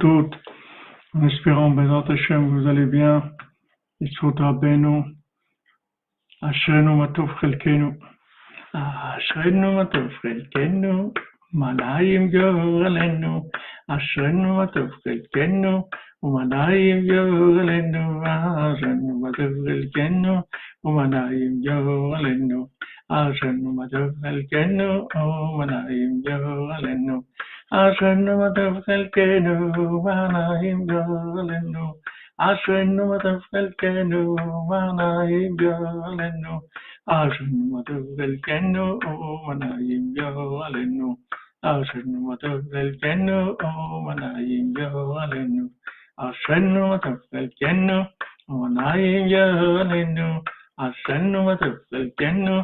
toutes, 0.00 0.34
en 1.14 1.26
espérant, 1.28 1.70
Bézat 1.70 2.04
Hashem, 2.08 2.48
vous 2.48 2.66
allez 2.66 2.86
bien. 2.86 3.30
Yitzhut 4.00 4.38
Rabbeinu, 4.38 5.04
Ashrenu 6.42 6.96
Matov 6.96 7.30
Chelkenu, 7.40 7.94
Ashrenu 8.72 9.76
Matov 9.76 10.10
Chelkenu, 10.20 11.12
Manayim 11.52 12.28
Yorelenu, 12.28 13.44
Ashrenu 13.88 14.56
Matov 14.56 14.90
Chelkenu, 15.04 15.84
Umanayim 16.22 17.04
Yorelenu, 17.04 18.24
Ashrenu 18.26 19.20
Matov 19.20 19.52
Chelkenu, 19.64 20.42
Umanayim 20.84 21.62
Yorelenu, 21.62 22.68
Ashrenu 23.08 23.72
Matov 23.72 24.10
Chelkenu, 24.20 25.06
Umanayim 25.14 26.20
Yorelenu, 26.26 27.22
أشهد 27.72 28.18
ما 28.18 28.52
لا 28.56 28.82
Ashwinu 32.34 33.06
madhuvel 33.06 33.70
kenu 33.78 34.34
manayim 34.74 35.54
yalenu. 35.62 36.66
Ashwinu 37.06 37.62
madhuvel 37.72 38.34
kenu 38.42 38.98
manayim 39.00 40.04
yalenu. 40.18 41.14
Ashwinu 41.62 42.18
madhuvel 42.26 42.90
kenu 43.00 43.54
manayim 44.04 44.74
yalenu. 44.76 45.70
Ashwinu 46.18 46.82
madhuvel 46.92 47.48
kenu 47.60 47.98
manayim 48.48 49.26
yalenu. 49.32 50.28
Ashwinu 50.76 51.38
madhuvel 51.48 52.06
kenu 52.18 52.56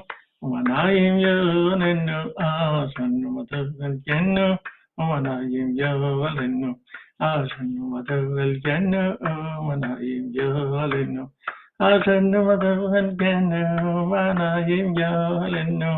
manayim 0.43 1.17
yalenu. 1.25 2.19
Ashwinu 2.37 3.29
madhuvel 3.37 3.95
kenu 4.07 4.47
آمنایم 5.01 5.69
یا 5.81 5.91
ولنو 6.23 6.71
آسنو 7.29 7.83
مدول 7.93 8.53
جنو 8.65 9.05
آمنایم 9.33 10.25
یا 10.39 10.49
ولنو 10.75 11.25
آسنو 11.89 12.41
مدول 12.49 13.07
جنو 13.21 13.63
آمنایم 13.93 14.89
یا 15.01 15.13
ولنو 15.39 15.95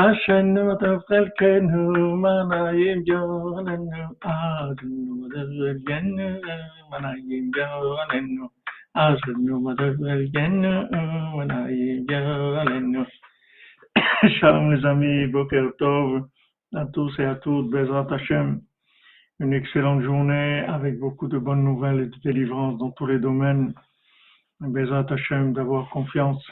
ആശന്നു 0.00 0.62
മതക്കൽക്കനു 0.68 1.82
മനായും 2.22 2.98
ജോനന്നു 3.08 4.02
ആകുന്നു 4.32 5.12
മതകൽക്കന്നു 5.20 6.26
മനായും 6.90 7.46
ജോനന്നു 7.56 8.46
ആസന്നു 9.04 9.54
മതകൽക്കന്നു 9.66 10.72
മനായും 11.36 12.02
ജോനന്നു 12.10 13.04
ഷാമു 14.36 14.74
സമീപ 14.84 15.34
കർത്തോവ് 15.52 16.18
à 16.74 16.86
tous 16.86 17.18
et 17.18 17.24
à 17.24 17.36
toutes, 17.36 17.70
Bezrat 17.70 18.06
Hashem. 18.10 18.60
Une 19.38 19.52
excellente 19.52 20.02
journée 20.02 20.60
avec 20.60 20.98
beaucoup 20.98 21.28
de 21.28 21.38
bonnes 21.38 21.64
nouvelles 21.64 22.00
et 22.00 22.06
de 22.06 22.16
délivrance 22.24 22.78
dans 22.78 22.90
tous 22.90 23.06
les 23.06 23.18
domaines. 23.18 23.74
Bezrat 24.60 25.06
Hashem, 25.08 25.52
d'avoir 25.52 25.88
confiance, 25.90 26.44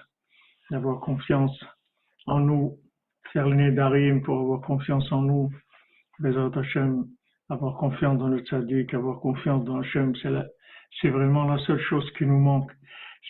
d'avoir 0.71 1.01
confiance 1.01 1.59
en 2.27 2.41
nous, 2.41 2.79
faire 3.33 3.49
le 3.49 3.73
Darim 3.73 4.23
pour 4.23 4.39
avoir 4.39 4.61
confiance 4.61 5.11
en 5.13 5.23
nous. 5.23 5.51
Bezrat 6.21 6.57
Hashem, 6.59 7.07
avoir 7.49 7.77
confiance 7.77 8.19
dans 8.19 8.29
le 8.29 8.41
tzaddik, 8.41 8.95
avoir 8.95 9.21
confiance 9.21 9.65
dans 9.65 9.81
Hashem, 9.81 10.15
c'est 11.01 11.09
vraiment 11.09 11.45
la 11.45 11.59
seule 11.65 11.81
chose 11.81 12.09
qui 12.13 12.25
nous 12.25 12.39
manque. 12.39 12.71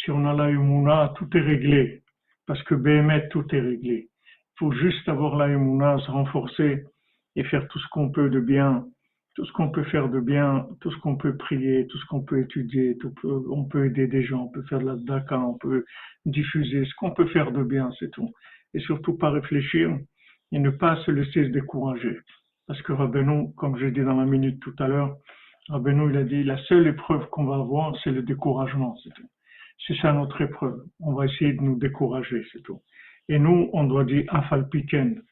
Si 0.03 0.11
on 0.11 0.27
a 0.27 0.35
la 0.35 0.51
Humuna, 0.51 1.15
tout 1.17 1.29
est 1.37 1.41
réglé. 1.41 2.03
Parce 2.47 2.63
que 2.65 2.75
Béhémet, 2.75 3.29
tout 3.31 3.47
est 3.55 3.61
réglé. 3.61 4.11
Faut 4.59 4.73
juste 4.73 5.09
avoir 5.09 5.37
la 5.37 5.49
Humuna, 5.49 5.99
se 5.99 6.11
renforcer 6.11 6.85
et 7.37 7.45
faire 7.45 7.67
tout 7.69 7.79
ce 7.79 7.89
qu'on 7.89 8.11
peut 8.11 8.31
de 8.31 8.41
bien, 8.41 8.85
tout 9.35 9.45
ce 9.45 9.53
qu'on 9.53 9.71
peut 9.71 9.83
faire 9.85 10.09
de 10.09 10.21
bien, 10.21 10.67
tout 10.81 10.93
ce 10.93 10.99
qu'on 10.99 11.17
peut 11.17 11.37
prier, 11.37 11.87
tout 11.89 11.99
ce 11.99 12.07
qu'on 12.07 12.23
peut 12.23 12.41
étudier, 12.41 12.97
tout 12.99 13.13
peut- 13.21 13.43
on 13.51 13.65
peut 13.65 13.87
aider 13.87 14.07
des 14.07 14.23
gens, 14.23 14.45
on 14.45 14.49
peut 14.49 14.63
faire 14.69 14.79
de 14.79 14.87
la 14.87 14.97
daka, 14.97 15.39
on 15.39 15.59
peut 15.59 15.85
diffuser, 16.25 16.85
ce 16.85 16.95
qu'on 16.95 17.11
peut 17.11 17.27
faire 17.27 17.51
de 17.51 17.65
bien, 17.65 17.91
c'est 17.99 18.11
tout. 18.13 18.31
Et 18.75 18.81
surtout 18.81 19.17
pas 19.19 19.31
réfléchir 19.31 19.99
et 20.53 20.59
ne 20.59 20.71
pas 20.71 20.97
se 21.05 21.11
laisser 21.11 21.45
se 21.47 21.51
décourager. 21.51 22.17
Parce 22.67 22.81
que 22.83 22.93
Rabbeinu, 22.93 23.53
comme 23.57 23.77
j'ai 23.77 23.91
dit 23.91 24.01
dans 24.01 24.17
la 24.17 24.25
minute 24.25 24.61
tout 24.61 24.75
à 24.79 24.87
l'heure, 24.87 25.17
Rabbeinu, 25.69 26.11
il 26.11 26.17
a 26.17 26.23
dit, 26.25 26.45
la 26.45 26.59
seule 26.65 26.87
épreuve 26.87 27.29
qu'on 27.31 27.45
va 27.45 27.57
avoir, 27.57 27.97
c'est 28.05 28.13
le 28.13 28.23
découragement, 28.23 28.97
c'est 29.03 29.13
tout. 29.15 29.29
C'est 29.87 29.97
ça 29.97 30.13
notre 30.13 30.41
épreuve. 30.41 30.85
On 31.01 31.13
va 31.15 31.27
essayer 31.27 31.55
de 31.55 31.61
nous 31.61 31.77
décourager, 31.77 32.47
c'est 32.53 32.63
tout. 32.63 32.81
Et 33.29 33.39
nous, 33.39 33.71
on 33.73 33.85
doit 33.85 34.05
dire 34.05 34.25
Afalpiken, 34.29 35.23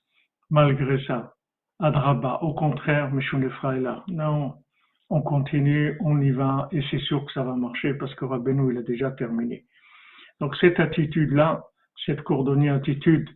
malgré 0.51 1.05
ça. 1.05 1.35
Adraba, 1.79 2.39
au 2.43 2.55
contraire, 2.55 3.13
Meshunefra 3.13 3.77
est 3.77 3.81
là. 3.81 4.05
Non, 4.09 4.55
on 5.11 5.21
continue, 5.21 5.99
on 6.01 6.21
y 6.23 6.31
va, 6.31 6.69
et 6.73 6.81
c'est 6.91 7.01
sûr 7.01 7.27
que 7.27 7.33
ça 7.33 7.43
va 7.43 7.55
marcher 7.55 7.93
parce 7.95 8.15
que 8.15 8.25
Rabbeinu, 8.25 8.73
il 8.73 8.79
a 8.79 8.83
déjà 8.83 9.11
terminé. 9.11 9.67
Donc 10.41 10.57
cette 10.57 10.81
attitude-là, 10.81 11.65
cette 12.07 12.23
coordonnée 12.23 12.71
attitude, 12.71 13.29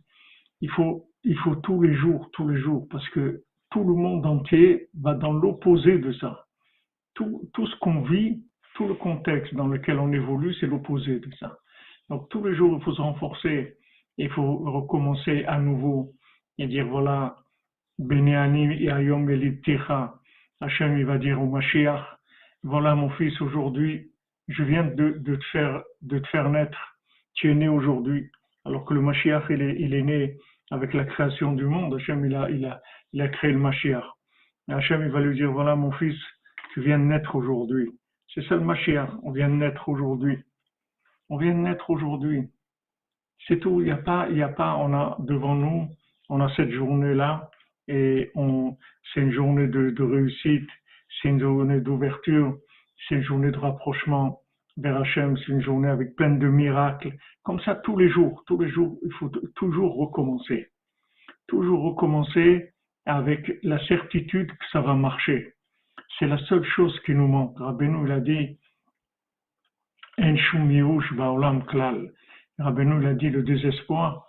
il 0.61 0.71
faut, 0.71 1.07
il 1.23 1.37
faut 1.37 1.55
tous 1.55 1.81
les 1.81 1.93
jours, 1.93 2.29
tous 2.33 2.49
les 2.49 2.59
jours, 2.59 2.87
parce 2.89 3.07
que 3.09 3.43
tout 3.69 3.83
le 3.83 3.93
monde 3.93 4.25
entier 4.25 4.89
va 4.99 5.13
dans 5.13 5.33
l'opposé 5.33 5.99
de 5.99 6.11
ça. 6.13 6.45
Tout, 7.13 7.47
tout 7.53 7.67
ce 7.67 7.75
qu'on 7.77 8.01
vit, 8.01 8.43
tout 8.73 8.87
le 8.87 8.95
contexte 8.95 9.53
dans 9.53 9.67
lequel 9.67 9.99
on 9.99 10.11
évolue, 10.11 10.55
c'est 10.59 10.67
l'opposé 10.67 11.19
de 11.19 11.29
ça. 11.39 11.59
Donc 12.09 12.27
tous 12.29 12.43
les 12.43 12.55
jours, 12.55 12.75
il 12.75 12.83
faut 12.83 12.93
se 12.93 13.01
renforcer, 13.01 13.76
il 14.17 14.29
faut 14.31 14.57
recommencer 14.57 15.45
à 15.45 15.59
nouveau 15.59 16.13
et 16.57 16.67
dire 16.67 16.87
voilà, 16.87 17.37
Benéani 17.99 18.83
et 18.83 18.89
Ayom 18.89 19.27
Hachem 20.59 20.97
il 20.97 21.05
va 21.05 21.17
dire 21.19 21.39
au 21.41 21.45
Mashiach, 21.45 22.03
voilà 22.63 22.95
mon 22.95 23.09
fils 23.11 23.39
aujourd'hui, 23.41 24.11
je 24.47 24.63
viens 24.63 24.83
de, 24.83 25.21
te 25.23 25.45
faire, 25.51 25.83
de 26.01 26.17
te 26.17 26.27
faire 26.29 26.49
naître, 26.49 26.97
tu 27.35 27.51
es 27.51 27.53
né 27.53 27.67
aujourd'hui, 27.67 28.31
alors 28.65 28.83
que 28.85 28.95
le 28.95 29.01
Mashiach 29.01 29.43
il 29.51 29.61
est, 29.61 29.75
il 29.79 29.93
est 29.93 30.01
né 30.01 30.37
avec 30.71 30.95
la 30.95 31.05
création 31.05 31.53
du 31.53 31.65
monde, 31.65 31.93
Hachem 31.93 32.25
il 32.25 32.35
a, 32.35 32.49
il 32.49 32.65
a, 32.65 32.81
il 33.13 33.21
a 33.21 33.27
créé 33.27 33.51
le 33.51 33.59
Mashiach. 33.59 34.03
Hachem 34.67 35.03
il 35.03 35.11
va 35.11 35.21
lui 35.21 35.35
dire 35.35 35.51
voilà 35.51 35.75
mon 35.75 35.91
fils, 35.91 36.17
tu 36.73 36.81
viens 36.81 36.97
de 36.97 37.03
naître 37.03 37.35
aujourd'hui. 37.35 37.91
C'est 38.33 38.43
ça 38.45 38.55
le 38.55 38.61
Mashiach, 38.61 39.09
on 39.21 39.31
vient 39.31 39.49
de 39.49 39.55
naître 39.55 39.87
aujourd'hui. 39.87 40.39
On 41.29 41.37
vient 41.37 41.53
de 41.53 41.59
naître 41.59 41.89
aujourd'hui. 41.91 42.49
C'est 43.47 43.59
tout, 43.59 43.81
il 43.81 43.85
n'y 43.85 43.91
a 43.91 43.97
pas, 43.97 44.27
il 44.29 44.35
n'y 44.35 44.41
a 44.41 44.49
pas, 44.49 44.75
on 44.75 44.93
a 44.93 45.17
devant 45.19 45.55
nous, 45.55 45.87
on 46.29 46.41
a 46.41 46.49
cette 46.55 46.71
journée-là, 46.71 47.49
et 47.87 48.31
on, 48.35 48.77
c'est 49.13 49.21
une 49.21 49.31
journée 49.31 49.67
de, 49.67 50.03
réussite, 50.03 50.69
c'est 51.21 51.29
une 51.29 51.39
journée 51.39 51.79
d'ouverture, 51.79 52.57
c'est 53.07 53.15
une 53.15 53.23
journée 53.23 53.51
de 53.51 53.57
rapprochement 53.57 54.41
vers 54.77 54.97
Hachem, 54.97 55.37
c'est 55.37 55.51
une 55.51 55.61
journée 55.61 55.87
avec 55.87 56.15
plein 56.15 56.31
de 56.31 56.47
miracles. 56.47 57.13
Comme 57.43 57.59
ça, 57.61 57.75
tous 57.75 57.97
les 57.97 58.09
jours, 58.09 58.43
tous 58.45 58.59
les 58.59 58.69
jours, 58.69 58.97
il 59.03 59.11
faut 59.13 59.29
toujours 59.55 59.95
recommencer. 59.95 60.67
Toujours 61.47 61.83
recommencer 61.83 62.73
avec 63.05 63.59
la 63.63 63.79
certitude 63.87 64.51
que 64.51 64.65
ça 64.71 64.81
va 64.81 64.93
marcher. 64.93 65.53
C'est 66.19 66.27
la 66.27 66.37
seule 66.49 66.65
chose 66.65 66.99
qui 67.05 67.13
nous 67.13 67.27
manque. 67.27 67.57
Rabbeinu, 67.57 68.05
il 68.05 68.11
a 68.11 68.19
dit, 68.19 68.57
En 70.19 71.59
klal. 71.61 72.11
Rabbeinu, 72.59 73.01
il 73.01 73.07
a 73.07 73.13
dit, 73.13 73.29
le 73.29 73.43
désespoir, 73.43 74.25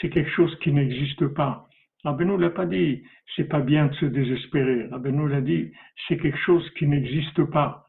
c'est 0.00 0.10
quelque 0.10 0.30
chose 0.30 0.54
qui 0.60 0.72
n'existe 0.72 1.26
pas. 1.28 1.66
Rabbeinu 2.04 2.38
l'a 2.38 2.50
pas 2.50 2.66
dit, 2.66 3.02
c'est 3.34 3.48
pas 3.48 3.60
bien 3.60 3.86
de 3.86 3.94
se 3.94 4.06
désespérer. 4.06 4.86
Rabbeinu 4.88 5.28
l'a 5.28 5.40
dit, 5.40 5.72
c'est 6.06 6.18
quelque 6.18 6.38
chose 6.38 6.68
qui 6.78 6.86
n'existe 6.86 7.44
pas. 7.44 7.86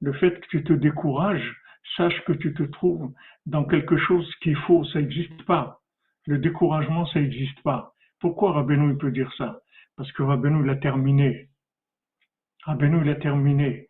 Le 0.00 0.12
fait 0.12 0.40
que 0.40 0.46
tu 0.48 0.62
te 0.64 0.72
décourages, 0.72 1.56
sache 1.96 2.24
que 2.24 2.32
tu 2.32 2.54
te 2.54 2.62
trouves 2.62 3.12
dans 3.46 3.64
quelque 3.64 3.96
chose 3.96 4.32
qu'il 4.36 4.56
faut, 4.56 4.84
ça 4.84 5.00
n'existe 5.00 5.42
pas. 5.44 5.80
Le 6.26 6.38
découragement, 6.38 7.06
ça 7.06 7.20
n'existe 7.20 7.60
pas. 7.62 7.92
Pourquoi 8.20 8.52
Rabbeinu 8.52 8.92
il 8.92 8.98
peut 8.98 9.10
dire 9.10 9.32
ça? 9.36 9.60
Parce 9.96 10.10
que 10.12 10.22
Rabbeinu 10.22 10.64
l'a 10.64 10.76
terminé. 10.76 11.48
Rabbeinu 12.64 13.02
l'a 13.02 13.16
terminé. 13.16 13.88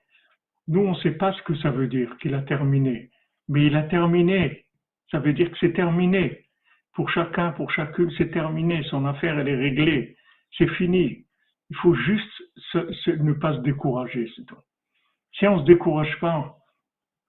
Nous, 0.68 0.80
on 0.80 0.92
ne 0.92 0.98
sait 0.98 1.12
pas 1.12 1.32
ce 1.32 1.42
que 1.42 1.54
ça 1.56 1.70
veut 1.70 1.88
dire 1.88 2.16
qu'il 2.18 2.34
a 2.34 2.42
terminé. 2.42 3.10
Mais 3.48 3.66
il 3.66 3.76
a 3.76 3.82
terminé. 3.84 4.64
Ça 5.10 5.18
veut 5.18 5.32
dire 5.32 5.50
que 5.50 5.58
c'est 5.58 5.72
terminé. 5.72 6.44
Pour 6.94 7.10
chacun, 7.10 7.52
pour 7.52 7.70
chacune, 7.70 8.10
c'est 8.18 8.30
terminé. 8.30 8.82
Son 8.84 9.06
affaire, 9.06 9.38
elle 9.38 9.48
est 9.48 9.56
réglée. 9.56 10.16
C'est 10.56 10.68
fini. 10.70 11.26
Il 11.70 11.76
faut 11.76 11.94
juste 11.94 12.42
ne 13.06 13.32
pas 13.34 13.54
se 13.54 13.60
décourager, 13.60 14.30
c'est 14.34 14.46
tout. 14.46 14.56
Si 15.32 15.46
on 15.46 15.56
ne 15.56 15.60
se 15.60 15.66
décourage 15.66 16.18
pas, 16.20 16.56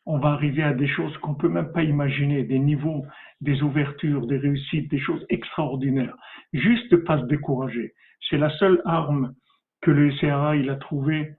on 0.06 0.18
va 0.18 0.30
arriver 0.30 0.64
à 0.64 0.74
des 0.74 0.88
choses 0.88 1.16
qu'on 1.18 1.36
peut 1.36 1.50
même 1.50 1.72
pas 1.72 1.84
imaginer, 1.84 2.44
des 2.44 2.58
niveaux, 2.58 3.06
des 3.42 3.62
ouvertures, 3.62 4.26
des 4.28 4.38
réussites, 4.38 4.90
des 4.90 5.00
choses 5.00 5.26
extraordinaires. 5.30 6.16
Juste 6.54 6.92
ne 6.92 6.98
pas 6.98 7.20
se 7.20 7.26
décourager. 7.26 7.94
C'est 8.30 8.38
la 8.38 8.50
seule 8.58 8.82
arme 8.86 9.36
que 9.82 9.92
le 9.92 10.12
SRA 10.14 10.56
il 10.56 10.70
a 10.70 10.76
trouvée, 10.76 11.36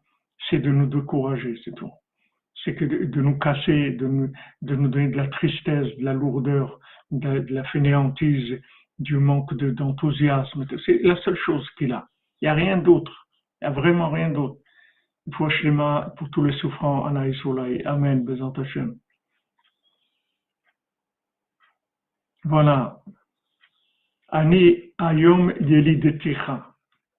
c'est 0.49 0.61
de 0.61 0.71
nous 0.71 0.87
décourager, 0.87 1.61
c'est 1.65 1.75
tout. 1.75 1.91
C'est 2.65 2.75
que 2.75 2.85
de, 2.85 3.21
nous 3.23 3.39
casser, 3.39 3.93
de 3.93 4.07
nous, 4.07 4.33
de 4.63 4.75
nous 4.77 4.89
donner 4.89 5.09
de 5.09 5.17
la 5.17 5.29
tristesse, 5.29 5.97
de 5.97 6.05
la 6.05 6.13
lourdeur, 6.13 6.79
de 7.11 7.47
la, 7.49 7.65
fainéantise, 7.65 8.61
du 8.99 9.17
manque 9.17 9.55
de- 9.55 9.71
d'enthousiasme. 9.71 10.67
c'est 10.85 11.01
la 11.03 11.17
seule 11.23 11.39
chose 11.39 11.67
qu'il 11.79 11.93
a. 11.93 12.07
Il 12.41 12.45
n'y 12.45 12.49
a 12.51 12.55
rien 12.55 12.77
d'autre. 12.77 13.29
Il 13.61 13.69
n'y 13.69 13.73
a 13.75 13.81
vraiment 13.81 14.11
rien 14.11 14.31
d'autre. 14.31 14.61
pour 15.33 16.31
tous 16.31 16.45
les 16.45 16.57
souffrants, 16.59 17.07
Anaïs 17.07 17.37
Amen. 17.87 18.27
Voilà. 22.45 23.03
Ani 24.29 24.93
Ayom 24.99 25.53
Ticha. 26.21 26.67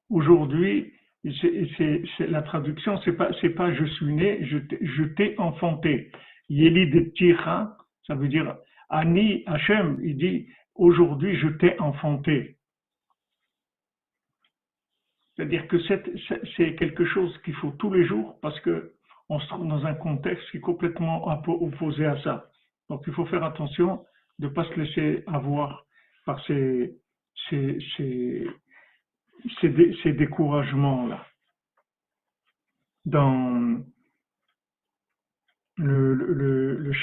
Aujourd'hui, 0.09 0.93
la 1.23 2.41
traduction, 2.41 2.99
c'est 3.03 3.13
pas, 3.13 3.31
pas 3.55 3.73
je 3.73 3.85
suis 3.85 4.13
né, 4.13 4.43
je, 4.45 5.03
t'ai 5.03 5.37
enfanté. 5.37 6.11
Ticha, 6.49 7.77
ça 8.07 8.15
veut 8.15 8.27
dire 8.27 8.57
Ani 8.89 9.43
Hashem, 9.45 9.99
il 10.03 10.17
dit 10.17 10.47
aujourd'hui 10.75 11.35
je 11.37 11.47
t'ai 11.47 11.79
enfanté. 11.79 12.57
C'est-à-dire 15.35 15.67
que 15.67 15.77
c'est 16.57 16.75
quelque 16.75 17.05
chose 17.05 17.35
qu'il 17.43 17.55
faut 17.55 17.71
tous 17.71 17.93
les 17.93 18.05
jours 18.05 18.39
parce 18.41 18.59
que 18.61 18.93
on 19.29 19.39
se 19.39 19.47
trouve 19.47 19.67
dans 19.67 19.85
un 19.85 19.93
contexte 19.93 20.49
qui 20.51 20.57
est 20.57 20.61
complètement 20.61 21.25
opposé 21.47 22.05
à 22.05 22.21
ça. 22.21 22.49
Donc 22.89 23.03
il 23.07 23.13
faut 23.13 23.25
faire 23.25 23.43
attention 23.43 24.03
de 24.39 24.47
ne 24.47 24.51
pas 24.51 24.65
se 24.65 24.79
laisser 24.79 25.23
avoir 25.27 25.85
par 26.25 26.43
ces, 26.45 26.97
découragements-là. 30.13 31.25
Dans 33.05 33.81
le, 35.77 36.13
le, 36.13 36.77
le 36.77 36.93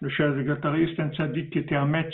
le 0.00 0.10
c'est 0.96 1.02
un 1.02 1.12
sadique 1.12 1.52
qui 1.52 1.58
était 1.58 1.76
à 1.76 1.84
Metz, 1.84 2.12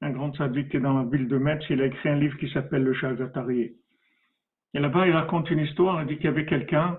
un 0.00 0.10
grand 0.10 0.34
sadique 0.34 0.70
qui 0.70 0.78
est 0.78 0.80
dans 0.80 0.98
la 0.98 1.08
ville 1.08 1.28
de 1.28 1.38
Metz, 1.38 1.62
il 1.70 1.80
a 1.82 1.86
écrit 1.86 2.08
un 2.08 2.18
livre 2.18 2.36
qui 2.38 2.48
s'appelle 2.50 2.82
le 2.82 2.94
Shah 2.94 3.12
Et 3.12 4.78
là-bas, 4.80 5.06
il 5.06 5.12
raconte 5.12 5.50
une 5.50 5.60
histoire, 5.60 6.02
il 6.02 6.08
dit 6.08 6.16
qu'il 6.16 6.24
y 6.24 6.28
avait 6.28 6.46
quelqu'un 6.46 6.98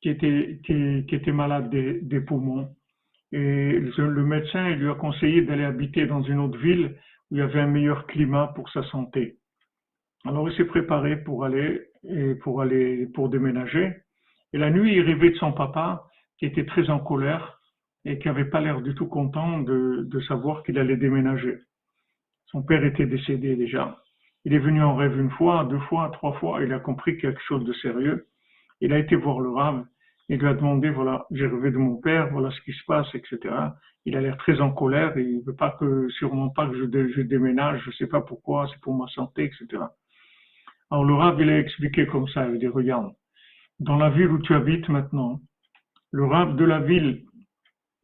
qui 0.00 0.08
était, 0.10 0.60
qui, 0.64 1.06
qui 1.06 1.14
était 1.14 1.32
malade 1.32 1.70
des, 1.70 2.00
des 2.00 2.20
poumons 2.20 2.74
et 3.32 3.78
le 3.78 4.24
médecin 4.24 4.70
lui 4.70 4.88
a 4.88 4.94
conseillé 4.94 5.42
d'aller 5.42 5.64
habiter 5.64 6.06
dans 6.06 6.22
une 6.22 6.38
autre 6.38 6.58
ville 6.58 6.96
où 7.30 7.36
il 7.36 7.38
y 7.38 7.42
avait 7.42 7.60
un 7.60 7.66
meilleur 7.66 8.06
climat 8.06 8.52
pour 8.54 8.70
sa 8.70 8.82
santé. 8.84 9.37
Alors 10.24 10.48
il 10.48 10.56
s'est 10.56 10.64
préparé 10.64 11.16
pour 11.16 11.44
aller 11.44 11.88
et 12.04 12.34
pour 12.36 12.60
aller 12.60 13.06
pour 13.06 13.28
déménager. 13.28 13.94
Et 14.52 14.58
la 14.58 14.70
nuit, 14.70 14.94
il 14.94 15.02
rêvait 15.02 15.30
de 15.30 15.36
son 15.36 15.52
papa 15.52 16.04
qui 16.38 16.46
était 16.46 16.66
très 16.66 16.88
en 16.90 16.98
colère 16.98 17.60
et 18.04 18.18
qui 18.18 18.28
n'avait 18.28 18.46
pas 18.46 18.60
l'air 18.60 18.80
du 18.80 18.94
tout 18.94 19.06
content 19.06 19.60
de, 19.60 20.20
savoir 20.26 20.62
qu'il 20.62 20.78
allait 20.78 20.96
déménager. 20.96 21.58
Son 22.46 22.62
père 22.62 22.84
était 22.84 23.06
décédé 23.06 23.56
déjà. 23.56 23.98
Il 24.44 24.54
est 24.54 24.58
venu 24.58 24.82
en 24.82 24.96
rêve 24.96 25.18
une 25.18 25.30
fois, 25.30 25.64
deux 25.64 25.80
fois, 25.80 26.10
trois 26.12 26.32
fois. 26.34 26.62
Il 26.62 26.72
a 26.72 26.78
compris 26.78 27.18
quelque 27.18 27.42
chose 27.42 27.64
de 27.64 27.72
sérieux. 27.74 28.26
Il 28.80 28.92
a 28.92 28.98
été 28.98 29.16
voir 29.16 29.40
le 29.40 29.50
rave 29.50 29.84
il 30.28 30.38
lui 30.38 30.46
a 30.46 30.54
demandé, 30.54 30.90
voilà, 30.90 31.26
j'ai 31.30 31.46
rêvé 31.46 31.70
de 31.70 31.78
mon 31.78 31.96
père, 31.96 32.30
voilà 32.30 32.50
ce 32.50 32.60
qui 32.60 32.72
se 32.72 32.84
passe, 32.86 33.06
etc. 33.14 33.54
Il 34.04 34.14
a 34.14 34.20
l'air 34.20 34.36
très 34.36 34.60
en 34.60 34.72
colère 34.72 35.16
et 35.16 35.22
il 35.22 35.42
veut 35.42 35.54
pas 35.54 35.76
que, 35.80 36.08
sûrement 36.10 36.50
pas 36.50 36.68
que 36.68 36.76
je, 36.76 37.12
je 37.14 37.22
déménage, 37.22 37.80
je 37.86 37.90
sais 37.92 38.06
pas 38.06 38.20
pourquoi, 38.20 38.68
c'est 38.70 38.80
pour 38.80 38.94
ma 38.94 39.06
santé, 39.08 39.44
etc. 39.44 39.82
Alors 40.90 41.04
le 41.04 41.14
Rav, 41.14 41.40
il 41.40 41.50
a 41.50 41.58
expliqué 41.58 42.06
comme 42.06 42.28
ça, 42.28 42.46
il 42.48 42.56
a 42.56 42.58
dit, 42.58 42.66
regarde, 42.66 43.12
dans 43.80 43.96
la 43.96 44.10
ville 44.10 44.28
où 44.28 44.38
tu 44.38 44.54
habites 44.54 44.88
maintenant, 44.88 45.40
le 46.10 46.24
Rav 46.24 46.56
de 46.56 46.64
la 46.64 46.80
ville, 46.80 47.24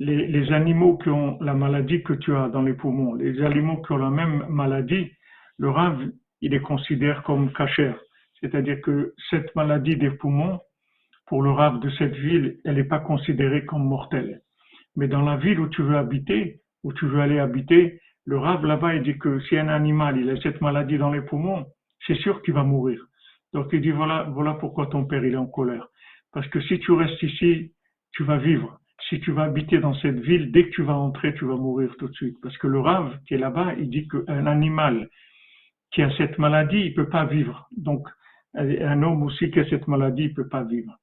les, 0.01 0.27
les, 0.27 0.53
animaux 0.53 0.99
qui 0.99 1.09
ont 1.09 1.39
la 1.41 1.55
maladie 1.55 2.03
que 2.03 2.13
tu 2.13 2.35
as 2.35 2.49
dans 2.49 2.63
les 2.63 2.75
poumons, 2.75 3.15
les 3.15 3.43
animaux 3.43 3.81
qui 3.83 3.93
ont 3.93 3.97
la 3.97 4.11
même 4.11 4.47
maladie, 4.49 5.11
le 5.57 5.71
Rav, 5.71 5.99
il 6.41 6.51
les 6.51 6.61
considère 6.61 7.23
comme 7.23 7.53
cachers. 7.53 7.95
C'est-à-dire 8.41 8.81
que 8.83 9.15
cette 9.31 9.55
maladie 9.57 9.97
des 9.97 10.11
poumons, 10.11 10.61
pour 11.27 11.43
le 11.43 11.51
rave 11.51 11.81
de 11.81 11.91
cette 11.91 12.15
ville, 12.15 12.59
elle 12.65 12.77
n'est 12.77 12.85
pas 12.85 13.01
considérée 13.01 13.65
comme 13.65 13.85
mortelle. 13.85 14.43
Mais 14.97 15.09
dans 15.09 15.23
la 15.23 15.37
ville 15.37 15.59
où 15.61 15.69
tu 15.69 15.83
veux 15.83 15.97
habiter, 15.97 16.61
où 16.83 16.93
tu 16.93 17.07
veux 17.07 17.21
aller 17.21 17.39
habiter, 17.39 18.01
le 18.27 18.39
rave 18.39 18.65
là-bas, 18.65 18.95
il 18.95 19.03
dit 19.03 19.19
que 19.19 19.41
si 19.41 19.57
un 19.57 19.69
animal, 19.69 20.19
il 20.19 20.29
a 20.31 20.41
cette 20.41 20.61
maladie 20.61 20.99
dans 20.99 21.11
les 21.11 21.23
poumons, 21.23 21.67
c'est 22.07 22.17
sûr 22.17 22.43
qu'il 22.43 22.55
va 22.55 22.65
mourir. 22.65 23.05
Donc 23.53 23.69
il 23.73 23.81
dit 23.81 23.91
voilà, 23.91 24.25
voilà 24.25 24.55
pourquoi 24.55 24.87
ton 24.87 25.05
père, 25.05 25.25
il 25.25 25.35
est 25.35 25.39
en 25.39 25.47
colère. 25.47 25.87
Parce 26.33 26.47
que 26.49 26.61
si 26.63 26.79
tu 26.81 26.93
restes 26.93 27.23
ici, 27.23 27.73
tu 28.13 28.25
vas 28.25 28.39
vivre. 28.39 28.79
Si 29.09 29.21
tu 29.21 29.33
vas 29.33 29.45
habiter 29.45 29.79
dans 29.79 29.95
cette 29.95 30.21
ville, 30.21 30.51
dès 30.51 30.67
que 30.67 30.71
tu 30.71 30.83
vas 30.83 30.97
entrer, 30.97 31.35
tu 31.35 31.45
vas 31.45 31.57
mourir 31.57 31.95
tout 31.99 32.09
de 32.09 32.15
suite. 32.15 32.37
Parce 32.43 32.57
que 32.59 32.67
le 32.67 32.81
rave 32.81 33.19
qui 33.27 33.35
est 33.35 33.39
là-bas, 33.39 33.75
il 33.79 33.91
dit 33.91 34.09
qu'un 34.09 34.47
animal 34.47 35.09
qui 35.93 36.03
a 36.03 36.11
cette 36.17 36.39
maladie, 36.39 36.87
il 36.87 36.95
peut 36.95 37.09
pas 37.09 37.25
vivre. 37.25 37.69
Donc, 37.77 38.09
un 38.55 39.03
homme 39.03 39.23
aussi 39.23 39.51
qui 39.51 39.61
a 39.61 39.69
cette 39.69 39.89
maladie, 39.89 40.25
il 40.25 40.35
peut 40.35 40.49
pas 40.49 40.65
vivre. 40.65 40.97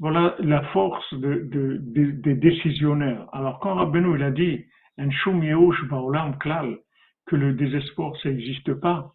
Voilà 0.00 0.36
la 0.38 0.62
force 0.72 1.12
des 1.14 2.34
décisionnaires. 2.34 3.26
Alors 3.32 3.58
quand 3.58 3.74
Rabbeinu 3.74 4.16
il 4.16 4.22
a 4.22 4.30
dit 4.30 4.64
un 4.96 6.32
klal 6.38 6.78
que 7.26 7.36
le 7.36 7.52
désespoir 7.54 8.14
ça 8.22 8.30
n'existe 8.30 8.74
pas, 8.74 9.12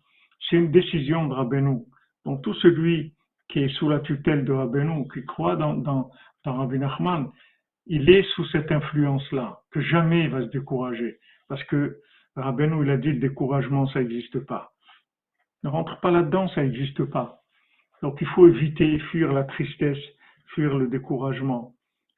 c'est 0.49 0.57
une 0.57 0.71
décision 0.71 1.27
de 1.27 1.33
Rabbeinu. 1.33 1.79
Donc 2.25 2.41
tout 2.41 2.53
celui 2.55 3.13
qui 3.49 3.59
est 3.59 3.75
sous 3.77 3.89
la 3.89 3.99
tutelle 3.99 4.45
de 4.45 4.51
Rabbeinu, 4.51 5.07
qui 5.13 5.25
croit 5.25 5.55
dans, 5.55 5.73
dans, 5.73 6.09
dans 6.45 6.69
il 7.85 8.09
est 8.09 8.23
sous 8.35 8.45
cette 8.47 8.71
influence-là, 8.71 9.59
que 9.71 9.81
jamais 9.81 10.25
il 10.25 10.29
va 10.29 10.41
se 10.41 10.51
décourager. 10.51 11.17
Parce 11.49 11.63
que 11.65 11.97
Rabbeinu, 12.35 12.83
il 12.83 12.89
a 12.89 12.97
dit 12.97 13.11
le 13.11 13.19
découragement, 13.19 13.87
ça 13.87 13.99
n'existe 13.99 14.39
pas. 14.39 14.71
Ne 15.63 15.69
rentre 15.69 15.99
pas 15.99 16.11
là-dedans, 16.11 16.47
ça 16.49 16.63
n'existe 16.63 17.03
pas. 17.05 17.39
Donc 18.01 18.17
il 18.21 18.27
faut 18.27 18.47
éviter, 18.47 18.99
fuir 18.99 19.31
la 19.31 19.43
tristesse, 19.43 20.03
fuir 20.53 20.77
le 20.77 20.87
découragement, 20.87 21.73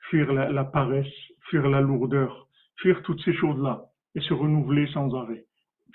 fuir 0.09 0.31
la, 0.33 0.63
paresse, 0.63 1.13
fuir 1.49 1.67
la 1.69 1.81
lourdeur, 1.81 2.47
fuir 2.77 3.01
toutes 3.03 3.21
ces 3.23 3.33
choses-là 3.33 3.85
et 4.15 4.21
se 4.21 4.33
renouveler 4.33 4.87
sans 4.87 5.13
arrêt. 5.15 5.45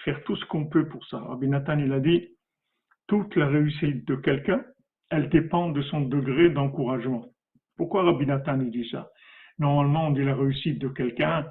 Faire 0.04 0.22
tout 0.24 0.36
ce 0.36 0.44
qu'on 0.46 0.66
peut 0.66 0.88
pour 0.88 1.04
ça. 1.06 1.18
Rabbi 1.18 1.48
Nathan, 1.48 1.78
il 1.78 1.92
a 1.92 2.00
dit, 2.00 2.28
toute 3.06 3.36
la 3.36 3.48
réussite 3.48 4.06
de 4.06 4.14
quelqu'un, 4.14 4.64
elle 5.10 5.28
dépend 5.28 5.70
de 5.70 5.82
son 5.82 6.02
degré 6.02 6.50
d'encouragement. 6.50 7.26
Pourquoi 7.76 8.04
Rabbi 8.04 8.26
Nathan 8.26 8.58
dit 8.58 8.88
ça? 8.90 9.10
Normalement, 9.58 10.06
on 10.06 10.10
dit 10.12 10.24
la 10.24 10.34
réussite 10.34 10.78
de 10.78 10.88
quelqu'un, 10.88 11.46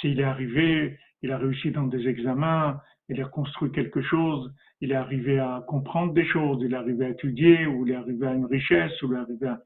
s'il 0.00 0.20
est 0.20 0.24
arrivé, 0.24 0.98
il 1.22 1.32
a 1.32 1.38
réussi 1.38 1.72
dans 1.72 1.86
des 1.86 2.08
examens, 2.08 2.80
il 3.08 3.20
a 3.20 3.26
construit 3.26 3.72
quelque 3.72 4.00
chose, 4.00 4.54
il 4.80 4.92
est 4.92 4.96
arrivé 4.96 5.38
à 5.38 5.64
comprendre 5.66 6.14
des 6.14 6.24
choses, 6.24 6.62
il 6.62 6.72
est 6.72 6.76
arrivé 6.76 7.06
à 7.06 7.08
étudier, 7.10 7.66
ou 7.66 7.86
il 7.86 7.92
est 7.92 7.96
arrivé 7.96 8.26
à 8.26 8.32
une 8.32 8.46
richesse, 8.46 9.02
ou 9.02 9.12
il 9.12 9.16
est 9.16 9.20
arrivé 9.20 9.46
à, 9.48 9.60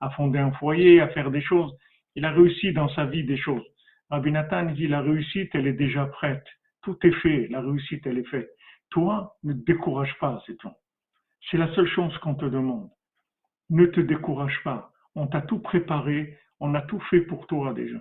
à 0.00 0.10
fonder 0.10 0.38
un 0.38 0.52
foyer, 0.52 1.00
à 1.00 1.08
faire 1.08 1.30
des 1.30 1.40
choses. 1.40 1.72
Il 2.14 2.24
a 2.24 2.30
réussi 2.30 2.72
dans 2.72 2.88
sa 2.90 3.06
vie 3.06 3.24
des 3.24 3.36
choses. 3.36 3.64
Rabbi 4.10 4.30
Nathan 4.30 4.66
dit 4.72 4.86
la 4.86 5.00
réussite, 5.00 5.50
elle 5.54 5.66
est 5.66 5.72
déjà 5.72 6.06
prête. 6.06 6.46
Tout 6.82 6.96
est 7.02 7.14
fait, 7.22 7.48
la 7.48 7.60
réussite, 7.60 8.06
elle 8.06 8.18
est 8.18 8.28
faite. 8.28 8.50
Toi, 8.90 9.36
ne 9.44 9.52
te 9.52 9.64
décourage 9.64 10.14
pas, 10.18 10.42
c'est 10.46 10.56
tout. 10.56 10.72
C'est 11.50 11.58
la 11.58 11.72
seule 11.74 11.88
chose 11.88 12.16
qu'on 12.18 12.34
te 12.34 12.44
demande. 12.44 12.90
Ne 13.70 13.86
te 13.86 14.00
décourage 14.00 14.58
pas. 14.64 14.92
On 15.14 15.26
t'a 15.26 15.42
tout 15.42 15.60
préparé, 15.60 16.38
on 16.58 16.74
a 16.74 16.82
tout 16.82 17.00
fait 17.10 17.20
pour 17.22 17.46
toi 17.46 17.72
déjà. 17.72 17.98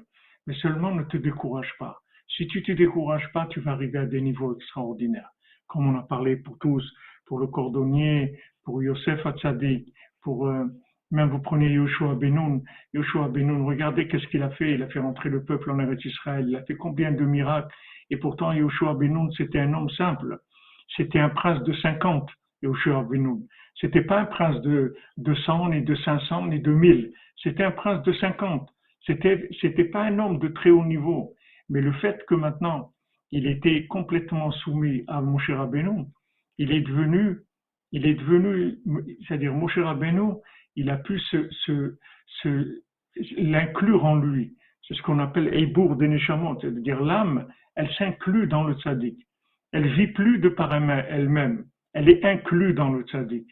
Mais 0.48 0.55
seulement 0.55 0.91
ne 0.91 1.03
te 1.03 1.17
décourage 1.17 1.71
pas. 1.77 2.01
Si 2.27 2.48
tu 2.48 2.63
te 2.63 2.71
décourages 2.71 3.31
pas, 3.33 3.48
tu 3.48 3.59
vas 3.59 3.71
arriver 3.71 4.00
à 4.00 4.05
des 4.05 4.21
niveaux 4.21 4.55
extraordinaires. 4.55 5.29
Comme 5.67 5.88
on 5.88 5.98
a 5.98 6.03
parlé 6.03 6.38
pour 6.38 6.57
tous, 6.59 6.83
pour 7.25 7.39
le 7.39 7.48
cordonnier, 7.48 8.39
pour 8.63 8.81
Yosef 8.81 9.25
Hatzadi, 9.25 9.93
pour 10.21 10.48
euh, 10.48 10.65
même 11.12 11.29
vous 11.29 11.39
prenez 11.39 11.71
Yoshua 11.71 12.13
Benoun, 12.15 12.63
Yoshua 12.93 13.29
Benoun, 13.29 13.65
regardez 13.65 14.07
qu'est-ce 14.07 14.27
qu'il 14.27 14.43
a 14.43 14.51
fait. 14.51 14.74
Il 14.75 14.83
a 14.83 14.88
fait 14.88 15.00
rentrer 15.00 15.29
le 15.29 15.43
peuple 15.43 15.71
en 15.71 15.79
Eretz 15.79 16.03
Israël. 16.05 16.45
Il 16.48 16.55
a 16.55 16.63
fait 16.63 16.75
combien 16.75 17.12
de 17.12 17.24
miracles? 17.25 17.74
Et 18.10 18.18
pourtant, 18.18 18.51
Yoshua 18.54 18.94
Benoun, 18.94 19.32
c'était 19.34 19.60
un 19.60 19.74
homme 19.74 19.89
simple. 19.92 20.39
C'était 20.96 21.20
un 21.20 21.30
prince 21.30 21.63
de 21.63 21.74
50, 21.74 22.30
Yoshua 22.62 23.04
Benoun. 23.04 23.44
C'était 23.80 24.01
pas 24.01 24.22
un 24.22 24.25
prince 24.25 24.60
de, 24.62 24.96
de 25.18 25.34
100, 25.34 25.70
ni 25.70 25.82
de 25.82 25.96
500, 25.96 26.48
ni 26.48 26.60
de 26.60 26.72
1000. 26.72 27.13
C'était 27.44 27.63
un 27.63 27.72
prince 27.72 28.04
de 28.04 28.13
50. 28.13 28.70
C'était, 29.06 29.50
c'était 29.62 29.86
pas 29.86 30.04
un 30.04 30.20
homme 30.20 30.39
de 30.39 30.50
très 30.50 30.70
haut 30.70 30.86
niveau. 30.86 31.34
Mais 31.70 31.82
le 31.82 31.94
fait 31.94 32.25
que 32.28 32.36
maintenant, 32.36 32.92
il 33.32 33.48
était 33.48 33.86
complètement 33.88 34.51
soumis 34.51 35.04
à 35.08 35.22
Moshe 35.22 35.50
Rabbeinu, 35.50 36.06
il 36.58 36.72
est 36.72 36.82
devenu, 36.82 37.39
il 37.92 38.06
est 38.06 38.16
devenu, 38.16 38.80
c'est-à-dire 39.28 39.54
Moshe 39.54 39.78
Rabbeinu, 39.78 40.34
il 40.75 40.89
a 40.89 40.98
pu 40.98 41.22
l'inclure 43.38 44.06
en 44.06 44.16
lui. 44.16 44.56
C'est 44.88 44.96
ce 44.96 45.01
qu'on 45.04 45.20
appelle 45.20 45.54
Eibour 45.54 45.96
Deneshamot, 45.96 46.60
c'est-à-dire 46.60 47.01
l'âme, 47.01 47.48
elle 47.79 47.89
s'inclut 47.93 48.45
dans 48.48 48.65
le 48.65 48.74
tzaddik. 48.75 49.25
Elle 49.71 49.88
vit 49.95 50.07
plus 50.07 50.39
de 50.39 50.50
par 50.50 50.74
elle-même, 50.74 51.65
elle 51.93 52.09
est 52.09 52.25
inclue 52.25 52.74
dans 52.74 52.89
le 52.89 53.03
tzaddik. 53.03 53.48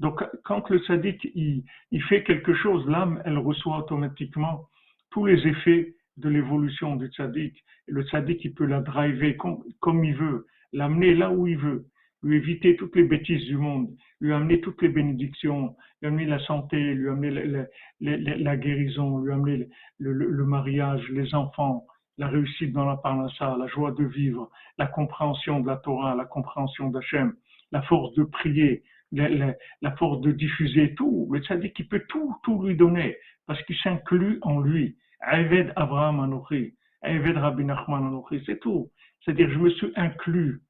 Donc, 0.00 0.22
quand 0.44 0.68
le 0.68 0.80
tzaddik 0.80 1.26
il, 1.34 2.02
fait 2.10 2.22
quelque 2.22 2.52
chose, 2.52 2.86
l'âme, 2.86 3.22
elle 3.24 3.38
reçoit 3.38 3.78
automatiquement 3.78 4.68
tous 5.08 5.24
les 5.24 5.46
effets 5.46 5.94
de 6.18 6.28
l'évolution 6.28 6.96
du 6.96 7.06
tzaddik. 7.06 7.54
Le 7.86 8.02
tzaddik, 8.02 8.44
il 8.44 8.52
peut 8.52 8.66
la 8.66 8.80
driver 8.80 9.34
comme 9.38 10.04
il 10.04 10.14
veut, 10.14 10.46
l'amener 10.74 11.14
là 11.14 11.30
où 11.30 11.46
il 11.46 11.56
veut. 11.56 11.86
lui 12.22 12.36
éviter 12.36 12.76
toutes 12.76 12.96
les 12.96 13.04
bêtises 13.04 13.46
du 13.46 13.56
monde, 13.56 13.88
lui 14.20 14.34
amener 14.34 14.60
toutes 14.60 14.82
les 14.82 14.90
bénédictions, 14.90 15.74
lui 16.02 16.08
amener 16.08 16.26
la 16.26 16.38
santé, 16.40 16.76
lui 16.76 17.08
amener 17.08 17.64
la, 18.00 18.56
guérison, 18.58 19.20
lui 19.20 19.32
amener 19.32 19.68
le, 19.98 20.44
mariage, 20.44 21.08
les 21.08 21.34
enfants, 21.34 21.86
la 22.18 22.28
réussite 22.28 22.72
dans 22.72 22.84
la 22.84 22.96
parnassa, 22.96 23.56
la 23.58 23.66
joie 23.66 23.92
de 23.92 24.04
vivre, 24.04 24.50
la 24.78 24.86
compréhension 24.86 25.60
de 25.60 25.66
la 25.66 25.76
Torah, 25.76 26.14
la 26.14 26.24
compréhension 26.24 26.90
d'Hachem, 26.90 27.34
la 27.72 27.82
force 27.82 28.14
de 28.14 28.24
prier, 28.24 28.82
la, 29.12 29.96
force 29.96 30.20
de 30.20 30.32
diffuser 30.32 30.94
tout. 30.94 31.28
Le 31.32 31.40
tzaddik, 31.40 31.78
il 31.78 31.88
peut 31.88 32.04
tout, 32.08 32.36
tout 32.42 32.62
lui 32.62 32.76
donner 32.76 33.16
parce 33.46 33.62
qu'il 33.64 33.76
s'inclut 33.78 34.38
en 34.42 34.60
lui. 34.60 34.96
Ayved 35.22 35.72
Abraham 35.76 36.20
Anochi, 36.20 36.74
Ayved 37.02 37.36
Rabbi 37.36 37.64
Nachman 37.64 38.06
Anochi, 38.06 38.42
c'est 38.46 38.60
tout. 38.60 38.90
C'est-à-dire, 39.24 39.50
je 39.50 39.58
me 39.58 39.70
suis 39.70 39.92
inclus, 39.96 40.62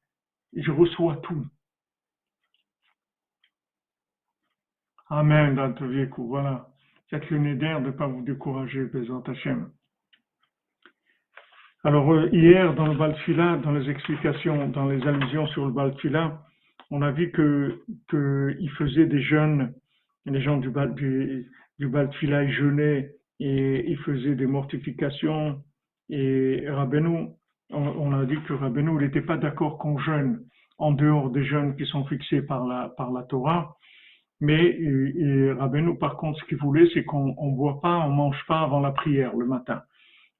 je 0.53 0.71
reçois 0.71 1.17
tout. 1.17 1.45
Amen, 5.09 5.75
tout 5.75 6.27
voilà. 6.27 6.69
Faites 7.09 7.29
le 7.29 7.39
de 7.55 7.85
ne 7.85 7.91
pas 7.91 8.07
vous 8.07 8.21
décourager, 8.21 8.85
Bézant 8.85 9.21
Hachem. 9.23 9.69
Alors, 11.83 12.13
euh, 12.13 12.29
hier, 12.31 12.75
dans 12.75 12.85
le 12.85 12.95
Balfila, 12.95 13.57
dans 13.57 13.71
les 13.71 13.89
explications, 13.89 14.67
dans 14.67 14.87
les 14.87 15.01
allusions 15.07 15.47
sur 15.47 15.65
le 15.65 15.71
Balfila, 15.71 16.43
on 16.91 17.01
a 17.01 17.09
vu 17.09 17.31
que, 17.31 17.81
que 18.07 18.55
il 18.59 18.69
faisait 18.71 19.07
des 19.07 19.21
jeûnes, 19.23 19.73
les 20.27 20.41
gens 20.41 20.57
du, 20.57 20.69
Bal, 20.69 20.93
ils 20.99 22.51
jeûnaient 22.51 23.09
et 23.39 23.89
ils 23.89 23.97
faisaient 23.97 24.35
des 24.35 24.45
mortifications. 24.45 25.63
Et 26.09 26.65
Rabbeinu, 26.69 27.29
on, 27.71 28.13
a 28.13 28.25
dit 28.25 28.37
que 28.47 28.53
Rabbeinu 28.53 28.91
n'était 28.99 29.21
pas 29.21 29.37
d'accord 29.37 29.79
qu'on 29.79 29.97
jeûne 29.97 30.39
en 30.77 30.91
dehors 30.91 31.31
des 31.31 31.45
jeûnes 31.45 31.75
qui 31.75 31.87
sont 31.87 32.05
fixés 32.05 32.43
par 32.43 32.67
la, 32.67 32.89
par 32.89 33.11
la 33.11 33.23
Torah. 33.23 33.75
Mais 34.39 34.63
et, 34.63 35.51
par 35.99 36.17
contre, 36.17 36.39
ce 36.41 36.45
qu'il 36.45 36.57
voulait, 36.57 36.87
c'est 36.93 37.05
qu'on 37.05 37.29
ne 37.29 37.55
boit 37.55 37.81
pas, 37.81 37.97
on 38.05 38.11
mange 38.11 38.45
pas 38.47 38.59
avant 38.59 38.81
la 38.81 38.91
prière 38.91 39.35
le 39.35 39.47
matin. 39.47 39.81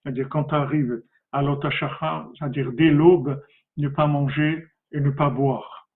C'est-à-dire 0.03 0.29
quand 0.29 0.43
tu 0.43 0.55
arrives 0.55 1.01
à 1.31 1.41
l'Otashacha, 1.41 2.27
c'est-à-dire 2.37 2.71
dès 2.73 2.89
l'aube, 2.89 3.41
ne 3.77 3.87
pas 3.89 4.07
manger 4.07 4.65
et 4.91 4.99
ne 4.99 5.11
pas 5.11 5.29
boire. 5.29 5.87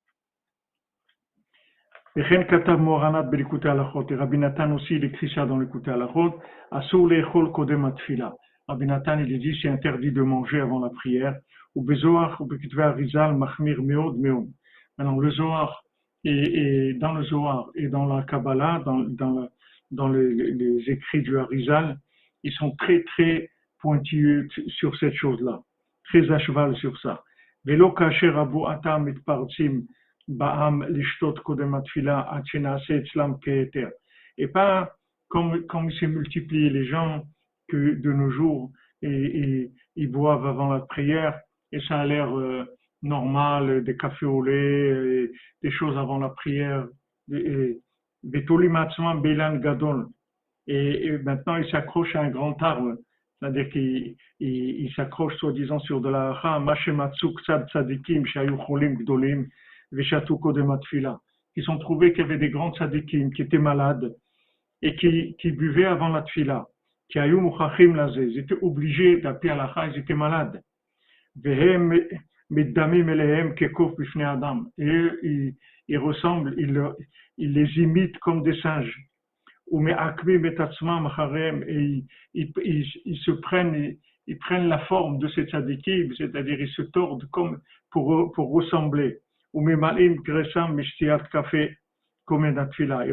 Et 2.18 2.22
Rabbi 4.15 4.38
Nathan 4.38 4.72
aussi, 4.72 4.96
il 4.96 5.04
écrit 5.04 5.30
ça 5.36 5.46
dans 5.46 5.60
à 5.60 5.98
la 5.98 6.06
route. 6.06 6.34
Asur 6.72 7.08
lechol 7.08 7.51
kodem 7.51 7.84
atfila. 7.84 8.34
Rabbi 8.70 8.86
Nathan, 8.86 9.20
il 9.20 9.38
dit, 9.38 9.58
c'est 9.62 9.68
interdit 9.68 10.12
de 10.12 10.22
manger 10.22 10.62
avant 10.62 10.80
la 10.80 10.89
prière. 10.89 11.36
Ou 11.75 11.84
bezoar, 11.84 12.39
ou 12.39 12.46
bekitve 12.46 12.80
arizal, 12.80 13.36
machmir 13.36 13.82
meod. 13.84 14.15
Maintenant, 14.98 15.20
le 15.20 15.30
Zohar, 15.32 15.84
et, 16.24 16.94
dans 16.94 17.13
le 17.13 17.24
Zohar 17.24 17.70
et 17.75 17.88
dans 17.88 18.06
la 18.06 18.24
Kabbalah, 18.24 18.82
dans, 18.86 19.00
dans, 19.00 19.50
dans 19.92 20.08
les, 20.08 20.54
les, 20.54 20.89
écrits 20.89 21.22
du 21.22 21.38
Harizal, 21.38 22.00
ils 22.44 22.54
sont 22.54 22.72
très, 22.77 23.04
très 23.04 23.50
pointilleux 23.86 24.48
sur 24.80 24.98
cette 24.98 25.13
chose-là. 25.13 25.62
Très 26.06 26.32
à 26.32 26.39
cheval 26.39 26.75
sur 26.77 27.00
ça. 27.01 27.24
Et 27.68 27.77
atchenase 32.38 32.89
etzlam 32.89 33.39
keeter. 33.39 33.89
Et 34.38 34.48
pas 34.48 34.92
comme, 35.30 35.92
s'est 36.00 36.08
multiplié 36.08 36.70
les 36.72 36.86
gens 36.88 37.24
que 37.68 37.94
de 38.06 38.12
nos 38.12 38.32
jours, 38.32 38.72
et, 39.04 39.72
ils 39.96 40.12
boivent 40.12 40.48
avant 40.48 40.74
la 40.74 40.80
prière, 40.80 41.39
et 41.72 41.80
ça 41.88 42.00
a 42.00 42.06
l'air 42.06 42.36
euh, 42.38 42.65
normal, 43.04 43.84
des 43.84 43.96
cafés 43.96 44.25
au 44.25 44.42
lait, 44.42 45.32
des 45.62 45.72
choses 45.72 45.98
avant 45.98 46.18
la 46.18 46.30
prière. 46.30 46.88
Et. 47.32 47.80
Et, 50.68 51.06
et 51.06 51.18
maintenant, 51.20 51.58
ils 51.58 51.70
s'accrochent 51.70 52.15
à 52.15 52.22
un 52.22 52.30
grand 52.30 52.60
arbre, 52.63 52.96
c'est-à-dire 53.39 53.70
qu'ils 53.70 54.15
il, 54.39 54.94
s'accrochent 54.96 55.36
soi-disant 55.38 55.80
sur 55.80 56.01
de 56.01 56.10
la 56.10 56.39
tzadikim, 57.68 58.24
gdolim, 58.24 59.48
Ils 61.58 61.72
ont 61.72 61.77
trouvé 61.77 62.12
qu'il 62.12 62.22
y 62.22 62.25
avait 62.25 62.38
des 62.38 62.50
grands 62.50 62.74
tzadikim 62.74 63.32
qui 63.32 63.42
étaient 63.42 63.58
malades 63.58 64.15
et 64.82 64.96
qui, 64.96 65.36
qui 65.39 65.51
buvaient 65.51 65.86
avant 65.86 66.10
la 66.10 66.22
tfila 66.24 66.65
qui 67.10 67.20
ils 67.20 68.38
étaient 68.38 68.58
obligés 68.62 69.18
d'appeler 69.22 69.51
à 69.51 69.56
la 69.56 69.88
ils 69.88 70.00
étaient 70.00 70.15
malades. 70.15 70.62
Et 71.46 71.51
ils, 75.24 75.56
ils 75.88 75.98
ressemblent, 75.98 76.56
ils 76.58 77.54
les 77.54 77.80
imitent 77.80 78.18
comme 78.20 78.44
des 78.44 78.60
singes. 78.62 78.98
Et 79.72 79.77
ils, 82.34 82.34
ils, 82.34 82.86
ils, 83.05 83.17
se 83.17 83.31
prennent, 83.31 83.95
ils 84.27 84.38
prennent 84.38 84.67
la 84.67 84.79
forme 84.86 85.17
de 85.19 85.27
ces 85.29 85.45
tzadikim, 85.45 86.13
c'est-à-dire 86.17 86.60
ils 86.60 86.69
se 86.69 86.81
tordent 86.84 87.25
comme 87.31 87.60
pour, 87.91 88.31
pour 88.34 88.51
ressembler. 88.51 89.19
Ils 89.53 89.77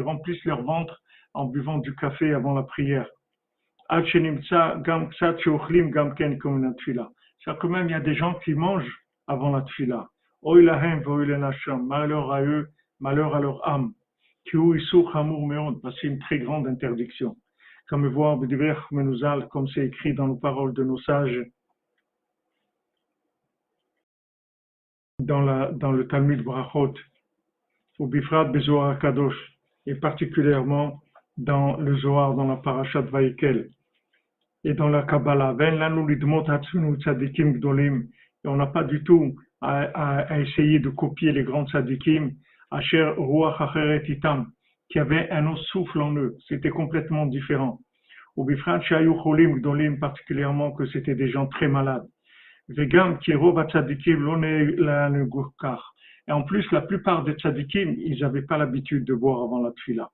remplissent 0.01 0.43
leur 0.45 0.63
ventre 0.63 1.01
en 1.33 1.45
buvant 1.45 1.77
du 1.79 1.95
café 1.95 2.33
avant 2.33 2.53
la 2.53 2.63
prière. 2.63 3.07
C'est-à-dire 3.89 4.21
quand 7.59 7.69
même, 7.69 7.89
il 7.89 7.91
y 7.91 7.95
a 7.95 7.99
des 7.99 8.15
gens 8.15 8.33
qui 8.43 8.53
mangent 8.53 8.97
avant 9.27 9.51
la 9.51 9.61
tfila. 9.61 10.07
Malheur 10.43 12.31
à 12.31 12.41
eux, 12.41 12.69
malheur 12.99 13.35
à 13.35 13.39
leur 13.39 13.67
âme. 13.67 13.93
C'est 14.45 16.07
une 16.07 16.19
très 16.19 16.39
grande 16.39 16.67
interdiction. 16.67 17.35
Comme 17.87 18.07
voir 18.07 18.39
comme 19.51 19.67
c'est 19.69 19.85
écrit 19.85 20.13
dans 20.13 20.27
les 20.27 20.39
paroles 20.39 20.73
de 20.73 20.83
nos 20.83 20.99
sages, 20.99 21.41
dans, 25.19 25.41
la, 25.41 25.71
dans 25.71 25.91
le 25.91 26.07
Talmud 26.07 26.43
Brachot, 26.43 26.93
au 27.99 28.07
Bifrat 28.07 28.45
Bezoar 28.45 28.97
Kadosh, 28.99 29.35
et 29.85 29.95
particulièrement 29.95 31.01
dans 31.37 31.77
le 31.77 31.97
Zohar, 31.97 32.35
dans 32.35 32.47
la 32.47 32.55
Parashat 32.57 33.01
Vaïkel 33.01 33.69
et 34.63 34.73
dans 34.73 34.89
la 34.89 35.03
Kabbalah. 35.03 35.55
Et 35.59 35.71
on 38.47 38.55
n'a 38.55 38.67
pas 38.67 38.83
du 38.83 39.03
tout 39.03 39.35
à, 39.61 39.81
à, 40.31 40.39
essayer 40.39 40.79
de 40.79 40.89
copier 40.89 41.31
les 41.31 41.43
grands 41.43 41.67
tzadikim, 41.67 42.31
Asher 42.73 43.13
Ruach 43.17 43.61
Acheret 43.61 44.03
Itam, 44.09 44.47
qui 44.89 44.97
avaient 44.97 45.29
un 45.29 45.45
autre 45.45 45.61
souffle 45.65 46.01
en 46.01 46.15
eux. 46.15 46.35
C'était 46.47 46.71
complètement 46.71 47.27
différent. 47.27 47.79
Ou 48.35 48.45
Bifrat 48.45 48.81
Shayu 48.81 49.13
Cholim 49.21 49.59
Gdolim, 49.59 49.99
particulièrement 49.99 50.71
que 50.71 50.87
c'était 50.87 51.13
des 51.13 51.29
gens 51.29 51.45
très 51.45 51.67
malades. 51.67 52.07
Vegam 52.69 53.19
Kirov 53.19 53.63
Tzadikim 53.67 54.23
Lone 54.23 54.75
La 54.77 55.11
Et 56.27 56.31
en 56.31 56.41
plus, 56.41 56.65
la 56.71 56.81
plupart 56.81 57.23
des 57.23 57.33
tzadikim, 57.33 57.93
ils 57.99 58.19
n'avaient 58.21 58.41
pas 58.41 58.57
l'habitude 58.57 59.05
de 59.05 59.13
boire 59.13 59.43
avant 59.43 59.61
la 59.61 59.71
tfila. 59.73 60.09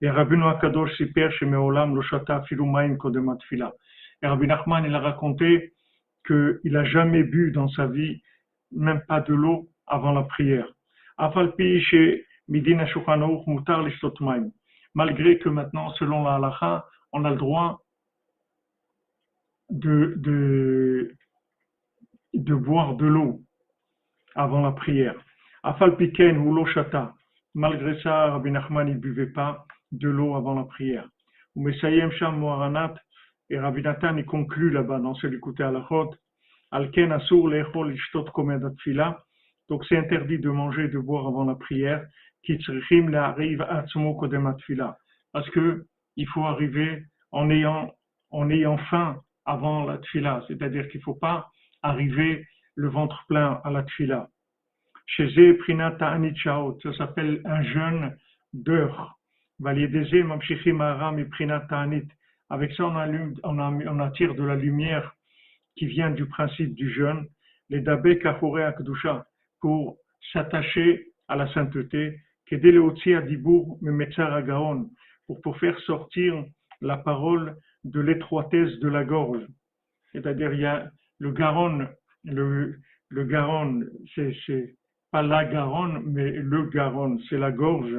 Et 0.00 0.08
Rabbi 0.08 0.36
Akadosh 0.40 0.96
Siper 0.98 1.30
Shemeolam 1.32 1.96
Loshata 1.96 2.42
Filumaim 2.42 2.94
Kodemat 2.96 3.38
Fila. 3.48 3.72
Et 4.22 4.28
Rabbi 4.28 4.46
Nachman, 4.46 4.84
il 4.84 4.94
a 4.94 5.00
raconté 5.00 5.72
qu'il 6.24 6.60
n'a 6.64 6.84
jamais 6.84 7.24
bu 7.24 7.50
dans 7.50 7.68
sa 7.68 7.88
vie, 7.88 8.22
même 8.70 9.00
pas 9.08 9.20
de 9.20 9.34
l'eau, 9.34 9.68
avant 9.88 10.12
la 10.12 10.22
prière. 10.22 10.68
Malgré 14.94 15.38
que 15.38 15.48
maintenant, 15.48 15.90
selon 15.94 16.24
la 16.24 16.34
halacha, 16.36 16.86
on 17.12 17.24
a 17.24 17.30
le 17.30 17.36
droit 17.36 17.82
de, 19.70 20.14
de, 20.16 21.14
de 22.34 22.54
boire 22.54 22.94
de 22.94 23.06
l'eau 23.06 23.40
avant 24.34 24.62
la 24.62 24.72
prière. 24.72 25.14
Afalpiken 25.62 26.38
ou 26.38 26.54
Loshata. 26.54 27.14
Malgré 27.54 28.00
ça, 28.02 28.30
Rabbi 28.30 28.50
Nachman, 28.50 28.88
ne 28.88 28.94
buvait 28.94 29.26
pas 29.26 29.66
de 29.92 30.08
l'eau 30.08 30.36
avant 30.36 30.54
la 30.54 30.64
prière. 30.64 31.08
Sham 32.18 32.38
Moharanat, 32.38 32.94
et 33.50 33.58
Rabbi 33.58 33.82
Nathan 33.82 34.16
il 34.16 34.24
conclut 34.24 34.70
là-bas 34.70 35.00
dans 35.00 35.14
celui 35.14 35.40
côté 35.40 35.62
à 35.62 35.70
la 35.70 35.86
Alken 36.70 37.12
Asur 37.12 37.48
Lechol 37.48 37.94
Ishtot 37.94 38.26
Fila. 38.82 39.24
Donc 39.68 39.84
c'est 39.86 39.96
interdit 39.96 40.38
de 40.38 40.50
manger 40.50 40.84
et 40.84 40.88
de 40.88 40.98
boire 40.98 41.26
avant 41.26 41.44
la 41.44 41.54
prière. 41.54 42.06
Fila. 44.64 44.98
Parce 45.32 45.50
que 45.50 45.84
il 46.16 46.26
faut 46.28 46.44
arriver 46.44 47.04
en 47.30 47.50
ayant, 47.50 47.94
en 48.30 48.50
ayant 48.50 48.78
faim 48.90 49.20
avant 49.44 49.84
la 49.84 49.98
tfila. 49.98 50.44
C'est-à-dire 50.48 50.88
qu'il 50.88 51.00
ne 51.00 51.04
faut 51.04 51.14
pas 51.14 51.50
arriver 51.82 52.46
le 52.74 52.88
ventre 52.88 53.24
plein 53.28 53.60
à 53.64 53.70
la 53.70 53.82
tfila. 53.82 54.28
Chez 55.06 55.54
Prinata 55.54 56.08
Anichaot, 56.08 56.78
ça 56.82 56.92
s'appelle 56.94 57.40
un 57.44 57.62
jeûne 57.62 58.16
d'heure. 58.52 59.18
Avec 62.50 62.72
ça, 62.74 62.84
on, 62.84 62.96
allume, 62.96 63.34
on, 63.42 63.58
on, 63.58 64.00
attire 64.00 64.34
de 64.34 64.44
la 64.44 64.54
lumière 64.54 65.14
qui 65.76 65.86
vient 65.86 66.10
du 66.10 66.26
principe 66.26 66.74
du 66.74 66.92
jeûne, 66.92 67.26
les 67.70 67.80
dabé 67.80 68.18
kachore 68.18 68.58
akdusha, 68.58 69.24
pour 69.60 69.98
s'attacher 70.32 71.12
à 71.28 71.36
la 71.36 71.52
sainteté, 71.52 72.20
pour, 75.26 75.42
pour 75.42 75.58
faire 75.58 75.78
sortir 75.80 76.44
la 76.80 76.96
parole 76.96 77.56
de 77.84 78.00
l'étroitesse 78.00 78.78
de 78.80 78.88
la 78.88 79.04
gorge. 79.04 79.46
C'est-à-dire, 80.12 80.52
il 80.54 80.60
y 80.60 80.66
a 80.66 80.90
le 81.18 81.32
Garonne, 81.32 81.88
le, 82.24 82.78
le 83.08 83.24
Garonne, 83.24 83.88
c'est 84.14 84.74
pas 85.10 85.22
la 85.22 85.44
Garonne, 85.44 86.02
mais 86.06 86.30
le 86.30 86.64
Garonne, 86.64 87.20
c'est 87.28 87.38
la 87.38 87.52
gorge. 87.52 87.96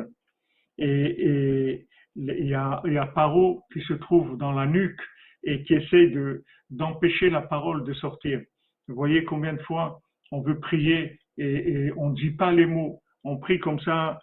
Et, 0.77 1.85
il 2.15 2.47
y 2.47 2.53
a, 2.53 2.81
il 2.85 2.93
y 2.93 2.97
a 2.97 3.05
Paro 3.05 3.63
qui 3.71 3.81
se 3.81 3.93
trouve 3.93 4.37
dans 4.37 4.51
la 4.51 4.65
nuque 4.65 4.99
et 5.43 5.63
qui 5.63 5.75
essaie 5.75 6.07
de, 6.07 6.43
d'empêcher 6.69 7.29
la 7.29 7.41
parole 7.41 7.85
de 7.85 7.93
sortir. 7.93 8.41
Vous 8.87 8.95
voyez 8.95 9.23
combien 9.23 9.53
de 9.53 9.61
fois 9.61 10.01
on 10.31 10.41
veut 10.41 10.59
prier 10.59 11.19
et, 11.39 11.91
on 11.95 12.09
ne 12.09 12.15
dit 12.15 12.31
pas 12.31 12.51
les 12.51 12.65
mots. 12.65 13.01
On 13.23 13.37
prie 13.37 13.59
comme 13.59 13.79
ça 13.81 14.19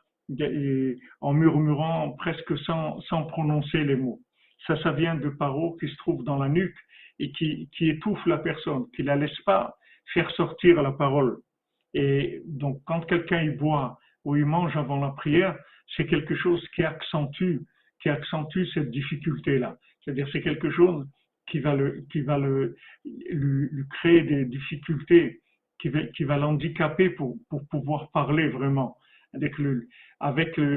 en 1.20 1.32
murmurant 1.32 2.12
presque 2.12 2.58
sans, 2.60 3.00
sans 3.02 3.24
prononcer 3.24 3.84
les 3.84 3.96
mots. 3.96 4.20
Ça, 4.66 4.80
ça 4.82 4.92
vient 4.92 5.14
de 5.14 5.28
Paro 5.28 5.76
qui 5.78 5.88
se 5.88 5.96
trouve 5.96 6.24
dans 6.24 6.38
la 6.38 6.48
nuque 6.48 6.76
et 7.18 7.30
qui, 7.32 7.68
qui 7.76 7.90
étouffe 7.90 8.24
la 8.26 8.38
personne, 8.38 8.86
qui 8.94 9.02
la 9.02 9.16
laisse 9.16 9.40
pas 9.44 9.76
faire 10.12 10.30
sortir 10.32 10.82
la 10.82 10.92
parole. 10.92 11.38
Et 11.94 12.42
donc, 12.44 12.80
quand 12.86 13.00
quelqu'un 13.02 13.42
y 13.42 13.50
boit 13.50 13.98
ou 14.24 14.36
il 14.36 14.44
mange 14.44 14.76
avant 14.76 15.00
la 15.00 15.10
prière, 15.10 15.56
c'est 15.96 16.06
quelque 16.06 16.34
chose 16.34 16.62
qui 16.74 16.82
accentue, 16.82 17.60
qui 18.02 18.08
accentue 18.08 18.66
cette 18.74 18.90
difficulté-là. 18.90 19.76
C'est-à-dire, 20.02 20.28
c'est 20.32 20.42
quelque 20.42 20.70
chose 20.70 21.06
qui 21.48 21.60
va 21.60 21.74
le, 21.74 22.04
qui 22.10 22.20
va 22.20 22.38
le, 22.38 22.76
lui, 23.04 23.84
créer 23.90 24.22
des 24.22 24.44
difficultés, 24.44 25.40
qui 25.80 25.88
va, 25.88 26.02
qui 26.14 26.24
va 26.24 26.36
l'handicaper 26.36 27.10
pour, 27.10 27.36
pour 27.48 27.66
pouvoir 27.68 28.10
parler 28.10 28.48
vraiment. 28.48 28.96
Avec 29.32 29.58
le, 29.58 29.88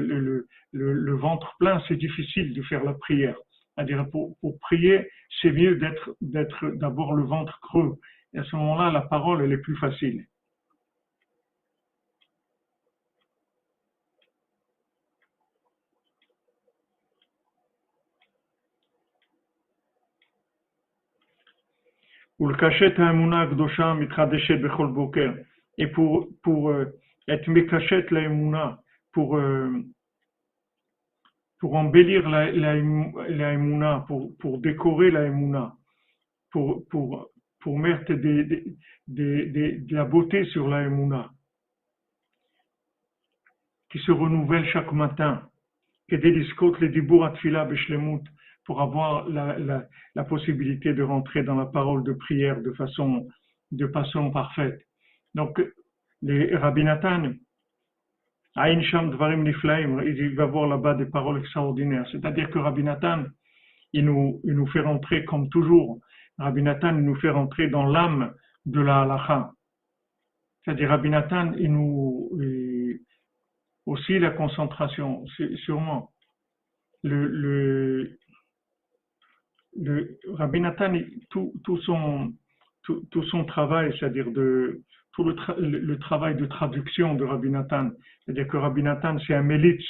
le, 0.00 0.46
le, 0.72 0.92
le 0.92 1.14
ventre 1.14 1.56
plein, 1.58 1.82
c'est 1.88 1.96
difficile 1.96 2.52
de 2.52 2.62
faire 2.62 2.84
la 2.84 2.92
prière. 2.94 3.36
C'est-à-dire, 3.74 4.08
pour, 4.10 4.36
pour 4.40 4.58
prier, 4.58 5.08
c'est 5.40 5.52
mieux 5.52 5.76
d'être, 5.76 6.70
d'avoir 6.76 7.14
le 7.14 7.24
ventre 7.24 7.58
creux. 7.62 7.94
Et 8.34 8.38
à 8.38 8.44
ce 8.44 8.54
moment-là, 8.56 8.90
la 8.90 9.00
parole, 9.00 9.42
elle 9.42 9.52
est 9.52 9.58
plus 9.58 9.76
facile. 9.76 10.26
Et 25.78 25.86
pour, 25.86 26.28
pour 26.42 26.70
euh, 26.70 26.84
être 27.28 27.48
mekachet 27.48 28.06
la 28.10 28.78
pour, 29.12 29.36
euh, 29.36 29.70
pour 31.58 31.74
embellir 31.74 32.28
la, 32.28 32.50
la, 32.52 34.00
pour, 34.06 34.36
pour 34.38 34.58
décorer 34.58 35.10
la 35.10 35.26
emuna, 35.26 35.74
pour, 36.50 36.86
pour, 36.88 37.28
pour 37.60 37.78
mettre 37.78 38.12
des, 38.14 38.44
des, 38.44 39.46
des, 39.46 39.78
de 39.78 39.94
la 39.94 40.04
beauté 40.04 40.44
sur 40.46 40.68
la 40.68 40.82
emuna, 40.82 41.30
qui 43.90 43.98
se 43.98 44.12
renouvelle 44.12 44.66
chaque 44.66 44.92
matin, 44.92 45.48
des 46.18 46.32
les 46.80 46.88
dibour 46.88 47.24
atfila 47.24 47.64
beshlemut, 47.64 48.22
pour 48.70 48.80
avoir 48.80 49.28
la, 49.28 50.24
possibilité 50.28 50.94
de 50.94 51.02
rentrer 51.02 51.42
dans 51.42 51.56
la 51.56 51.66
parole 51.66 52.04
de 52.04 52.12
prière 52.12 52.60
de 52.62 52.70
façon, 52.74 53.26
de 53.72 53.88
façon 53.88 54.30
parfaite. 54.30 54.80
Donc, 55.34 55.60
les 56.22 56.54
Rabbi 56.54 56.84
Nathan, 56.84 57.32
il 58.54 60.34
va 60.36 60.46
voir 60.46 60.68
là-bas 60.68 60.94
des 60.94 61.06
paroles 61.06 61.40
extraordinaires. 61.40 62.06
C'est-à-dire 62.12 62.48
que 62.50 62.60
Rabbi 62.60 62.84
Nathan, 62.84 63.24
il 63.92 64.04
nous, 64.04 64.40
il 64.44 64.54
nous 64.54 64.68
fait 64.68 64.82
rentrer 64.82 65.24
comme 65.24 65.48
toujours. 65.48 65.98
Rabbi 66.38 66.62
Nathan, 66.62 66.96
il 66.96 67.02
nous 67.02 67.16
fait 67.16 67.30
rentrer 67.30 67.66
dans 67.66 67.86
l'âme 67.86 68.32
de 68.66 68.80
la 68.80 69.00
halacha. 69.00 69.50
C'est-à-dire 70.62 70.90
Rabbi 70.90 71.10
Nathan, 71.10 71.54
il 71.58 71.72
nous, 71.72 72.30
aussi 73.84 74.20
la 74.20 74.30
concentration, 74.30 75.24
sûrement. 75.64 76.12
Le, 77.02 78.19
le 79.76 80.18
Rabbi 80.32 80.62
tout, 81.30 81.52
tout, 81.64 81.78
son, 81.78 82.32
tout, 82.82 83.22
son 83.30 83.44
travail, 83.44 83.94
c'est-à-dire 83.98 84.30
de, 84.30 84.80
tout 85.12 85.24
le, 85.24 85.98
travail 85.98 86.36
de 86.36 86.46
traduction 86.46 87.14
de 87.14 87.24
Rabbi 87.24 87.50
Nathan, 87.50 87.90
c'est-à-dire 88.24 88.48
que 88.48 88.56
Rabbi 88.56 88.82
Nathan, 88.82 89.18
c'est 89.26 89.34
un 89.34 89.42
mélitz, 89.42 89.84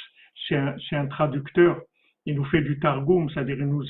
c'est 0.47 0.55
un, 0.55 0.75
un, 0.91 1.07
traducteur, 1.07 1.81
il 2.25 2.35
nous 2.35 2.45
fait 2.45 2.61
du 2.61 2.79
targum, 2.79 3.29
c'est-à-dire 3.29 3.57
il 3.57 3.65
nous, 3.65 3.83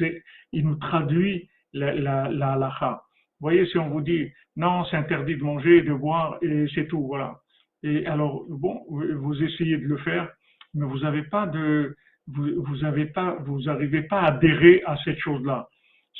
il 0.52 0.66
nous 0.66 0.76
traduit 0.76 1.50
la, 1.74 1.94
la, 1.94 2.30
la 2.30 2.54
halacha. 2.54 3.02
Vous 3.40 3.46
voyez, 3.46 3.66
si 3.66 3.78
on 3.78 3.90
vous 3.90 4.02
dit, 4.02 4.32
non, 4.56 4.86
c'est 4.86 4.98
interdit 4.98 5.36
de 5.36 5.44
manger, 5.44 5.82
de 5.82 5.94
boire, 5.94 6.38
et 6.42 6.68
c'est 6.74 6.88
tout, 6.88 7.06
voilà. 7.08 7.40
Et 7.84 8.06
alors, 8.06 8.46
bon, 8.50 8.86
vous 8.90 9.44
essayez 9.44 9.78
de 9.78 9.88
le 9.88 9.98
faire, 9.98 10.30
mais 10.74 10.86
vous 10.86 11.00
n'avez 11.00 11.24
pas 11.24 11.48
de, 11.48 11.96
vous, 12.28 12.64
vous 12.64 13.06
pas, 13.14 13.38
vous 13.46 13.62
n'arrivez 13.62 14.04
pas 14.04 14.22
à 14.22 14.28
adhérer 14.28 14.84
à 14.86 14.96
cette 15.04 15.18
chose-là 15.20 15.68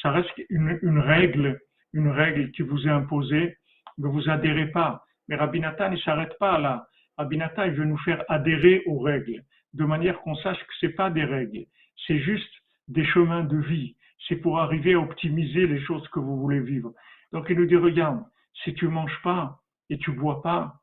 ça 0.02 0.12
reste 0.12 0.32
une, 0.50 1.00
règle, 1.00 1.60
une 1.94 2.10
règle 2.10 2.52
qui 2.52 2.62
vous 2.62 2.88
est 2.88 2.92
imposée, 2.92 3.58
mais 3.98 4.10
vous 4.10 4.30
adhérez 4.30 4.68
pas. 4.68 5.04
Mais 5.28 5.36
Rabbi 5.36 5.60
il 5.60 6.02
s'arrête 6.04 6.38
pas 6.40 6.58
là. 6.60 6.88
Rabbi 7.18 7.38
il 7.38 7.72
veut 7.72 7.86
nous 7.86 7.98
faire 8.00 8.24
adhérer 8.30 8.84
aux 8.88 9.00
règles, 9.00 9.44
de 9.74 9.86
manière 9.86 10.20
qu'on 10.22 10.36
sache 10.36 10.60
que 10.60 10.74
c'est 10.80 10.96
pas 10.96 11.10
des 11.10 11.24
règles, 11.24 11.66
c'est 12.08 12.20
juste 12.20 12.52
des 12.88 13.06
chemins 13.06 13.44
de 13.44 13.58
vie. 13.58 13.96
C'est 14.28 14.36
pour 14.38 14.60
arriver 14.60 14.94
à 14.94 15.00
optimiser 15.00 15.68
les 15.68 15.82
choses 15.82 16.08
que 16.10 16.20
vous 16.20 16.40
voulez 16.40 16.60
vivre. 16.60 16.94
Donc 17.32 17.48
il 17.50 17.58
nous 17.58 17.66
dit, 17.66 17.76
regarde, 17.76 18.24
si 18.64 18.74
tu 18.74 18.88
manges 18.88 19.20
pas 19.24 19.60
et 19.90 19.98
tu 19.98 20.12
bois 20.12 20.42
pas 20.42 20.76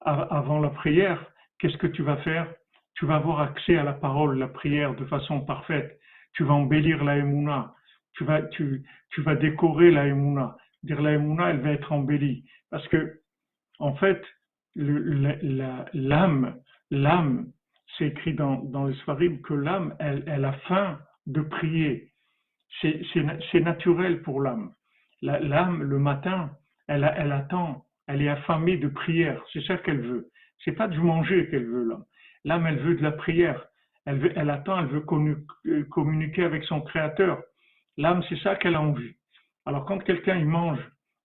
avant 0.00 0.60
la 0.60 0.70
prière, 0.70 1.24
qu'est-ce 1.58 1.76
que 1.76 1.86
tu 1.86 2.02
vas 2.02 2.16
faire? 2.18 2.52
Tu 2.94 3.06
vas 3.06 3.16
avoir 3.16 3.40
accès 3.40 3.76
à 3.76 3.84
la 3.84 3.92
parole, 3.92 4.38
la 4.38 4.48
prière 4.48 4.94
de 4.94 5.04
façon 5.06 5.40
parfaite. 5.40 5.98
Tu 6.34 6.44
vas 6.44 6.54
embellir 6.54 7.04
la 7.04 7.18
émouna 7.18 7.74
tu 8.14 8.24
vas, 8.24 8.42
tu, 8.42 8.82
tu 9.10 9.22
vas 9.22 9.34
décorer 9.34 9.90
la 9.90 10.06
Emouna. 10.06 10.56
Dire 10.82 11.00
la 11.00 11.12
Emouna, 11.12 11.50
elle 11.50 11.60
va 11.60 11.70
être 11.72 11.92
embellie. 11.92 12.44
Parce 12.70 12.86
que, 12.88 13.20
en 13.78 13.94
fait, 13.96 14.22
l'âme, 14.74 16.56
l'âme, 16.90 17.52
c'est 17.96 18.08
écrit 18.08 18.34
dans, 18.34 18.56
dans 18.56 18.86
les 18.86 19.40
que 19.42 19.54
l'âme, 19.54 19.94
elle, 19.98 20.24
elle 20.26 20.44
a 20.44 20.52
faim 20.68 20.98
de 21.26 21.42
prier. 21.42 22.10
C'est 22.80 23.60
naturel 23.60 24.22
pour 24.22 24.40
l'âme. 24.40 24.72
L'âme, 25.20 25.82
le 25.82 25.98
matin, 25.98 26.50
elle, 26.88 27.10
elle 27.16 27.32
attend, 27.32 27.84
elle 28.08 28.22
est 28.22 28.28
affamée 28.28 28.76
de 28.76 28.88
prière. 28.88 29.42
C'est 29.52 29.62
ça 29.64 29.76
qu'elle 29.76 30.00
veut. 30.00 30.28
C'est 30.64 30.72
pas 30.72 30.88
du 30.88 31.00
manger 31.00 31.48
qu'elle 31.48 31.66
veut, 31.66 31.84
l'âme. 31.84 32.04
L'âme, 32.44 32.66
elle 32.66 32.78
veut 32.78 32.94
de 32.96 33.02
la 33.02 33.12
prière. 33.12 33.66
Elle, 34.04 34.18
veut, 34.18 34.32
elle 34.34 34.50
attend, 34.50 34.80
elle 34.80 34.86
veut 34.86 35.04
euh, 35.66 35.84
communiquer 35.90 36.44
avec 36.44 36.64
son 36.64 36.80
Créateur. 36.80 37.42
L'âme, 37.96 38.22
c'est 38.28 38.38
ça 38.38 38.56
qu'elle 38.56 38.74
a 38.74 38.80
envie. 38.80 39.14
Alors 39.66 39.84
quand 39.84 39.98
quelqu'un 39.98 40.36
il 40.36 40.46
mange 40.46 40.80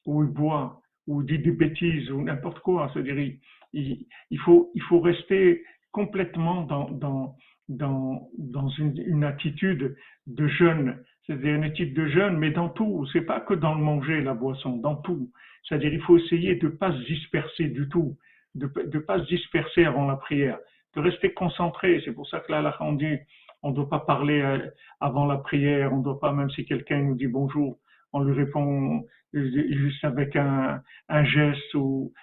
ou 0.06 0.24
il 0.24 0.30
boit 0.30 0.82
ou 1.08 1.24
dit 1.24 1.40
des 1.40 1.52
bêtises 1.52 2.12
ou 2.12 2.22
n'importe 2.22 2.60
quoi, 2.60 2.92
c'est-à-dire 2.94 3.18
il, 3.20 3.40
il, 3.74 4.40
faut, 4.40 4.72
il 4.76 4.82
faut 4.84 5.00
rester 5.00 5.64
complètement 5.92 6.64
dans, 6.64 6.90
dans, 6.92 7.36
dans, 7.70 8.30
dans 8.38 8.70
une, 8.70 9.24
attitude 9.24 9.96
de 10.26 10.48
jeûne, 10.48 11.04
c'est-à-dire 11.26 11.56
une 11.56 11.64
attitude 11.64 11.94
de 11.94 12.08
jeûne, 12.08 12.38
mais 12.38 12.52
dans 12.52 12.70
tout. 12.70 13.08
C'est 13.14 13.22
pas 13.22 13.42
que 13.42 13.54
dans 13.54 13.76
le 13.76 13.82
manger, 13.82 14.22
la 14.22 14.34
boisson, 14.34 14.78
dans 14.78 14.96
tout. 14.96 15.32
C'est-à-dire 15.64 15.94
il 15.94 16.02
faut 16.02 16.18
essayer 16.18 16.56
de 16.56 16.68
pas 16.68 16.92
se 16.92 17.06
disperser 17.06 17.66
du 17.66 17.90
tout, 17.90 18.18
de 18.56 18.72
ne 18.94 19.00
pas 19.00 19.20
se 19.20 19.28
disperser 19.28 19.86
avant 19.86 20.08
la 20.08 20.16
prière, 20.16 20.60
de 20.96 21.02
rester 21.02 21.34
concentré. 21.34 22.02
C'est 22.06 22.14
pour 22.14 22.28
ça 22.28 22.40
que 22.40 22.52
là, 22.52 22.76
on 22.80 22.94
dit 22.94 23.18
on 23.64 23.72
ne 23.72 23.76
doit 23.76 23.90
pas 23.90 24.00
parler 24.00 24.42
euh, 24.42 24.60
avant 25.00 25.26
la 25.26 25.38
prière, 25.38 25.94
on 25.94 25.98
ne 25.98 26.04
doit 26.04 26.20
pas, 26.20 26.32
même 26.34 26.50
si 26.52 26.66
quelqu'un 26.66 27.02
nous 27.02 27.16
dit 27.16 27.28
bonjour, 27.28 27.78
on 28.14 28.24
lui 28.24 28.34
répond 28.34 29.04
juste 29.34 30.04
avec 30.04 30.36
un, 30.36 30.82
geste 31.24 31.74
ou, 31.76 32.14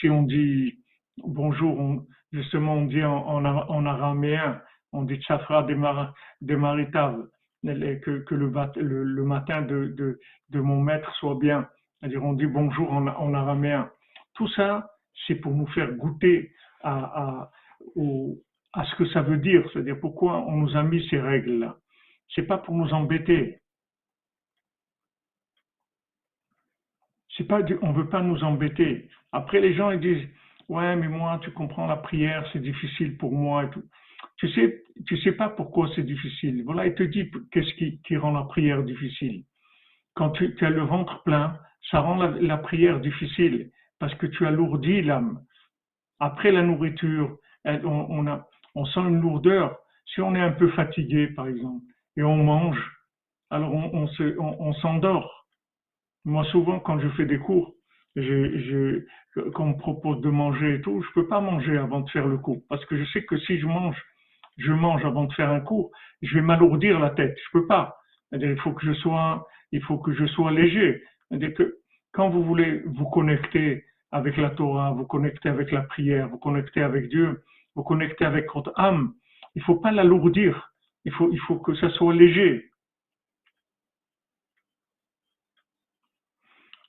si 0.00 0.08
on 0.08 0.22
dit 0.22 0.78
bonjour, 1.18 2.04
justement 2.32 2.74
on 2.74 2.86
dit 2.86 3.02
en, 3.04 3.44
en, 3.44 3.86
araméen, 3.86 4.60
on 4.92 5.02
dit 5.02 5.16
tsafra 5.20 5.62
des, 5.64 5.74
mar, 5.74 6.14
que, 6.42 8.18
que 8.24 8.34
le, 8.34 9.24
matin 9.24 9.62
de, 9.62 9.94
de, 9.96 10.18
de, 10.50 10.60
mon 10.60 10.80
maître 10.80 11.12
soit 11.16 11.36
bien. 11.38 11.68
C'est-à-dire 12.00 12.24
on 12.24 12.32
dit 12.32 12.46
bonjour 12.46 12.90
en, 12.92 13.06
en 13.06 13.34
araméen. 13.34 13.90
Tout 14.34 14.48
ça, 14.48 14.88
c'est 15.26 15.36
pour 15.36 15.52
nous 15.52 15.66
faire 15.68 15.92
goûter 15.92 16.52
à, 16.82 17.50
au, 17.94 18.38
à 18.72 18.84
ce 18.84 18.94
que 18.96 19.06
ça 19.10 19.22
veut 19.22 19.36
dire, 19.36 19.68
c'est-à-dire 19.72 20.00
pourquoi 20.00 20.38
on 20.46 20.56
nous 20.58 20.76
a 20.76 20.82
mis 20.82 21.06
ces 21.08 21.20
règles-là. 21.20 21.76
C'est 22.34 22.46
pas 22.46 22.58
pour 22.58 22.74
nous 22.74 22.92
embêter. 22.92 23.60
C'est 27.36 27.44
pas, 27.44 27.60
on 27.82 27.92
veut 27.92 28.08
pas 28.08 28.22
nous 28.22 28.42
embêter. 28.44 29.08
Après, 29.32 29.60
les 29.60 29.74
gens 29.74 29.90
ils 29.90 30.00
disent, 30.00 30.28
Ouais, 30.68 30.96
mais 30.96 31.08
moi, 31.08 31.38
tu 31.42 31.50
comprends, 31.50 31.86
la 31.86 31.96
prière, 31.96 32.48
c'est 32.52 32.62
difficile 32.62 33.18
pour 33.18 33.32
moi 33.32 33.64
et 33.64 33.70
tout. 33.70 33.82
Tu 34.38 34.48
sais, 34.52 34.82
tu 35.06 35.18
sais 35.18 35.32
pas 35.32 35.50
pourquoi 35.50 35.90
c'est 35.94 36.02
difficile. 36.02 36.62
Voilà, 36.64 36.86
il 36.86 36.94
te 36.94 37.02
dit 37.02 37.30
qu'est-ce 37.50 37.74
qui, 37.74 38.16
rend 38.16 38.32
la 38.32 38.44
prière 38.44 38.82
difficile. 38.82 39.44
Quand 40.14 40.30
tu, 40.30 40.54
as 40.60 40.70
le 40.70 40.82
ventre 40.82 41.22
plein, 41.24 41.58
ça 41.90 42.00
rend 42.00 42.16
la, 42.16 42.56
prière 42.56 43.00
difficile 43.00 43.70
parce 43.98 44.14
que 44.14 44.26
tu 44.26 44.46
alourdis 44.46 45.02
l'âme. 45.02 45.40
Après 46.20 46.52
la 46.52 46.62
nourriture, 46.62 47.36
on 47.66 48.26
a, 48.26 48.48
on 48.74 48.84
sent 48.84 49.00
une 49.00 49.20
lourdeur. 49.20 49.78
Si 50.06 50.20
on 50.20 50.34
est 50.34 50.40
un 50.40 50.52
peu 50.52 50.68
fatigué, 50.70 51.28
par 51.28 51.46
exemple, 51.46 51.84
et 52.16 52.22
on 52.22 52.36
mange, 52.36 52.80
alors 53.50 53.72
on, 53.72 53.90
on 53.94 54.06
se, 54.08 54.38
on, 54.38 54.56
on 54.60 54.72
s'endort. 54.74 55.46
Moi, 56.24 56.44
souvent, 56.46 56.78
quand 56.80 57.00
je 57.00 57.08
fais 57.10 57.24
des 57.26 57.38
cours, 57.38 57.74
je, 58.16 58.58
je, 58.58 59.50
qu'on 59.50 59.66
me 59.66 59.78
propose 59.78 60.20
de 60.20 60.30
manger 60.30 60.74
et 60.74 60.80
tout, 60.80 61.02
je 61.02 61.12
peux 61.14 61.26
pas 61.26 61.40
manger 61.40 61.76
avant 61.78 62.00
de 62.00 62.10
faire 62.10 62.26
le 62.26 62.38
cours. 62.38 62.62
Parce 62.68 62.84
que 62.86 62.96
je 62.96 63.04
sais 63.10 63.24
que 63.24 63.38
si 63.38 63.58
je 63.58 63.66
mange, 63.66 63.96
je 64.58 64.72
mange 64.72 65.04
avant 65.04 65.24
de 65.24 65.32
faire 65.32 65.50
un 65.50 65.60
cours, 65.60 65.90
je 66.20 66.34
vais 66.34 66.42
m'alourdir 66.42 67.00
la 67.00 67.10
tête. 67.10 67.36
Je 67.36 67.58
peux 67.58 67.66
pas. 67.66 67.96
Il 68.32 68.58
faut 68.58 68.72
que 68.72 68.86
je 68.86 68.92
sois, 68.94 69.46
il 69.72 69.82
faut 69.82 69.98
que 69.98 70.12
je 70.12 70.26
sois 70.26 70.52
léger. 70.52 71.02
Quand 72.12 72.28
vous 72.28 72.44
voulez 72.44 72.82
vous 72.86 73.06
connecter 73.06 73.84
avec 74.10 74.36
la 74.36 74.50
Torah, 74.50 74.92
vous 74.92 75.06
connecter 75.06 75.48
avec 75.48 75.70
la 75.72 75.82
prière, 75.82 76.28
vous 76.28 76.38
connecter 76.38 76.82
avec 76.82 77.08
Dieu, 77.08 77.42
vous 77.74 77.82
connecter 77.82 78.24
avec 78.24 78.52
votre 78.54 78.72
âme, 78.76 79.14
il 79.54 79.62
faut 79.62 79.76
pas 79.76 79.92
l'alourdir. 79.92 80.72
Il 81.04 81.12
faut, 81.12 81.30
il 81.32 81.40
faut 81.40 81.58
que 81.58 81.74
ça 81.74 81.90
soit 81.90 82.14
léger. 82.14 82.70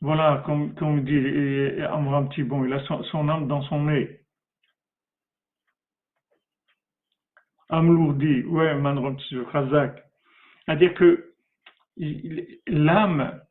Voilà, 0.02 0.44
comme, 0.46 0.76
comme 0.76 1.06
dit 1.06 1.82
Amram 1.84 2.28
Thibon, 2.30 2.66
il 2.66 2.74
a 2.74 2.84
son, 2.86 3.30
âme 3.30 3.48
dans 3.48 3.62
son 3.64 3.86
nez. 3.86 4.20
Âme 7.70 7.96
lourdie, 7.96 8.44
ouais, 8.44 8.76
Manrom 8.76 9.18
Tzion, 9.18 9.50
Chazak. 9.52 10.04
C'est-à-dire 10.66 10.94
que 10.94 11.34
l'âme, 12.68 13.42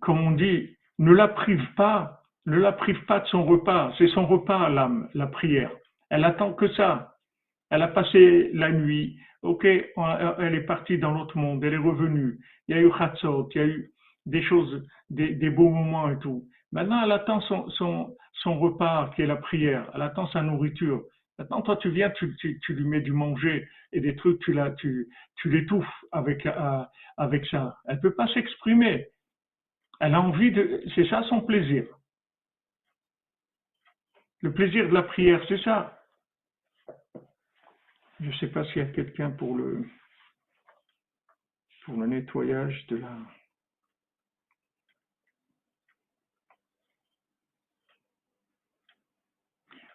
comme 0.00 0.20
on 0.20 0.30
dit, 0.32 0.74
ne 0.98 1.12
la 1.12 1.28
prive 1.28 1.74
pas, 1.74 2.23
ne 2.46 2.58
la 2.58 2.72
prive 2.72 3.04
pas 3.06 3.20
de 3.20 3.26
son 3.26 3.44
repas. 3.44 3.92
C'est 3.98 4.08
son 4.08 4.26
repas, 4.26 4.68
l'âme, 4.68 5.08
la 5.14 5.26
prière. 5.26 5.70
Elle 6.10 6.24
attend 6.24 6.52
que 6.52 6.68
ça. 6.74 7.14
Elle 7.70 7.82
a 7.82 7.88
passé 7.88 8.50
la 8.52 8.70
nuit. 8.70 9.18
Ok, 9.42 9.64
elle 9.64 10.54
est 10.54 10.66
partie 10.66 10.98
dans 10.98 11.12
l'autre 11.12 11.36
monde. 11.36 11.62
Elle 11.64 11.74
est 11.74 11.78
revenue. 11.78 12.38
Il 12.68 12.76
y 12.76 12.78
a 12.78 12.82
eu 12.82 12.90
Chatzot, 12.96 13.48
il 13.54 13.58
y 13.58 13.64
a 13.64 13.66
eu 13.66 13.90
des 14.26 14.42
choses, 14.42 14.86
des, 15.10 15.50
beaux 15.50 15.68
moments 15.68 16.10
et 16.10 16.18
tout. 16.18 16.44
Maintenant, 16.72 17.02
elle 17.04 17.12
attend 17.12 17.40
son, 17.40 18.14
repas, 18.44 19.12
qui 19.14 19.22
est 19.22 19.26
la 19.26 19.36
prière. 19.36 19.90
Elle 19.94 20.02
attend 20.02 20.26
sa 20.28 20.42
nourriture. 20.42 21.02
Maintenant, 21.38 21.62
toi, 21.62 21.76
tu 21.76 21.90
viens, 21.90 22.10
tu 22.10 22.54
lui 22.68 22.84
mets 22.84 23.00
du 23.00 23.12
manger 23.12 23.68
et 23.92 24.00
des 24.00 24.16
trucs, 24.16 24.40
tu, 24.40 24.52
la, 24.52 24.70
tu, 24.72 25.08
tu 25.36 25.50
l'étouffes 25.50 26.04
avec, 26.12 26.46
euh, 26.46 26.82
avec 27.16 27.46
ça. 27.46 27.76
Elle 27.86 28.00
peut 28.00 28.14
pas 28.14 28.28
s'exprimer. 28.28 29.06
Elle 30.00 30.14
a 30.14 30.20
envie 30.20 30.52
de, 30.52 30.82
c'est 30.94 31.08
ça 31.08 31.22
son 31.28 31.40
plaisir. 31.40 31.84
Le 34.44 34.52
plaisir 34.52 34.86
de 34.90 34.92
la 34.92 35.02
prière, 35.02 35.42
c'est 35.48 35.62
ça. 35.62 36.04
Je 38.20 38.30
sais 38.36 38.48
pas 38.48 38.62
s'il 38.66 38.82
y 38.82 38.84
a 38.84 38.88
quelqu'un 38.92 39.30
pour 39.30 39.56
le, 39.56 39.86
pour 41.86 41.96
le 41.96 42.06
nettoyage 42.06 42.86
de 42.88 42.98
la, 42.98 43.16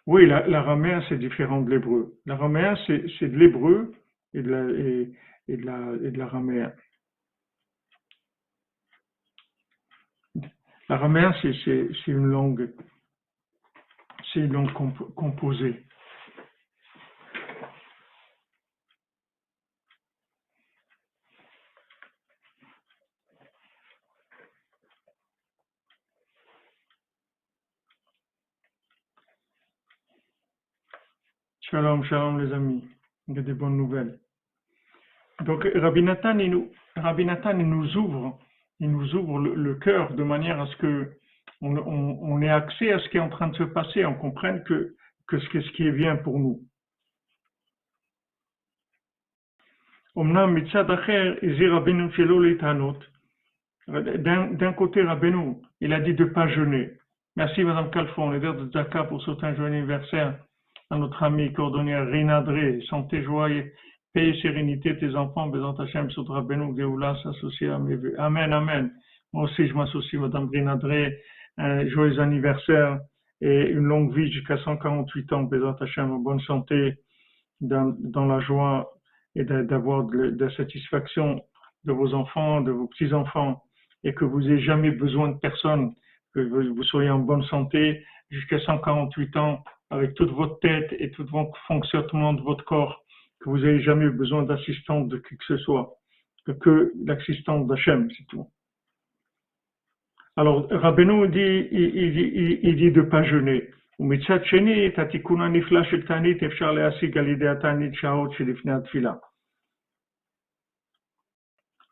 oui, 0.06 0.26
la- 0.26 0.48
l'araméen, 0.48 1.00
c'est 1.08 1.16
différent 1.16 1.60
de 1.60 1.70
l'hébreu. 1.70 2.18
L'araméen, 2.26 2.74
c'est, 2.88 3.28
de 3.28 3.36
l'hébreu 3.38 3.94
et 4.34 4.42
de 4.42 4.50
la, 4.50 4.68
et, 4.72 5.12
et 5.46 5.56
de 5.58 5.64
la, 5.64 5.92
et 6.04 6.10
de 6.10 6.18
l'araméen. 6.18 6.74
L'araméen, 10.88 11.32
c'est 11.40 12.06
une 12.08 12.26
langue, 12.26 12.74
c'est 14.32 14.40
une 14.40 14.52
langue 14.52 14.72
comp- 14.72 15.14
composée. 15.14 15.84
Shalom, 31.60 32.04
shalom 32.04 32.40
les 32.40 32.52
amis. 32.52 32.84
Il 33.28 33.36
y 33.36 33.38
a 33.38 33.42
des 33.42 33.54
bonnes 33.54 33.76
nouvelles. 33.76 34.18
Donc 35.42 35.64
Rabbi 35.74 36.02
Nathan, 36.02 36.34
nous, 36.34 36.70
Rabbi 36.96 37.24
Nathan, 37.24 37.54
nous 37.54 37.96
ouvre, 37.96 38.38
il 38.80 38.90
nous 38.90 39.14
ouvre 39.14 39.38
le, 39.38 39.54
le 39.54 39.74
cœur 39.76 40.12
de 40.14 40.22
manière 40.22 40.60
à 40.60 40.66
ce 40.66 40.76
que 40.76 41.12
on, 41.60 41.76
on, 41.76 42.18
on, 42.22 42.42
est 42.42 42.48
axé 42.48 42.92
à 42.92 42.98
ce 42.98 43.08
qui 43.08 43.16
est 43.16 43.20
en 43.20 43.28
train 43.28 43.48
de 43.48 43.56
se 43.56 43.64
passer, 43.64 44.04
on 44.04 44.14
comprenne 44.14 44.62
que, 44.64 44.94
que 45.26 45.38
ce, 45.38 45.60
ce 45.60 45.70
qui 45.72 45.86
est 45.86 45.92
bien 45.92 46.16
pour 46.16 46.38
nous. 46.38 46.60
D'un 53.86 54.72
côté, 54.72 55.02
Rabbeinu, 55.02 55.56
il 55.80 55.92
a 55.92 56.00
dit 56.00 56.14
de 56.14 56.24
ne 56.24 56.30
pas 56.30 56.48
jeûner. 56.48 56.90
Merci, 57.36 57.64
Madame 57.64 57.90
Calfon, 57.90 58.30
les 58.30 58.38
verres 58.38 58.56
de 58.56 58.70
Zaka 58.72 59.04
pour 59.04 59.24
certains 59.24 59.54
joyeux 59.54 59.74
anniversaire 59.74 60.38
à 60.90 60.98
notre 60.98 61.22
amie 61.22 61.52
cordonnière 61.52 62.06
Rinadré. 62.06 62.80
Santé, 62.88 63.22
joie, 63.22 63.48
paix 64.12 64.28
et 64.28 64.42
sérénité, 64.42 64.98
tes 64.98 65.14
enfants, 65.14 65.46
Bézant 65.46 65.74
Hachem, 65.74 66.10
Sotra 66.10 66.42
Benou, 66.42 66.76
Géoula, 66.76 67.16
s'associer 67.22 67.68
à 67.68 67.78
mes 67.78 67.96
vœux. 67.96 68.14
Amen, 68.18 68.52
amen. 68.52 68.92
Moi 69.32 69.44
aussi, 69.44 69.68
je 69.68 69.74
m'associe, 69.74 70.20
Madame 70.20 70.50
Rinadré, 70.52 71.16
un 71.58 71.86
joyeux 71.88 72.20
anniversaire 72.20 73.00
et 73.40 73.68
une 73.68 73.84
longue 73.84 74.14
vie 74.14 74.30
jusqu'à 74.30 74.58
148 74.58 75.32
ans, 75.32 75.42
Bézant 75.44 75.74
Hachem, 75.74 76.10
en 76.12 76.18
bonne 76.18 76.40
santé, 76.40 76.98
dans, 77.60 78.26
la 78.26 78.40
joie 78.40 78.92
et 79.34 79.44
d'a- 79.44 79.62
d'avoir 79.62 80.04
de, 80.04 80.36
la 80.38 80.50
satisfaction 80.56 81.42
de 81.84 81.92
vos 81.92 82.14
enfants, 82.14 82.60
de 82.60 82.70
vos 82.70 82.86
petits-enfants, 82.86 83.62
et 84.04 84.14
que 84.14 84.24
vous 84.24 84.40
n'ayez 84.40 84.60
jamais 84.60 84.90
besoin 84.90 85.28
de 85.28 85.38
personne, 85.38 85.92
que 86.34 86.40
vous, 86.40 86.74
vous 86.74 86.84
soyez 86.84 87.10
en 87.10 87.18
bonne 87.18 87.44
santé 87.44 88.04
jusqu'à 88.30 88.60
148 88.60 89.36
ans, 89.36 89.64
avec 89.90 90.14
toute 90.14 90.30
votre 90.30 90.58
tête 90.60 90.94
et 90.98 91.10
tout 91.10 91.26
votre 91.26 91.56
fonctionnement 91.66 92.32
de 92.32 92.42
votre 92.42 92.64
corps, 92.64 93.02
que 93.40 93.50
vous 93.50 93.58
n'ayez 93.58 93.80
jamais 93.80 94.08
besoin 94.08 94.42
d'assistance 94.42 95.08
de 95.08 95.18
qui 95.18 95.36
que 95.36 95.44
ce 95.46 95.56
soit, 95.58 95.94
que, 96.46 96.52
que 96.52 96.92
l'assistance 97.04 97.66
d'Hachem, 97.66 98.08
c'est 98.16 98.26
tout. 98.28 98.46
Alors, 100.36 100.68
Rabbeinu 100.70 101.28
dit, 101.28 101.68
il, 101.72 101.96
il, 101.96 102.60
il, 102.62 102.76
dit 102.76 102.90
de 102.92 103.02
ne 103.02 103.06
pas 103.06 103.22
jeûner. 103.24 103.68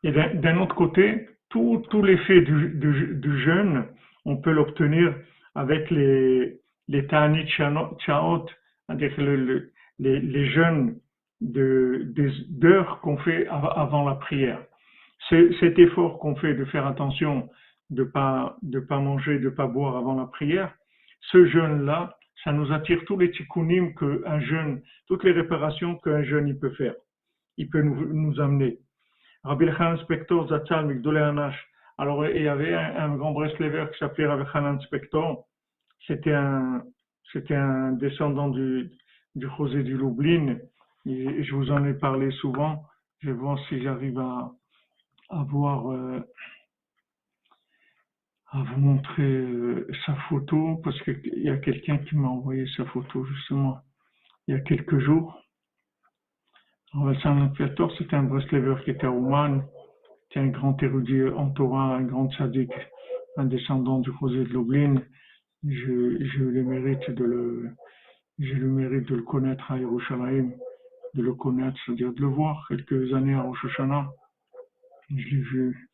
Et 0.03 0.11
d'un 0.11 0.57
autre 0.57 0.75
côté, 0.75 1.27
tout, 1.49 1.83
tout 1.89 2.01
l'effet 2.01 2.41
du, 2.41 2.69
du, 2.69 3.15
du, 3.15 3.41
jeûne, 3.43 3.85
on 4.25 4.37
peut 4.37 4.51
l'obtenir 4.51 5.13
avec 5.53 5.89
les, 5.91 6.59
les 6.87 7.07
Tanit 7.07 7.47
c'est-à-dire 7.57 9.13
les, 9.19 10.19
les 10.19 10.49
jeûnes 10.49 10.95
de, 11.41 12.03
des 12.15 12.31
d'heures 12.49 12.99
qu'on 13.01 13.17
fait 13.17 13.47
avant 13.47 14.07
la 14.07 14.15
prière. 14.15 14.61
Cet 15.29 15.77
effort 15.77 16.19
qu'on 16.19 16.35
fait 16.35 16.53
de 16.53 16.65
faire 16.65 16.87
attention 16.87 17.49
de 17.89 18.03
pas 18.03 18.57
de 18.61 18.79
pas 18.79 18.99
manger, 18.99 19.39
de 19.39 19.49
pas 19.49 19.67
boire 19.67 19.97
avant 19.97 20.15
la 20.15 20.25
prière, 20.25 20.73
ce 21.31 21.45
jeûne-là, 21.45 22.17
ça 22.43 22.51
nous 22.51 22.71
attire 22.71 23.03
tous 23.05 23.17
les 23.17 23.31
tikkunim 23.31 23.93
qu'un 23.95 24.39
jeûne, 24.39 24.81
toutes 25.07 25.23
les 25.23 25.31
réparations 25.31 25.97
qu'un 25.97 26.23
jeûne 26.23 26.47
il 26.47 26.57
peut 26.57 26.71
faire, 26.71 26.95
il 27.57 27.69
peut 27.69 27.81
nous, 27.81 28.13
nous 28.13 28.39
amener. 28.39 28.79
Rabbi 29.43 29.69
Hanan 29.69 29.97
Spector 29.99 30.49
Zatzal. 30.49 31.01
Alors, 31.97 32.25
il 32.25 32.41
y 32.41 32.47
avait 32.47 32.73
un, 32.73 33.11
un 33.11 33.15
grand 33.15 33.31
Breslever 33.31 33.87
qui 33.91 33.99
s'appelait 33.99 34.27
Rabbi 34.27 34.43
Hanan 34.53 34.79
Spector. 34.81 35.45
C'était 36.07 36.33
un, 36.33 36.83
c'était 37.31 37.55
un 37.55 37.91
descendant 37.93 38.49
du, 38.49 38.91
du 39.35 39.47
José 39.57 39.83
du 39.83 39.97
Lublin. 39.97 40.57
Je 41.05 41.55
vous 41.55 41.71
en 41.71 41.85
ai 41.85 41.93
parlé 41.93 42.31
souvent. 42.31 42.83
Je 43.19 43.27
vais 43.27 43.35
voir 43.35 43.59
si 43.67 43.81
j'arrive 43.81 44.19
à, 44.19 44.51
à 45.29 45.43
voir, 45.43 45.91
euh, 45.91 46.21
à 48.51 48.63
vous 48.63 48.79
montrer 48.79 49.23
euh, 49.23 49.87
sa 50.05 50.15
photo, 50.27 50.77
parce 50.83 50.99
qu'il 51.03 51.43
y 51.43 51.49
a 51.49 51.57
quelqu'un 51.57 51.97
qui 51.99 52.15
m'a 52.15 52.27
envoyé 52.27 52.65
sa 52.75 52.85
photo, 52.85 53.23
justement, 53.25 53.79
il 54.47 54.55
y 54.55 54.57
a 54.57 54.61
quelques 54.61 54.99
jours. 54.99 55.39
Vincent 56.93 57.49
Piator, 57.49 57.95
c'était 57.97 58.15
un 58.15 58.23
Breslever 58.23 58.75
qui 58.83 58.89
était 58.89 59.05
roumain, 59.05 59.63
c'était 60.23 60.39
un 60.39 60.47
grand 60.47 60.81
érudit 60.81 61.23
en 61.29 61.51
Torah, 61.51 61.95
un 61.95 62.03
grand 62.03 62.31
tzaddik, 62.31 62.71
un 63.37 63.45
descendant 63.45 63.99
du 63.99 64.09
José 64.19 64.39
de 64.39 64.49
Lublin. 64.49 65.01
je, 65.63 65.91
le 65.91 66.63
mérite 66.63 67.11
de 67.11 67.23
le, 67.23 67.69
j'ai 68.39 68.55
le 68.55 68.67
mérite 68.67 69.07
de 69.07 69.15
le 69.15 69.21
connaître 69.21 69.71
à 69.71 69.77
Yerushalayim, 69.77 70.51
de 71.13 71.21
le 71.21 71.33
connaître, 71.35 71.77
c'est-à-dire 71.85 72.11
de 72.13 72.21
le 72.21 72.27
voir 72.27 72.65
quelques 72.67 73.13
années 73.13 73.35
à 73.35 73.41
Rosh. 73.41 73.67
Je 73.67 75.15
l'ai 75.15 75.41
vu 75.41 75.88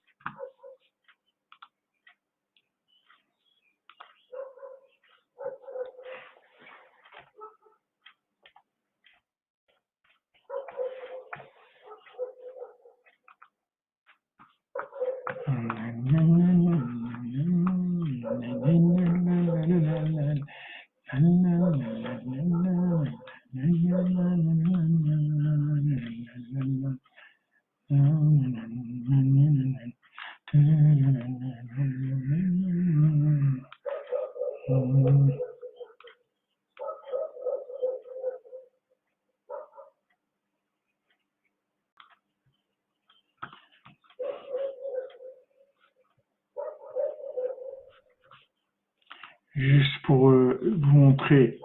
juste 49.56 50.02
pour 50.04 50.30
euh, 50.30 50.60
vous 50.62 50.98
montrer 50.98 51.60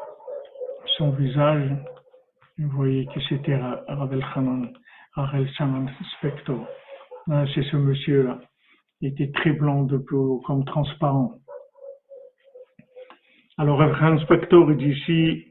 son 0.97 1.11
visage, 1.11 1.71
vous 2.59 2.69
voyez 2.71 3.07
que 3.07 3.21
c'était 3.29 3.57
Ravel 3.57 4.25
Hanan, 4.35 4.73
Ravel 5.15 5.49
Spector. 6.19 6.67
C'est 7.27 7.63
ce 7.63 7.77
monsieur-là. 7.77 8.41
Il 9.01 9.09
était 9.13 9.31
très 9.33 9.53
blanc 9.53 9.85
de 9.85 9.99
peau, 9.99 10.43
comme 10.47 10.65
transparent. 10.65 11.35
Alors 13.57 13.79
Ravel 13.79 14.21
Spector, 14.21 14.71
il 14.73 14.77
dit 14.77 14.91
ici, 14.91 15.45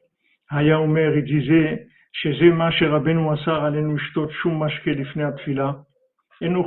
Haya 0.49 0.81
Omer, 0.81 1.17
il 1.17 1.25
disait, 1.25 1.87
Zema, 2.23 2.71
chez 2.71 2.87
Rabbeinu 2.87 3.29
Asar, 3.29 3.63
alenu 3.63 3.97
shtot 3.97 4.29
shum 4.41 4.57
mashke 4.57 4.87
lifne 4.87 5.21
atfila, 5.21 5.83
et 6.41 6.49
nous 6.49 6.63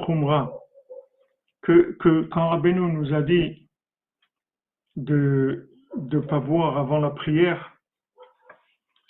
que, 1.63 1.97
que 2.01 2.23
quand 2.31 2.49
Rabbeinu 2.51 2.81
nous 2.81 3.15
a 3.15 3.23
dit 3.23 3.62
de 4.97 5.69
ne 5.97 6.19
pas 6.21 6.41
boire 6.41 6.79
avant 6.79 6.99
la 6.99 7.11
prière, 7.11 7.73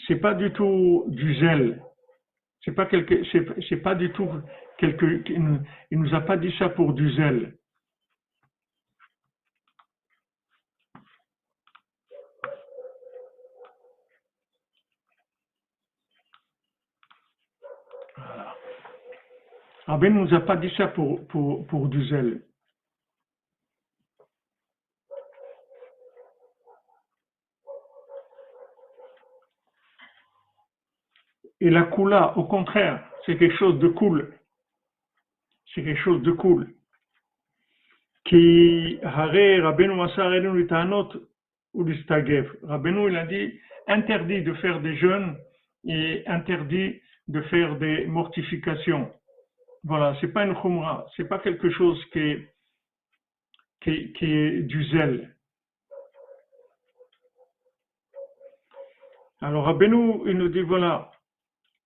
c'est 0.07 0.17
pas 0.17 0.35
du 0.35 0.53
tout 0.53 1.05
du 1.09 1.35
zèle. 1.41 1.83
C'est 2.65 2.73
pas 2.73 2.87
quelque, 2.87 3.23
c'est, 3.69 3.77
pas 3.77 3.95
du 3.95 4.13
tout 4.13 4.29
quelque, 4.79 5.23
il 5.91 5.99
nous 5.99 6.15
a 6.15 6.21
pas 6.21 6.37
dit 6.37 6.55
ça 6.59 6.69
pour 6.69 6.93
du 6.93 7.13
zèle. 7.15 7.57
Rabbi 19.87 20.09
ne 20.09 20.21
nous 20.21 20.35
a 20.35 20.41
pas 20.41 20.57
dit 20.57 20.73
ça 20.77 20.87
pour, 20.89 21.27
pour, 21.27 21.67
pour 21.67 21.89
du 21.89 22.03
zèle. 22.09 22.43
Et 31.63 31.71
la 31.71 31.85
coula, 31.85 32.37
au 32.37 32.43
contraire, 32.43 33.09
c'est 33.25 33.39
quelque 33.39 33.57
chose 33.57 33.79
de 33.79 33.87
cool. 33.87 34.35
C'est 35.73 35.85
quelque 35.85 36.03
chose 36.03 36.21
de 36.23 36.33
cool. 36.33 36.75
Qui 38.25 38.99
Rabbeinu 39.05 39.93
ou 39.93 40.01
Rabbeinu, 42.65 43.09
il 43.09 43.17
a 43.17 43.27
dit 43.27 43.61
interdit 43.87 44.43
de 44.43 44.55
faire 44.55 44.81
des 44.81 44.97
jeûnes 44.97 45.37
et 45.85 46.25
interdit 46.27 47.01
de 47.29 47.41
faire 47.43 47.77
des 47.79 48.07
mortifications. 48.07 49.13
Voilà, 49.85 50.17
c'est 50.21 50.33
pas 50.33 50.45
une 50.45 50.61
khumra, 50.61 51.07
c'est 51.17 51.29
pas 51.29 51.39
quelque 51.39 51.71
chose 51.71 52.05
qui 52.07 52.19
est, 52.19 52.55
qui, 53.83 54.13
qui 54.15 54.25
est 54.25 54.63
du 54.63 54.83
zèle. 54.87 55.37
Alors 59.41 59.67
Rabbeinu, 59.67 60.23
il 60.27 60.39
nous 60.39 60.49
dit 60.49 60.63
voilà, 60.63 61.12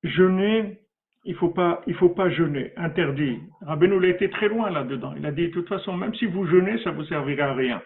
jeûner, 0.07 0.81
il 1.25 1.35
faut 1.35 1.55
faut 1.99 2.09
pas 2.11 2.31
jeûner, 2.31 2.73
interdit. 2.77 3.41
Rabbeinu 3.63 4.05
a 4.05 4.09
été 4.09 4.31
très 4.31 4.49
loin 4.49 4.71
là-dedans. 4.71 5.15
Il 5.17 5.27
a 5.27 5.33
dit, 5.33 5.49
de 5.49 5.53
toute 5.53 5.69
façon, 5.69 5.97
même 5.97 6.15
si 6.15 6.27
vous 6.27 6.47
jeûnez, 6.47 6.83
ça 6.85 6.93
vous 6.93 7.05
servira 7.05 7.49
à 7.49 7.55
rien. 7.55 7.83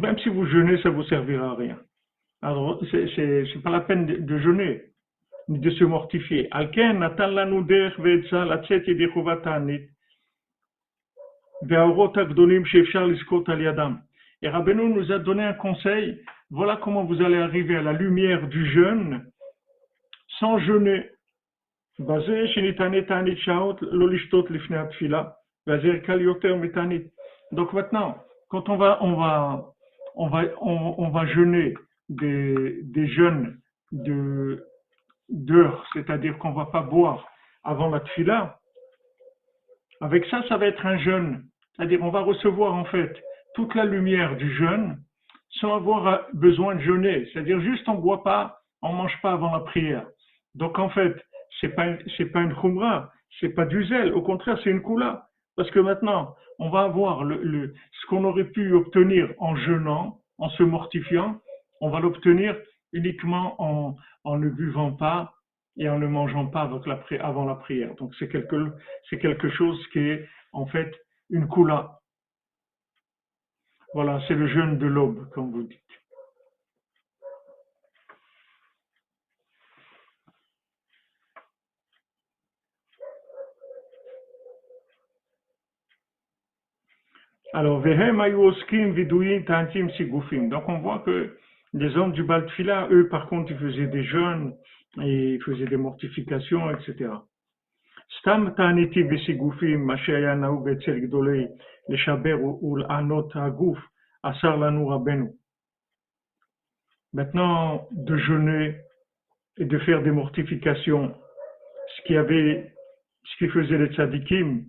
même 0.00 0.18
si 0.18 0.28
vous 0.28 0.46
jeûnez, 0.46 0.80
ça 0.82 0.90
vous 0.90 1.04
servira 1.04 1.50
à 1.50 1.54
rien. 1.54 1.78
Alors, 2.40 2.82
c'est 2.90 3.62
pas 3.62 3.70
la 3.70 3.80
peine 3.80 4.06
de, 4.06 4.38
jeûner, 4.38 4.82
ni 5.48 5.58
de 5.58 5.70
se 5.70 5.84
mortifier. 5.84 6.48
Et 14.42 14.48
Rabbeinu 14.48 14.88
nous 14.88 15.12
a 15.12 15.18
donné 15.20 15.44
un 15.44 15.52
conseil. 15.52 16.20
Voilà 16.50 16.76
comment 16.82 17.04
vous 17.04 17.22
allez 17.22 17.38
arriver 17.38 17.76
à 17.76 17.82
la 17.82 17.92
lumière 17.92 18.48
du 18.48 18.66
jeûne 18.72 19.24
sans 20.40 20.58
jeûner. 20.58 21.10
Donc 27.52 27.72
maintenant, 27.72 28.18
quand 28.48 28.68
on 28.68 28.76
va, 28.76 28.98
on 29.02 29.14
va, 29.14 29.72
on 30.16 30.26
va, 30.28 30.42
on, 30.60 31.08
va 31.10 31.26
jeûner 31.26 31.74
des, 32.08 32.80
des 32.82 33.06
jeûnes 33.06 33.58
de 33.92 34.66
d'heures, 35.28 35.86
c'est-à-dire 35.94 36.36
qu'on 36.38 36.52
va 36.52 36.66
pas 36.66 36.82
boire 36.82 37.26
avant 37.62 37.88
la 37.88 38.00
tfila, 38.00 38.58
avec 40.00 40.26
ça, 40.26 40.42
ça 40.48 40.56
va 40.56 40.66
être 40.66 40.84
un 40.84 40.98
jeûne. 40.98 41.44
C'est-à-dire 41.76 42.02
on 42.02 42.10
va 42.10 42.20
recevoir 42.20 42.74
en 42.74 42.84
fait 42.86 43.22
toute 43.54 43.74
la 43.74 43.84
lumière 43.84 44.36
du 44.36 44.54
jeûne 44.54 44.98
sans 45.60 45.76
avoir 45.76 46.26
besoin 46.32 46.74
de 46.74 46.80
jeûner. 46.80 47.28
C'est-à-dire 47.32 47.60
juste 47.60 47.88
on 47.88 47.94
ne 47.94 48.00
boit 48.00 48.22
pas, 48.22 48.60
on 48.80 48.92
ne 48.92 48.96
mange 48.98 49.20
pas 49.22 49.32
avant 49.32 49.52
la 49.52 49.60
prière. 49.60 50.06
Donc 50.54 50.78
en 50.78 50.88
fait, 50.88 51.14
c'est 51.60 51.74
pas 51.74 51.86
c'est 52.16 52.26
pas 52.26 52.40
une 52.40 52.54
khumra, 52.54 53.10
c'est 53.40 53.50
pas 53.50 53.66
du 53.66 53.84
zèle. 53.86 54.12
Au 54.12 54.22
contraire, 54.22 54.58
c'est 54.62 54.70
une 54.70 54.82
koula. 54.82 55.28
Parce 55.56 55.70
que 55.70 55.80
maintenant, 55.80 56.34
on 56.58 56.70
va 56.70 56.82
avoir 56.82 57.24
le, 57.24 57.74
ce 58.00 58.06
qu'on 58.06 58.24
aurait 58.24 58.44
pu 58.44 58.72
obtenir 58.72 59.32
en 59.38 59.54
jeûnant, 59.56 60.18
en 60.38 60.48
se 60.50 60.62
mortifiant, 60.62 61.40
on 61.80 61.90
va 61.90 62.00
l'obtenir 62.00 62.56
uniquement 62.92 63.54
en, 63.58 63.96
en, 64.24 64.38
ne 64.38 64.48
buvant 64.48 64.92
pas 64.92 65.34
et 65.76 65.88
en 65.88 65.98
ne 65.98 66.06
mangeant 66.06 66.46
pas 66.46 66.62
avant 67.20 67.44
la 67.44 67.54
prière. 67.56 67.94
Donc 67.96 68.14
c'est 68.18 68.28
quelque, 68.28 68.72
quelque 69.10 69.50
chose 69.50 69.78
qui 69.92 69.98
est 69.98 70.28
en 70.52 70.66
fait 70.66 70.90
une 71.30 71.48
koula. 71.48 71.98
Voilà, 73.94 74.20
c'est 74.26 74.34
le 74.34 74.48
jeûne 74.48 74.78
de 74.78 74.86
l'aube, 74.86 75.28
comme 75.30 75.50
vous 75.50 75.64
dites. 75.64 75.78
Alors. 87.54 87.82
Donc, 87.82 87.92
on 90.68 90.78
voit 90.78 91.00
que 91.00 91.36
les 91.74 91.96
hommes 91.96 92.12
du 92.12 92.22
Baltfila, 92.22 92.88
eux, 92.90 93.08
par 93.08 93.28
contre, 93.28 93.52
ils 93.52 93.58
faisaient 93.58 93.86
des 93.86 94.04
jeûnes 94.04 94.54
et 95.02 95.34
ils 95.34 95.42
faisaient 95.42 95.66
des 95.66 95.76
mortifications, 95.76 96.70
etc. 96.70 97.10
Maintenant, 107.14 107.88
de 107.90 108.16
jeûner 108.16 108.76
et 109.58 109.64
de 109.64 109.78
faire 109.80 110.02
des 110.02 110.10
mortifications, 110.10 111.14
ce 111.96 112.02
qui 112.06 112.16
avait, 112.16 112.72
ce 113.24 113.36
qui 113.38 113.48
faisait 113.48 113.78
les 113.78 113.92
tzadikim 113.92 114.64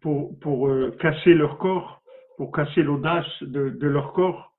pour, 0.00 0.38
pour 0.40 0.68
euh, 0.68 0.96
casser 1.00 1.34
leur 1.34 1.58
corps, 1.58 2.02
pour 2.36 2.52
casser 2.52 2.82
l'audace 2.82 3.26
de, 3.42 3.70
de, 3.70 3.86
leur 3.86 4.12
corps, 4.12 4.54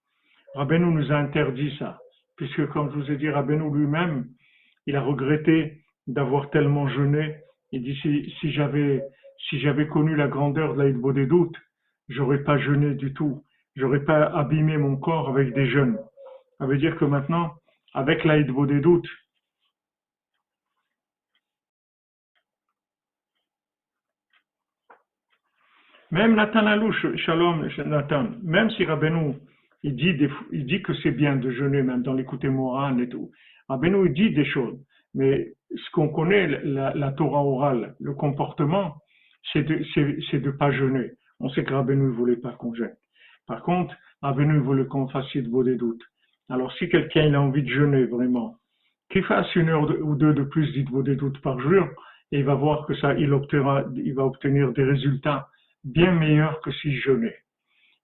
Rabbeinu 0.55 0.85
nous 0.85 1.11
a 1.11 1.15
interdit 1.15 1.75
ça. 1.79 1.99
Puisque, 2.35 2.67
comme 2.67 2.91
je 2.91 2.95
vous 2.97 3.11
ai 3.11 3.17
dit, 3.17 3.29
Rabbeinu 3.29 3.73
lui-même, 3.73 4.27
il 4.85 4.95
a 4.95 5.01
regretté 5.01 5.82
d'avoir 6.07 6.49
tellement 6.49 6.87
jeûné. 6.87 7.37
Il 7.71 7.83
dit, 7.83 7.95
si, 8.01 8.33
si 8.39 8.51
j'avais 8.51 9.03
si 9.49 9.59
j'avais 9.59 9.87
connu 9.87 10.15
la 10.15 10.27
grandeur 10.27 10.73
de 10.73 10.83
la 10.83 11.13
des 11.13 11.25
doutes, 11.25 11.57
j'aurais 12.07 12.43
pas 12.43 12.57
jeûné 12.57 12.93
du 12.95 13.13
tout. 13.13 13.43
J'aurais 13.75 14.03
pas 14.05 14.25
abîmé 14.25 14.77
mon 14.77 14.95
corps 14.95 15.29
avec 15.29 15.53
des 15.53 15.67
jeûnes. 15.67 15.97
Ça 16.59 16.65
veut 16.65 16.77
dire 16.77 16.95
que 16.97 17.05
maintenant, 17.05 17.53
avec 17.93 18.23
la 18.23 18.41
des 18.41 18.79
doutes, 18.79 19.09
Même 26.11 26.35
Nathan 26.35 26.67
Alouche, 26.67 27.07
Shalom, 27.25 27.67
Nathan, 27.87 28.27
même 28.43 28.69
si 28.69 28.85
Rabbeinu, 28.85 29.33
il 29.81 29.95
dit, 29.95 30.15
il 30.51 30.67
dit 30.67 30.83
que 30.83 30.93
c'est 31.01 31.09
bien 31.09 31.37
de 31.37 31.49
jeûner, 31.49 31.81
même 31.81 32.03
dans 32.03 32.13
l'écouter 32.13 32.49
Moran 32.49 32.99
et 32.99 33.09
tout. 33.09 33.31
Rabbeinu, 33.67 34.05
il 34.05 34.13
dit 34.13 34.29
des 34.29 34.45
choses. 34.45 34.77
Mais 35.13 35.53
ce 35.69 35.91
qu'on 35.91 36.09
connaît, 36.09 36.47
la, 36.63 37.11
Torah 37.11 37.43
orale, 37.43 37.95
le 37.99 38.13
comportement, 38.13 38.97
c'est 39.51 39.63
de 39.63 39.75
ne 39.75 40.51
pas 40.51 40.71
jeûner. 40.71 41.11
On 41.39 41.49
sait 41.49 41.63
que 41.63 41.73
Rabbeinu 41.73 42.03
ne 42.03 42.09
voulait 42.09 42.37
pas 42.37 42.53
qu'on 42.53 42.73
jeûne. 42.73 42.95
Par 43.47 43.61
contre, 43.63 43.95
Rabbeinu 44.21 44.59
voulait 44.59 44.85
qu'on 44.85 45.07
fasse 45.07 45.35
de 45.35 45.63
des 45.63 45.75
doutes. 45.75 46.03
Alors 46.49 46.71
si 46.73 46.89
quelqu'un 46.89 47.33
a 47.33 47.39
envie 47.39 47.63
de 47.63 47.69
jeûner 47.69 48.05
vraiment, 48.05 48.57
qu'il 49.09 49.23
fasse 49.23 49.53
une 49.55 49.69
heure 49.69 49.89
ou 50.01 50.15
deux 50.15 50.33
de 50.33 50.43
plus 50.43 50.71
d'Itbo 50.73 51.03
des 51.03 51.15
doutes 51.15 51.41
par 51.41 51.59
jour, 51.59 51.87
et 52.31 52.39
il 52.39 52.45
va 52.45 52.55
voir 52.55 52.85
que 52.87 52.95
ça, 52.95 53.13
il, 53.13 53.31
obtiendra, 53.31 53.85
il 53.95 54.13
va 54.15 54.25
obtenir 54.25 54.71
des 54.73 54.83
résultats 54.83 55.49
bien 55.83 56.11
meilleur 56.13 56.61
que 56.61 56.71
si 56.71 56.95
jeûnais. 56.95 57.35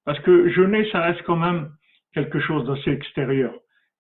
Parce 0.06 0.20
que 0.20 0.50
jeûner, 0.50 0.90
ça 0.92 1.02
reste 1.02 1.24
quand 1.24 1.36
même 1.36 1.72
quelque 2.14 2.40
chose 2.40 2.66
d'assez 2.66 2.92
extérieur 2.92 3.54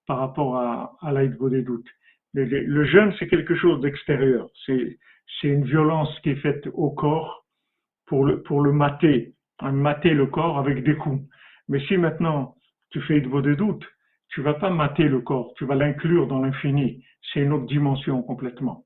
par 0.07 0.19
rapport 0.19 0.57
à, 0.57 0.97
à 1.01 1.13
des 1.13 1.61
doutes. 1.61 1.89
Le, 2.33 2.85
jeûne, 2.85 3.13
c'est 3.17 3.27
quelque 3.27 3.55
chose 3.55 3.81
d'extérieur. 3.81 4.49
C'est, 4.65 4.97
une 5.43 5.63
violence 5.63 6.09
qui 6.21 6.31
est 6.31 6.41
faite 6.41 6.67
au 6.73 6.91
corps 6.91 7.45
pour 8.07 8.25
le, 8.25 8.71
mater, 8.71 9.35
hein, 9.59 9.71
mater 9.71 10.13
le 10.13 10.25
corps 10.25 10.59
avec 10.59 10.83
des 10.83 10.95
coups. 10.95 11.23
Mais 11.67 11.79
si 11.87 11.97
maintenant 11.97 12.55
tu 12.89 13.01
fais 13.01 13.21
des 13.21 13.55
doutes, 13.55 13.85
tu 14.29 14.41
vas 14.41 14.55
pas 14.55 14.69
mater 14.69 15.07
le 15.07 15.21
corps, 15.21 15.53
tu 15.55 15.65
vas 15.65 15.75
l'inclure 15.75 16.27
dans 16.27 16.39
l'infini. 16.39 17.03
C'est 17.21 17.41
une 17.41 17.53
autre 17.53 17.65
dimension 17.67 18.21
complètement. 18.23 18.85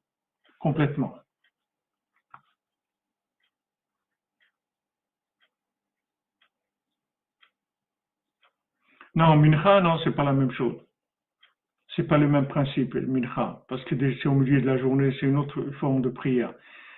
Complètement. 0.60 1.15
Non, 9.15 9.36
mincha, 9.38 9.82
non, 9.82 9.99
c'est 10.03 10.12
pas 10.15 10.23
la 10.23 10.34
même 10.34 10.51
chose. 10.51 10.75
C'est 11.95 12.08
pas 12.08 12.17
le 12.17 12.27
même 12.27 12.47
principe, 12.47 12.95
le 12.95 13.06
mincha, 13.06 13.63
parce 13.69 13.84
que 13.86 13.95
c'est 13.97 14.27
au 14.27 14.34
milieu 14.34 14.62
de 14.62 14.65
la 14.65 14.77
journée, 14.77 15.15
c'est 15.19 15.27
une 15.27 15.38
autre 15.38 15.62
forme 15.79 16.01
de 16.01 16.10
prière. 16.10 16.53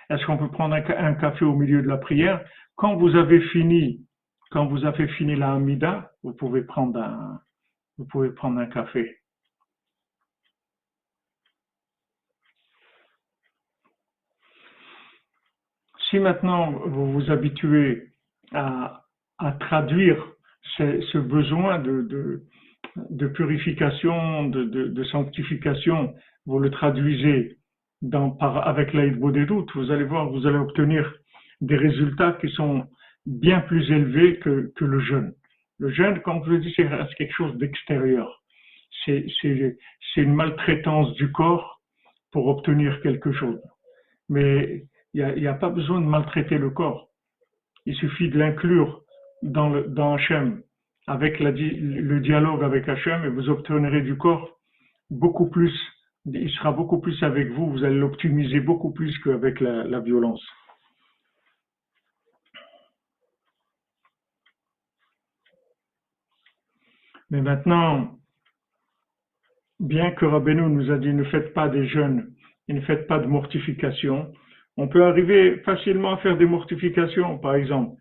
Est-ce 0.08 0.24
qu'on 0.24 0.38
peut 0.38 0.50
prendre 0.50 0.74
un, 0.74 1.14
café 1.14 1.44
au 1.44 1.54
milieu 1.54 1.82
de 1.82 1.88
la 1.88 1.98
prière? 1.98 2.42
Quand 2.76 2.96
vous 2.96 3.14
avez 3.14 3.40
fini, 3.48 4.06
quand 4.50 4.66
vous 4.66 4.84
avez 4.86 5.08
fini 5.08 5.36
la 5.36 5.52
Hamida, 5.54 6.12
vous 6.22 6.32
pouvez 6.32 6.62
prendre 6.62 6.98
un, 6.98 7.40
vous 7.98 8.06
pouvez 8.06 8.30
prendre 8.30 8.58
un 8.58 8.66
café. 8.66 9.18
Si 16.08 16.18
maintenant 16.18 16.70
vous 16.70 17.12
vous 17.12 17.30
habituez 17.30 18.12
à, 18.52 19.02
traduire 19.60 20.24
ce 20.78 21.18
besoin 21.18 21.78
de, 21.80 22.44
purification, 23.28 24.48
de, 24.48 24.64
de, 24.64 25.04
sanctification, 25.04 26.14
vous 26.46 26.58
le 26.58 26.70
traduisez 26.70 27.58
dans, 28.02 28.30
par, 28.30 28.66
avec 28.66 28.92
l'aide 28.92 29.18
doutes, 29.18 29.70
vous 29.74 29.90
allez 29.90 30.04
voir, 30.04 30.30
vous 30.30 30.46
allez 30.46 30.58
obtenir 30.58 31.12
des 31.60 31.76
résultats 31.76 32.32
qui 32.40 32.48
sont 32.50 32.86
bien 33.26 33.60
plus 33.60 33.90
élevés 33.90 34.38
que, 34.38 34.72
que 34.76 34.84
le 34.84 35.00
jeûne. 35.00 35.32
Le 35.78 35.90
jeûne, 35.90 36.20
comme 36.20 36.42
je 36.44 36.50
le 36.50 36.58
dis, 36.58 36.72
c'est 36.76 36.88
quelque 37.18 37.34
chose 37.34 37.56
d'extérieur. 37.56 38.42
C'est 39.04 39.26
une 40.16 40.34
maltraitance 40.34 41.12
du 41.14 41.30
corps 41.32 41.80
pour 42.32 42.48
obtenir 42.48 43.00
quelque 43.02 43.32
chose. 43.32 43.60
Mais 44.28 44.84
il 45.14 45.24
n'y 45.36 45.46
a, 45.46 45.54
pas 45.54 45.70
besoin 45.70 46.00
de 46.00 46.06
maltraiter 46.06 46.58
le 46.58 46.70
corps. 46.70 47.08
Il 47.84 47.94
suffit 47.94 48.28
de 48.28 48.38
l'inclure 48.38 49.02
dans, 49.42 49.68
le, 49.68 49.84
dans 49.84 50.18
avec 51.06 51.38
le 51.40 52.20
dialogue 52.20 52.64
avec 52.64 52.88
Hachem, 52.88 53.24
et 53.24 53.28
vous 53.28 53.48
obtiendrez 53.48 54.02
du 54.02 54.16
corps 54.16 54.58
beaucoup 55.10 55.48
plus, 55.48 55.72
il 56.26 56.50
sera 56.50 56.72
beaucoup 56.72 57.00
plus 57.00 57.22
avec 57.22 57.50
vous, 57.52 57.70
vous 57.70 57.84
allez 57.84 57.98
l'optimiser 57.98 58.60
beaucoup 58.60 58.92
plus 58.92 59.16
qu'avec 59.20 59.60
la, 59.60 59.84
la 59.84 60.00
violence. 60.00 60.44
Mais 67.30 67.40
maintenant, 67.40 68.18
bien 69.80 70.12
que 70.12 70.24
Rabbeinu 70.24 70.68
nous 70.68 70.90
a 70.90 70.98
dit 70.98 71.12
ne 71.12 71.24
faites 71.24 71.52
pas 71.54 71.68
des 71.68 71.86
jeûnes 71.86 72.32
et 72.68 72.72
ne 72.72 72.80
faites 72.82 73.06
pas 73.06 73.18
de 73.18 73.26
mortification, 73.26 74.32
on 74.76 74.88
peut 74.88 75.04
arriver 75.04 75.58
facilement 75.64 76.14
à 76.14 76.18
faire 76.18 76.36
des 76.36 76.46
mortifications. 76.46 77.38
Par 77.38 77.54
exemple, 77.54 77.96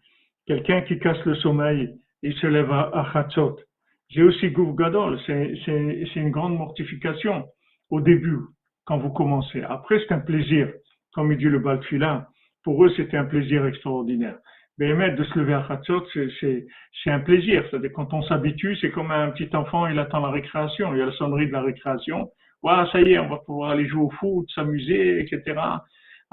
quelqu'un 0.45 0.81
qui 0.81 0.99
casse 0.99 1.23
le 1.25 1.35
sommeil, 1.35 1.99
il 2.25 2.33
se 2.35 2.47
lève 2.47 2.71
à, 2.71 3.07
Chatzot. 3.13 3.57
J'ai 4.09 4.23
aussi 4.23 4.49
Gouf 4.49 4.75
Gadol, 4.75 5.19
c'est 5.27 6.15
une 6.15 6.31
grande 6.31 6.57
mortification 6.57 7.45
au 7.89 8.01
début, 8.01 8.39
quand 8.85 8.97
vous 8.97 9.11
commencez. 9.11 9.61
Après, 9.61 9.99
c'est 9.99 10.13
un 10.13 10.19
plaisir, 10.19 10.71
comme 11.13 11.31
il 11.31 11.37
dit 11.37 11.45
le 11.45 11.59
Baltfila. 11.59 12.27
Pour 12.63 12.83
eux, 12.83 12.91
c'était 12.97 13.17
un 13.17 13.25
plaisir 13.25 13.65
extraordinaire. 13.65 14.37
Mais 14.77 15.11
de 15.11 15.23
se 15.23 15.39
lever 15.39 15.53
à 15.53 15.65
Chatzot, 15.67 16.05
c'est 16.43 17.11
un 17.11 17.19
plaisir. 17.19 17.63
C'est-à-dire, 17.69 17.93
quand 17.93 18.13
on 18.13 18.23
s'habitue, 18.23 18.75
c'est 18.81 18.91
comme 18.91 19.11
un 19.11 19.29
petit 19.29 19.55
enfant, 19.55 19.87
il 19.87 19.97
attend 19.99 20.19
la 20.19 20.31
récréation. 20.31 20.93
Il 20.93 20.99
y 20.99 21.01
a 21.01 21.05
la 21.05 21.13
sonnerie 21.13 21.47
de 21.47 21.53
la 21.53 21.61
récréation. 21.61 22.31
Voilà, 22.61 22.89
ça 22.91 22.99
y 23.01 23.13
est, 23.13 23.19
on 23.19 23.29
va 23.29 23.37
pouvoir 23.37 23.71
aller 23.71 23.87
jouer 23.87 24.01
au 24.01 24.09
foot, 24.09 24.49
s'amuser, 24.53 25.21
etc 25.21 25.55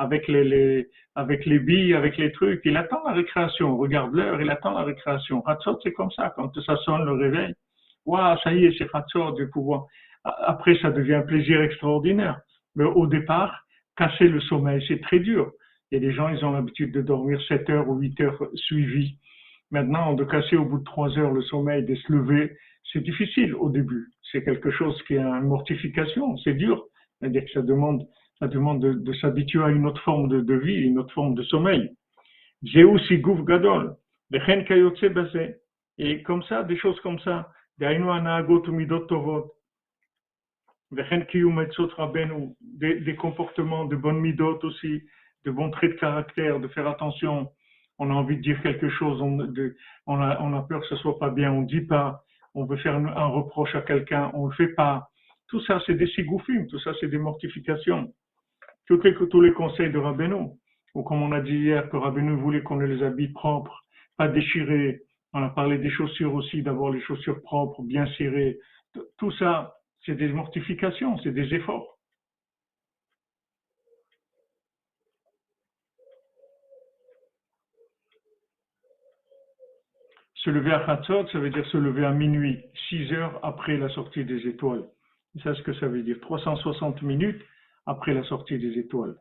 avec 0.03 0.27
les, 0.27 0.89
avec 1.15 1.47
les 1.47 1.61
billes, 1.61 1.95
avec 1.95 2.17
les 2.17 2.33
trucs. 2.33 2.61
Il 2.65 2.77
attend 2.77 3.03
la 3.07 3.13
récréation. 3.13 3.77
Regarde 3.77 4.13
l'heure, 4.15 4.41
il 4.41 4.51
attend 4.51 4.73
la 4.73 4.83
récréation. 4.83 5.47
Hatzot, 5.47 5.79
c'est 5.83 5.93
comme 5.93 6.11
ça. 6.11 6.33
Quand 6.35 6.53
ça 6.67 6.77
sonne 6.79 7.05
le 7.05 7.13
réveil, 7.13 7.55
waouh, 8.05 8.37
ça 8.43 8.53
y 8.53 8.65
est, 8.67 8.77
c'est 8.77 8.89
Hatzot, 8.93 9.33
du 9.33 9.49
pouvoir. 9.49 9.87
Après, 10.25 10.77
ça 10.83 10.91
devient 10.91 11.15
un 11.15 11.23
plaisir 11.23 11.63
extraordinaire. 11.63 12.41
Mais 12.75 12.85
au 12.85 13.07
départ, 13.07 13.65
casser 13.97 14.29
le 14.29 14.41
sommeil, 14.41 14.85
c'est 14.89 15.01
très 15.01 15.21
dur. 15.21 15.53
Il 15.91 15.97
y 15.97 15.99
a 15.99 16.09
des 16.09 16.13
gens, 16.13 16.29
ils 16.29 16.45
ont 16.45 16.53
l'habitude 16.53 16.93
de 16.93 17.03
dormir 17.03 17.41
7 17.49 17.69
heures 17.71 17.89
ou 17.89 17.97
8 17.99 18.21
heures 18.23 18.43
suivies. 18.55 19.19
Maintenant, 19.71 20.15
de 20.15 20.25
casser 20.25 20.57
au 20.57 20.65
bout 20.65 20.79
de 20.79 20.85
3 20.85 21.19
heures 21.19 21.33
le 21.33 21.43
sommeil, 21.43 21.85
de 21.85 21.95
se 21.95 22.13
lever, 22.13 22.57
c'est 22.93 23.03
difficile 23.03 23.55
au 23.55 23.71
début. 23.71 24.09
C'est 24.31 24.43
quelque 24.43 24.71
chose 24.71 25.01
qui 25.07 25.15
est 25.15 25.19
une 25.19 25.49
mortification, 25.49 26.37
c'est 26.39 26.55
dur. 26.55 26.87
C'est-à-dire 27.21 27.45
que 27.45 27.51
ça 27.53 27.63
demande 27.63 28.07
ça 28.43 28.49
demande 28.49 28.81
de, 28.81 29.13
s'habituer 29.21 29.63
à 29.63 29.69
une 29.69 29.87
autre 29.87 30.03
forme 30.03 30.29
de, 30.29 30.55
vie, 30.55 30.75
une 30.75 30.99
autre 30.99 31.15
forme 31.15 31.37
de 31.37 31.45
sommeil. 31.45 31.95
Gadol, 32.65 33.97
et 35.99 36.23
comme 36.25 36.43
ça, 36.43 36.65
des 36.65 36.77
choses 36.77 36.99
comme 37.03 37.21
ça, 37.21 37.53
des, 37.79 37.87
des 43.01 43.15
comportements 43.15 43.85
de 43.85 43.95
bonnes 43.95 44.19
midot 44.19 44.59
aussi, 44.65 45.03
de 45.45 45.53
bons 45.53 45.71
traits 45.71 45.93
de 45.93 46.01
caractère, 46.01 46.59
de 46.59 46.67
faire 46.67 46.89
attention. 46.89 47.49
On 48.01 48.11
a 48.11 48.13
envie 48.13 48.39
de 48.39 48.43
dire 48.43 48.61
quelque 48.63 48.89
chose, 48.89 49.23
on, 49.23 49.39
a, 50.21 50.67
peur 50.69 50.81
que 50.81 50.87
ce 50.89 50.97
soit 50.97 51.21
pas 51.21 51.31
bien, 51.31 51.53
on 51.53 51.63
dit 51.63 51.83
pas. 51.83 52.25
On 52.55 52.65
veut 52.65 52.79
faire 52.79 52.97
un, 52.97 53.27
reproche 53.27 53.77
à 53.77 53.83
quelqu'un, 53.83 54.33
on 54.35 54.49
le 54.49 54.55
fait 54.55 54.75
pas. 54.75 55.11
Tout 55.47 55.61
ça, 55.61 55.81
c'est 55.87 55.95
des 55.95 56.09
sigoufim, 56.09 56.67
tout 56.67 56.81
ça, 56.81 56.91
c'est 56.99 57.07
des 57.07 57.19
mortifications 57.19 58.13
tous 58.87 59.41
les 59.41 59.53
conseils 59.53 59.91
de 59.91 59.99
Rabbeinu, 59.99 60.51
ou 60.95 61.03
comme 61.03 61.23
on 61.23 61.33
a 61.33 61.41
dit 61.41 61.57
hier 61.57 61.89
que 61.91 61.97
Rabbeinu 61.97 62.37
voulait 62.37 62.63
qu'on 62.63 62.81
ait 62.81 62.87
les 62.87 63.03
habits 63.03 63.29
propres, 63.29 63.85
pas 64.17 64.29
déchirés, 64.29 65.03
on 65.33 65.43
a 65.43 65.49
parlé 65.49 65.79
des 65.79 65.91
chaussures 65.91 66.35
aussi, 66.35 66.63
d'avoir 66.63 66.91
les 66.91 67.01
chaussures 67.01 67.41
propres, 67.43 67.83
bien 67.83 68.07
serrées, 68.19 68.59
tout 69.19 69.33
ça, 69.33 69.75
c'est 70.05 70.15
des 70.15 70.29
mortifications, 70.29 71.19
c'est 71.19 71.33
des 71.33 71.55
efforts. 71.55 71.99
Se 80.35 80.51
lever 80.51 80.73
à 80.73 80.81
Khatzot, 80.81 81.29
ça 81.29 81.39
veut 81.39 81.51
dire 81.51 81.65
se 81.67 81.77
lever 81.77 82.05
à 82.05 82.11
minuit, 82.11 82.61
6 82.89 83.13
heures 83.13 83.39
après 83.45 83.77
la 83.77 83.89
sortie 83.91 84.25
des 84.25 84.45
étoiles. 84.49 84.85
C'est 85.41 85.55
ce 85.55 85.63
que 85.63 85.73
ça 85.75 85.87
veut 85.87 86.03
dire. 86.03 86.19
360 86.21 87.01
minutes 87.03 87.41
après 87.87 88.15
la 88.15 88.23
sortie 88.25 88.59
des 88.59 88.79
étoiles. 88.79 89.17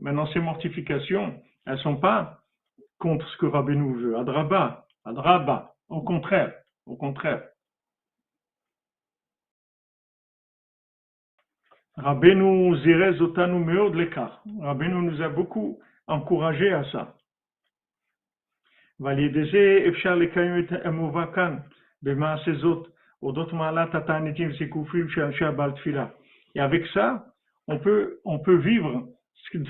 Maintenant, 0.00 0.26
ces 0.32 0.40
mortifications, 0.40 1.40
elles 1.66 1.74
ne 1.74 1.78
sont 1.78 1.96
pas 1.96 2.40
contre 2.98 3.28
ce 3.28 3.36
que 3.36 3.46
Rabbeinu 3.46 3.94
veut. 3.96 4.16
Adraba, 4.18 4.86
adraba, 5.04 5.74
au 5.88 6.02
contraire, 6.02 6.52
au 6.86 6.96
contraire. 6.96 7.44
Rabbeinu 11.96 12.70
nous 15.02 15.22
a 15.22 15.28
beaucoup 15.28 15.78
encouragé 16.08 16.72
à 16.72 16.84
ça. 16.90 17.14
ועל 19.01 19.19
ידי 19.19 19.51
זה 19.51 19.85
אפשר 19.89 20.15
לקיים 20.15 20.59
את 20.59 20.85
המובא 20.85 21.25
כאן, 21.35 21.57
במעשה 22.03 22.53
זאת, 22.53 22.87
אודות 23.23 23.53
מעלת 23.53 23.95
התעניתים 23.95 24.49
וזיקופים 24.49 25.09
של 25.09 25.21
אנשי 25.21 25.45
הבעל 25.45 25.71
תפילה. 25.71 26.07
Et 26.55 26.59
avec 26.59 26.85
ça, 26.93 27.25
on 27.67 27.77
peut, 27.77 28.19
on 28.25 28.39
peut 28.39 28.55
vivre 28.55 29.07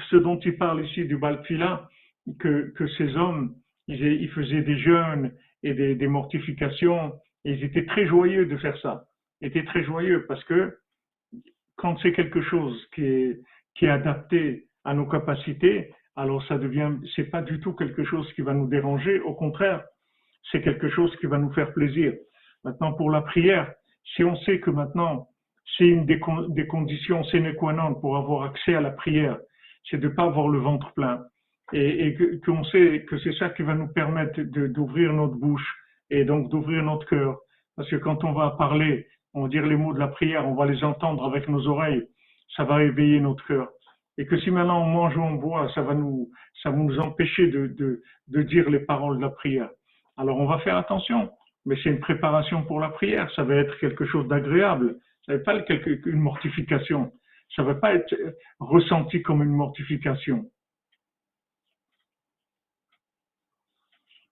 ce 0.09 0.15
dont 0.15 0.39
il 0.39 0.57
parle 0.57 0.85
ici 0.85 1.05
du 1.05 1.17
Baal 1.17 1.41
Tfila, 1.43 1.89
que, 2.39 2.71
que 2.75 2.87
ces 2.97 3.15
hommes, 3.15 3.55
ils, 3.87 4.01
ils 4.03 4.29
faisaient 4.29 4.61
des 4.61 4.77
jeûnes 4.77 5.31
et 5.63 5.73
des, 5.73 5.95
des 5.95 6.07
mortifications, 6.07 7.13
et 7.45 7.53
ils 7.53 7.63
étaient 7.63 7.85
très 7.85 8.07
joyeux 8.07 8.45
de 8.45 8.57
faire 8.57 8.77
ça. 8.79 9.05
Ils 9.41 9.47
étaient 9.47 9.65
très 9.65 9.83
joyeux 9.83 10.25
parce 10.27 10.43
que 10.45 10.77
quand 11.75 11.97
c'est 12.01 12.11
quelque 12.13 12.41
chose 12.41 12.77
qui 12.93 13.05
est, 13.05 13.39
qui 13.75 13.85
est 13.85 13.89
adapté 13.89 14.67
à 14.83 14.93
nos 14.93 15.05
capacités, 15.05 15.93
alors 16.16 16.44
ça 16.46 16.58
devient, 16.58 16.92
c'est 17.16 17.30
pas 17.30 17.42
du 17.42 17.58
tout 17.60 17.72
quelque 17.72 18.04
chose 18.04 18.30
qui 18.34 18.42
va 18.42 18.52
nous 18.52 18.68
déranger. 18.68 19.20
Au 19.20 19.34
contraire, 19.34 19.84
c'est 20.50 20.60
quelque 20.60 20.90
chose 20.90 21.14
qui 21.16 21.26
va 21.26 21.38
nous 21.38 21.52
faire 21.52 21.72
plaisir. 21.72 22.14
Maintenant, 22.64 22.92
pour 22.92 23.10
la 23.10 23.22
prière, 23.22 23.72
si 24.14 24.22
on 24.22 24.36
sait 24.36 24.60
que 24.60 24.70
maintenant, 24.70 25.28
c'est 25.76 25.86
une 25.86 26.04
des, 26.04 26.18
conditions 26.18 27.24
sine 27.24 27.54
qua 27.54 27.72
non 27.72 27.94
pour 27.94 28.16
avoir 28.16 28.44
accès 28.44 28.74
à 28.74 28.80
la 28.80 28.90
prière, 28.90 29.38
c'est 29.88 29.98
de 29.98 30.08
pas 30.08 30.24
avoir 30.24 30.48
le 30.48 30.58
ventre 30.58 30.92
plein. 30.92 31.24
Et, 31.72 32.08
et 32.08 32.40
qu'on 32.44 32.64
sait 32.64 33.06
que 33.08 33.18
c'est 33.20 33.34
ça 33.38 33.48
qui 33.50 33.62
va 33.62 33.74
nous 33.74 33.88
permettre 33.88 34.38
d'ouvrir 34.42 35.14
notre 35.14 35.36
bouche 35.36 35.66
et 36.10 36.26
donc 36.26 36.50
d'ouvrir 36.50 36.82
notre 36.82 37.06
cœur. 37.06 37.38
Parce 37.74 37.88
que 37.88 37.96
quand 37.96 38.22
on 38.24 38.32
va 38.32 38.50
parler, 38.50 39.06
on 39.32 39.44
va 39.44 39.48
dire 39.48 39.64
les 39.64 39.76
mots 39.76 39.94
de 39.94 39.98
la 39.98 40.08
prière, 40.08 40.46
on 40.46 40.54
va 40.54 40.66
les 40.66 40.84
entendre 40.84 41.24
avec 41.24 41.48
nos 41.48 41.66
oreilles, 41.68 42.06
ça 42.54 42.64
va 42.64 42.82
éveiller 42.82 43.18
notre 43.20 43.46
cœur 43.46 43.70
et 44.18 44.26
que 44.26 44.38
si 44.40 44.50
maintenant 44.50 44.82
on 44.82 44.86
mange 44.86 45.16
ou 45.16 45.22
on 45.22 45.34
boit, 45.34 45.72
ça 45.74 45.82
va 45.82 45.94
nous, 45.94 46.30
ça 46.62 46.70
va 46.70 46.76
nous 46.76 46.98
empêcher 46.98 47.48
de, 47.48 48.02
dire 48.28 48.68
les 48.68 48.80
paroles 48.80 49.16
de 49.16 49.22
la 49.22 49.30
prière. 49.30 49.70
Alors 50.16 50.38
on 50.38 50.46
va 50.46 50.58
faire 50.58 50.76
attention, 50.76 51.30
mais 51.64 51.76
c'est 51.82 51.90
une 51.90 52.00
préparation 52.00 52.64
pour 52.64 52.80
la 52.80 52.90
prière, 52.90 53.30
ça 53.34 53.44
va 53.44 53.54
être 53.54 53.78
quelque 53.78 54.04
chose 54.04 54.28
d'agréable, 54.28 54.98
ça 55.26 55.36
va 55.36 55.38
pas 55.38 55.54
être 55.54 56.06
une 56.06 56.20
mortification, 56.20 57.12
ça 57.56 57.62
ne 57.62 57.68
va 57.68 57.74
pas 57.74 57.94
être 57.94 58.14
ressenti 58.60 59.22
comme 59.22 59.42
une 59.42 59.50
mortification. 59.50 60.50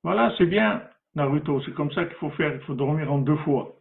Voilà, 0.02 0.34
c'est 0.38 0.46
bien, 0.46 0.82
Naruto, 1.14 1.60
c'est 1.62 1.74
comme 1.74 1.92
ça 1.92 2.04
qu'il 2.04 2.16
faut 2.16 2.30
faire, 2.30 2.54
il 2.54 2.60
faut 2.62 2.74
dormir 2.74 3.12
en 3.12 3.18
deux 3.18 3.36
fois. 3.38 3.79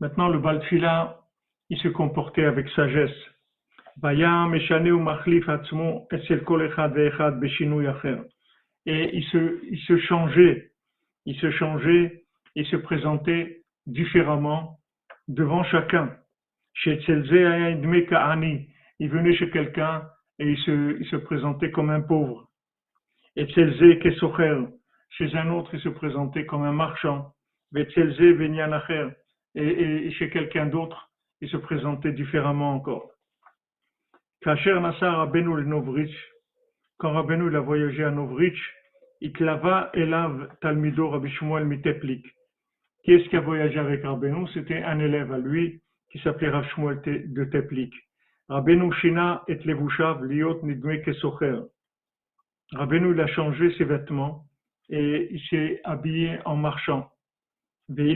Maintenant, 0.00 0.28
le 0.28 0.38
Baltfila, 0.38 1.20
il 1.70 1.78
se 1.78 1.88
comportait 1.88 2.44
avec 2.44 2.68
sagesse. 2.70 3.10
Et 8.86 9.16
il 9.16 9.24
se, 9.24 9.64
il 9.70 9.78
se 9.78 9.96
changeait, 9.98 10.72
il 11.26 11.36
se 11.36 11.50
changeait, 11.52 12.24
il 12.54 12.66
se 12.66 12.76
présentait 12.76 13.62
différemment 13.86 14.78
devant 15.26 15.64
chacun. 15.64 16.14
Il 16.84 17.00
venait 19.10 19.34
chez 19.34 19.50
quelqu'un 19.50 20.06
et 20.38 20.50
il 20.50 20.58
se, 20.58 21.00
il 21.00 21.06
se 21.06 21.16
présentait 21.16 21.70
comme 21.70 21.90
un 21.90 22.02
pauvre. 22.02 22.48
Et 23.36 23.46
chez 25.16 25.34
un 25.36 25.50
autre, 25.50 25.72
il 25.74 25.80
se 25.80 25.88
présentait 25.88 26.44
comme 26.44 26.64
un 26.64 26.72
marchand. 26.72 27.32
Et, 27.76 27.86
chez 30.12 30.30
quelqu'un 30.30 30.66
d'autre, 30.66 31.10
il 31.40 31.48
se 31.48 31.56
présentait 31.56 32.12
différemment 32.12 32.74
encore. 32.74 33.10
Quand 34.42 34.56
Rabbeinu 37.12 37.56
a 37.56 37.60
voyagé 37.60 38.04
à 38.04 38.10
Novrich, 38.10 38.60
il 39.20 39.32
clava 39.32 39.90
Elav 39.94 40.48
Talmido 40.60 41.08
Rabbi 41.08 41.30
Shmuel 41.30 41.64
Miteplik. 41.64 42.26
Qui 43.04 43.12
est-ce 43.12 43.28
qui 43.28 43.36
a 43.36 43.40
voyagé 43.40 43.78
avec 43.78 44.02
Rabbeinu? 44.02 44.48
C'était 44.52 44.82
un 44.82 44.98
élève 44.98 45.32
à 45.32 45.38
lui 45.38 45.80
qui 46.10 46.18
s'appelait 46.20 46.50
Shmuel 46.70 47.00
de 47.04 47.44
Teplik. 47.44 47.94
Rabbeinu 48.48 48.92
Shina 48.94 49.44
et 49.46 49.54
Levushav 49.64 50.24
Liot 50.24 50.60
Nidme 50.62 51.00
Kesocher. 51.02 51.60
Rabbeinu 52.72 53.20
a 53.20 53.26
changé 53.28 53.72
ses 53.78 53.84
vêtements 53.84 54.44
et 54.90 55.30
s'est 55.50 55.80
habillé 55.84 56.38
en 56.44 56.56
marchant. 56.56 57.10
Mais 57.88 58.14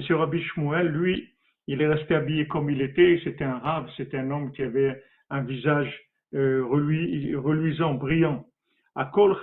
ce 0.00 0.12
Rabbi 0.12 0.42
Shmuel, 0.42 0.88
lui, 0.88 1.28
il 1.66 1.82
est 1.82 1.88
resté 1.88 2.14
habillé 2.14 2.46
comme 2.46 2.70
il 2.70 2.80
était, 2.80 3.20
c'était 3.24 3.44
un 3.44 3.58
rave, 3.58 3.90
c'était 3.96 4.18
un 4.18 4.30
homme 4.30 4.52
qui 4.52 4.62
avait 4.62 5.02
un 5.30 5.42
visage 5.42 5.92
euh, 6.34 6.64
reluisant, 6.64 7.94
brillant. 7.94 8.46
À 8.94 9.06
Kol 9.06 9.36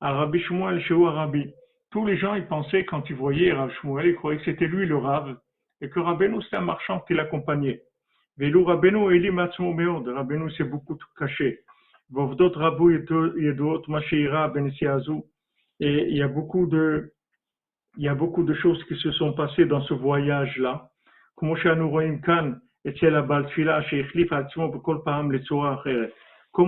à 0.00 0.12
Rabbi 0.12 0.40
Shmuel, 0.40 0.82
Rabbi. 0.90 1.52
Tous 1.90 2.06
les 2.06 2.16
gens, 2.16 2.34
ils 2.34 2.46
pensaient, 2.46 2.84
quand 2.84 3.08
ils 3.10 3.16
voyaient 3.16 3.52
Rabbi 3.52 3.72
Shmuel, 3.74 4.06
ils 4.06 4.14
croyaient 4.14 4.38
que 4.38 4.44
c'était 4.44 4.68
lui 4.68 4.86
le 4.86 4.96
rave, 4.96 5.36
et 5.80 5.88
que 5.88 5.98
Rabbeinu, 5.98 6.42
c'était 6.42 6.56
un 6.56 6.62
marchand 6.62 7.00
qui 7.00 7.14
l'accompagnait. 7.14 7.82
Meod, 8.38 10.08
Rabbeinu 10.08 10.50
s'est 10.52 10.64
beaucoup 10.64 10.96
caché. 11.18 11.60
Et 15.82 16.06
il 16.08 16.16
y 16.16 16.22
a 16.22 16.28
beaucoup 16.28 16.66
de, 16.66 17.12
il 17.96 18.04
y 18.04 18.08
a 18.08 18.14
beaucoup 18.14 18.44
de 18.44 18.54
choses 18.54 18.82
qui 18.84 18.96
se 18.96 19.10
sont 19.12 19.32
passées 19.32 19.66
dans 19.66 19.80
ce 19.82 19.94
voyage-là. 19.94 20.90
Comme 21.36 21.50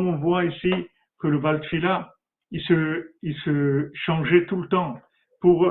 on 0.06 0.16
voit 0.16 0.44
ici 0.44 0.72
que 1.18 1.28
le 1.28 1.38
Baltfila, 1.38 2.14
il 2.50 2.60
se, 2.62 3.10
il 3.22 3.34
se 3.36 3.90
changeait 3.94 4.46
tout 4.46 4.60
le 4.62 4.68
temps. 4.68 5.00
Pour, 5.40 5.68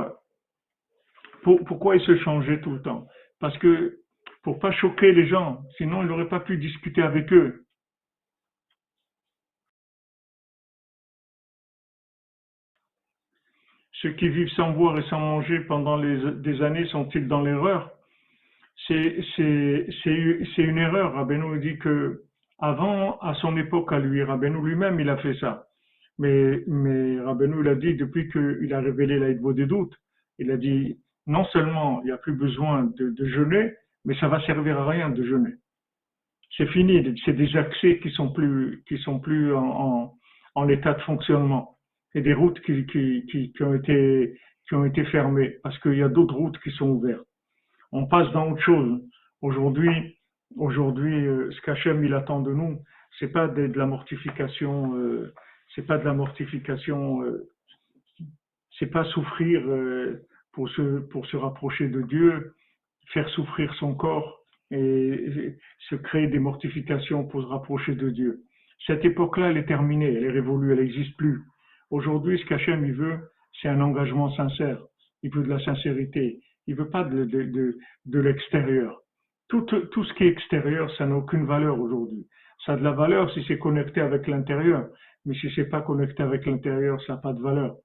pourquoi 1.43 1.95
il 1.95 2.01
se 2.01 2.17
changeait 2.19 2.61
tout 2.61 2.71
le 2.71 2.81
temps? 2.81 3.07
Parce 3.39 3.57
que 3.57 3.99
pour 4.43 4.59
pas 4.59 4.71
choquer 4.71 5.11
les 5.13 5.27
gens, 5.27 5.63
sinon 5.77 6.01
il 6.01 6.07
n'aurait 6.07 6.29
pas 6.29 6.39
pu 6.39 6.57
discuter 6.57 7.01
avec 7.01 7.31
eux. 7.33 7.60
Ceux 14.01 14.11
qui 14.13 14.29
vivent 14.29 14.49
sans 14.55 14.71
boire 14.71 14.97
et 14.97 15.03
sans 15.03 15.19
manger 15.19 15.59
pendant 15.61 15.99
des 15.99 16.61
années 16.61 16.85
sont-ils 16.87 17.27
dans 17.27 17.41
l'erreur? 17.41 17.91
C'est 18.87 19.23
une 20.57 20.77
erreur. 20.77 21.13
Rabbeinu 21.13 21.59
dit 21.59 21.77
que 21.77 22.23
avant, 22.59 23.19
à 23.19 23.33
son 23.35 23.55
époque 23.57 23.91
à 23.93 23.99
lui, 23.99 24.23
Rabbeinu 24.23 24.63
lui-même, 24.67 24.99
il 24.99 25.09
a 25.09 25.17
fait 25.17 25.35
ça. 25.35 25.67
Mais, 26.17 26.63
mais 26.67 27.19
Rabbeinu, 27.19 27.61
il 27.61 27.67
a 27.67 27.75
dit, 27.75 27.95
depuis 27.95 28.29
qu'il 28.29 28.73
a 28.73 28.79
révélé 28.79 29.19
l'aïdbo 29.19 29.53
des 29.53 29.65
doutes, 29.65 29.95
il 30.39 30.49
a 30.51 30.57
dit, 30.57 30.97
non 31.27 31.45
seulement 31.45 32.01
il 32.01 32.05
n'y 32.05 32.11
a 32.11 32.17
plus 32.17 32.33
besoin 32.33 32.91
de, 32.97 33.25
jeûner, 33.27 33.73
mais 34.05 34.15
ça 34.19 34.27
va 34.27 34.43
servir 34.45 34.79
à 34.79 34.89
rien 34.89 35.09
de 35.09 35.23
jeûner. 35.23 35.53
C'est 36.57 36.67
fini, 36.67 37.15
c'est 37.23 37.33
des 37.33 37.55
accès 37.55 37.99
qui 37.99 38.09
sont 38.11 38.31
plus, 38.31 38.83
qui 38.87 38.97
sont 38.97 39.19
plus 39.19 39.53
en, 39.53 40.13
en 40.55 40.69
état 40.69 40.93
de 40.93 41.01
fonctionnement 41.01 41.77
et 42.15 42.21
des 42.21 42.33
routes 42.33 42.59
qui, 42.61 42.85
qui, 42.87 43.25
qui, 43.31 43.51
qui, 43.53 43.63
ont 43.63 43.73
été, 43.73 44.37
qui 44.67 44.75
ont 44.75 44.85
été 44.85 45.03
fermées 45.05 45.57
parce 45.63 45.77
qu'il 45.79 45.95
y 45.95 46.03
a 46.03 46.09
d'autres 46.09 46.35
routes 46.35 46.59
qui 46.59 46.71
sont 46.71 46.89
ouvertes. 46.89 47.25
On 47.91 48.05
passe 48.05 48.31
dans 48.31 48.51
autre 48.51 48.61
chose. 48.61 49.01
Aujourd'hui, 49.41 50.17
aujourd'hui, 50.55 51.25
euh, 51.25 51.51
ce 51.51 51.61
qu'Hachem 51.61 52.03
il 52.03 52.13
attend 52.13 52.41
de 52.41 52.53
nous, 52.53 52.79
c'est 53.19 53.31
pas 53.31 53.47
de, 53.47 53.71
la 53.77 53.85
mortification, 53.85 54.95
euh, 54.95 55.33
c'est 55.75 55.85
pas 55.85 55.97
de 55.97 56.05
la 56.05 56.13
mortification, 56.13 57.23
euh, 57.23 57.49
c'est 58.79 58.87
pas 58.91 59.03
souffrir 59.05 59.61
euh, 59.67 60.25
pour 60.53 60.69
se 60.69 60.99
pour 60.99 61.25
se 61.27 61.37
rapprocher 61.37 61.87
de 61.87 62.01
Dieu, 62.01 62.55
faire 63.13 63.29
souffrir 63.29 63.73
son 63.75 63.95
corps 63.95 64.39
et 64.71 65.57
se 65.89 65.95
créer 65.95 66.27
des 66.27 66.39
mortifications 66.39 67.25
pour 67.25 67.41
se 67.41 67.47
rapprocher 67.47 67.93
de 67.93 68.09
Dieu. 68.09 68.43
Cette 68.87 69.03
époque-là, 69.03 69.51
elle 69.51 69.57
est 69.57 69.65
terminée, 69.65 70.13
elle 70.13 70.23
est 70.23 70.31
révolue, 70.31 70.71
elle 70.71 70.79
n'existe 70.79 71.15
plus. 71.17 71.43
Aujourd'hui, 71.91 72.39
ce 72.39 72.45
qu'Hachem 72.45 72.85
il 72.85 72.93
veut, 72.93 73.19
c'est 73.61 73.67
un 73.67 73.81
engagement 73.81 74.31
sincère. 74.35 74.79
Il 75.23 75.31
veut 75.31 75.43
de 75.43 75.49
la 75.49 75.59
sincérité. 75.59 76.39
Il 76.65 76.75
veut 76.75 76.89
pas 76.89 77.03
de, 77.03 77.25
de, 77.25 77.77
de, 78.05 78.19
l'extérieur. 78.19 79.01
Tout, 79.49 79.61
tout 79.61 80.03
ce 80.05 80.13
qui 80.13 80.23
est 80.23 80.29
extérieur, 80.29 80.89
ça 80.95 81.05
n'a 81.05 81.15
aucune 81.15 81.45
valeur 81.45 81.79
aujourd'hui. 81.79 82.27
Ça 82.65 82.73
a 82.73 82.77
de 82.77 82.83
la 82.83 82.91
valeur 82.91 83.31
si 83.33 83.43
c'est 83.47 83.57
connecté 83.57 83.99
avec 83.99 84.27
l'intérieur. 84.27 84.87
Mais 85.25 85.35
si 85.35 85.51
c'est 85.53 85.65
pas 85.65 85.81
connecté 85.81 86.23
avec 86.23 86.45
l'intérieur, 86.45 87.01
ça 87.03 87.13
n'a 87.13 87.19
pas 87.19 87.33
de 87.33 87.41
valeur. 87.41 87.75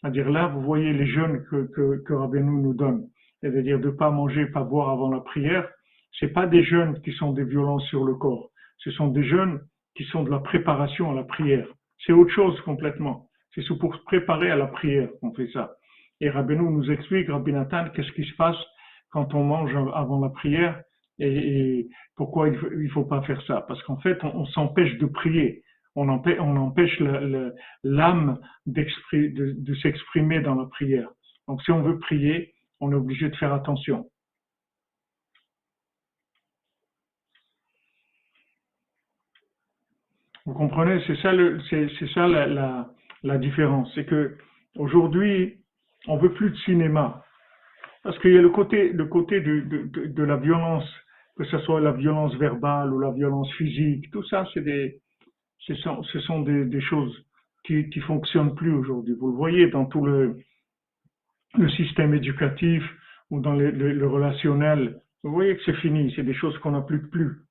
C'est-à-dire 0.00 0.30
là, 0.30 0.48
vous 0.48 0.60
voyez 0.60 0.92
les 0.92 1.06
jeunes 1.06 1.44
que, 1.44 1.66
que, 1.72 2.38
nous 2.38 2.74
donne. 2.74 3.08
C'est-à-dire 3.40 3.80
de 3.80 3.90
pas 3.90 4.10
manger, 4.10 4.46
pas 4.46 4.64
boire 4.64 4.90
avant 4.90 5.10
la 5.10 5.20
prière. 5.20 5.68
c'est 6.18 6.28
pas 6.28 6.46
des 6.46 6.62
jeûnes 6.62 7.00
qui 7.02 7.12
sont 7.12 7.32
des 7.32 7.44
violences 7.44 7.86
sur 7.86 8.04
le 8.04 8.14
corps. 8.14 8.50
Ce 8.78 8.90
sont 8.90 9.08
des 9.08 9.24
jeûnes 9.24 9.60
qui 9.94 10.04
sont 10.04 10.24
de 10.24 10.30
la 10.30 10.40
préparation 10.40 11.10
à 11.10 11.14
la 11.14 11.24
prière. 11.24 11.68
C'est 12.04 12.12
autre 12.12 12.32
chose 12.32 12.60
complètement. 12.60 13.25
C'est 13.62 13.78
pour 13.78 13.94
se 13.94 14.02
préparer 14.02 14.50
à 14.50 14.56
la 14.56 14.66
prière 14.66 15.08
qu'on 15.20 15.32
fait 15.32 15.48
ça. 15.52 15.76
Et 16.20 16.30
Rabbeinu 16.30 16.70
nous 16.70 16.90
explique, 16.90 17.28
Rabbi 17.28 17.52
Nathan, 17.52 17.88
qu'est-ce 17.94 18.12
qui 18.12 18.24
se 18.24 18.36
passe 18.36 18.56
quand 19.10 19.34
on 19.34 19.44
mange 19.44 19.74
avant 19.94 20.20
la 20.20 20.30
prière 20.30 20.82
et, 21.18 21.88
pourquoi 22.14 22.48
il 22.48 22.54
ne 22.54 22.88
faut, 22.88 23.04
pas 23.04 23.22
faire 23.22 23.40
ça? 23.46 23.62
Parce 23.62 23.82
qu'en 23.84 23.96
fait, 23.98 24.22
on, 24.22 24.44
s'empêche 24.46 24.98
de 24.98 25.06
prier. 25.06 25.62
On 25.94 26.08
empêche, 26.08 27.00
l'âme 27.82 28.38
de, 28.66 29.74
s'exprimer 29.82 30.40
dans 30.40 30.54
la 30.54 30.66
prière. 30.66 31.08
Donc 31.48 31.62
si 31.62 31.70
on 31.70 31.82
veut 31.82 31.98
prier, 31.98 32.54
on 32.80 32.92
est 32.92 32.96
obligé 32.96 33.30
de 33.30 33.36
faire 33.36 33.54
attention. 33.54 34.10
Vous 40.44 40.54
comprenez, 40.54 41.02
c'est 41.06 41.16
ça, 41.16 41.32
c'est, 41.70 41.88
ça 42.14 42.28
la, 42.28 42.88
différence. 43.38 43.90
C'est 43.94 44.06
que 44.06 44.36
aujourd'hui, 44.76 45.58
on 46.06 46.16
veut 46.18 46.32
plus 46.32 46.50
de 46.50 46.56
cinéma. 46.58 47.24
Parce 48.02 48.18
qu'il 48.20 48.32
y 48.32 48.38
a 48.38 48.42
le 48.42 48.50
côté, 48.50 48.92
le 48.92 49.06
côté 49.06 49.40
de, 49.40 50.22
la 50.22 50.36
violence, 50.36 50.88
que 51.36 51.44
ce 51.44 51.58
soit 51.58 51.80
la 51.80 51.92
violence 51.92 52.34
verbale 52.36 52.92
ou 52.92 53.00
la 53.00 53.10
violence 53.10 53.52
physique, 53.54 54.10
tout 54.12 54.22
ça, 54.24 54.46
c'est 54.54 54.60
des, 54.60 55.00
ce 55.58 55.74
sont, 55.74 56.02
ce 56.04 56.20
sont 56.20 56.42
des, 56.42 56.80
choses 56.80 57.26
qui, 57.64 57.90
qui 57.90 58.00
fonctionnent 58.00 58.54
plus 58.54 58.72
aujourd'hui. 58.72 59.14
Vous 59.18 59.30
le 59.30 59.36
voyez 59.36 59.68
dans 59.68 59.86
tout 59.86 60.06
le, 60.06 60.38
système 61.76 62.14
éducatif 62.14 62.84
ou 63.30 63.40
dans 63.40 63.54
le, 63.54 64.06
relationnel. 64.06 65.00
Vous 65.24 65.32
voyez 65.32 65.56
que 65.56 65.62
c'est 65.64 65.76
fini, 65.78 66.12
c'est 66.14 66.22
des 66.22 66.34
choses 66.34 66.56
qu'on 66.58 66.72
n'a 66.72 66.82
plus 66.82 67.02
que 67.02 67.08
plus. 67.08 67.46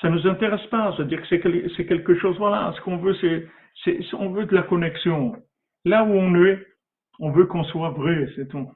Ça 0.00 0.08
nous 0.08 0.26
intéresse 0.26 0.66
pas. 0.66 0.94
C'est-à-dire 0.96 1.20
que 1.22 1.28
c'est 1.28 1.86
quelque 1.86 2.18
chose, 2.18 2.36
voilà, 2.38 2.72
ce 2.76 2.80
qu'on 2.82 2.96
veut, 2.98 3.14
c'est, 3.14 3.98
on 4.14 4.30
veut 4.30 4.46
de 4.46 4.54
la 4.54 4.62
connexion. 4.62 5.36
Là 5.84 6.04
où 6.04 6.12
on 6.12 6.34
est, 6.44 6.58
on 7.18 7.30
veut 7.30 7.46
qu'on 7.46 7.64
soit 7.64 7.90
vrai, 7.90 8.28
c'est 8.36 8.48
tout. 8.48 8.70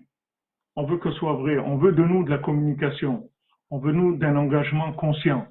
On 0.77 0.85
veut 0.85 0.99
qu'on 0.99 1.13
soit 1.13 1.35
vrai. 1.35 1.59
On 1.59 1.77
veut 1.77 1.93
de 1.93 2.03
nous 2.03 2.25
de 2.25 2.31
la 2.31 2.39
communication. 2.39 3.29
On 3.71 3.79
veut 3.79 3.93
nous 3.93 4.17
d'un 4.17 4.37
engagement 4.37 4.93
conscient, 4.93 5.47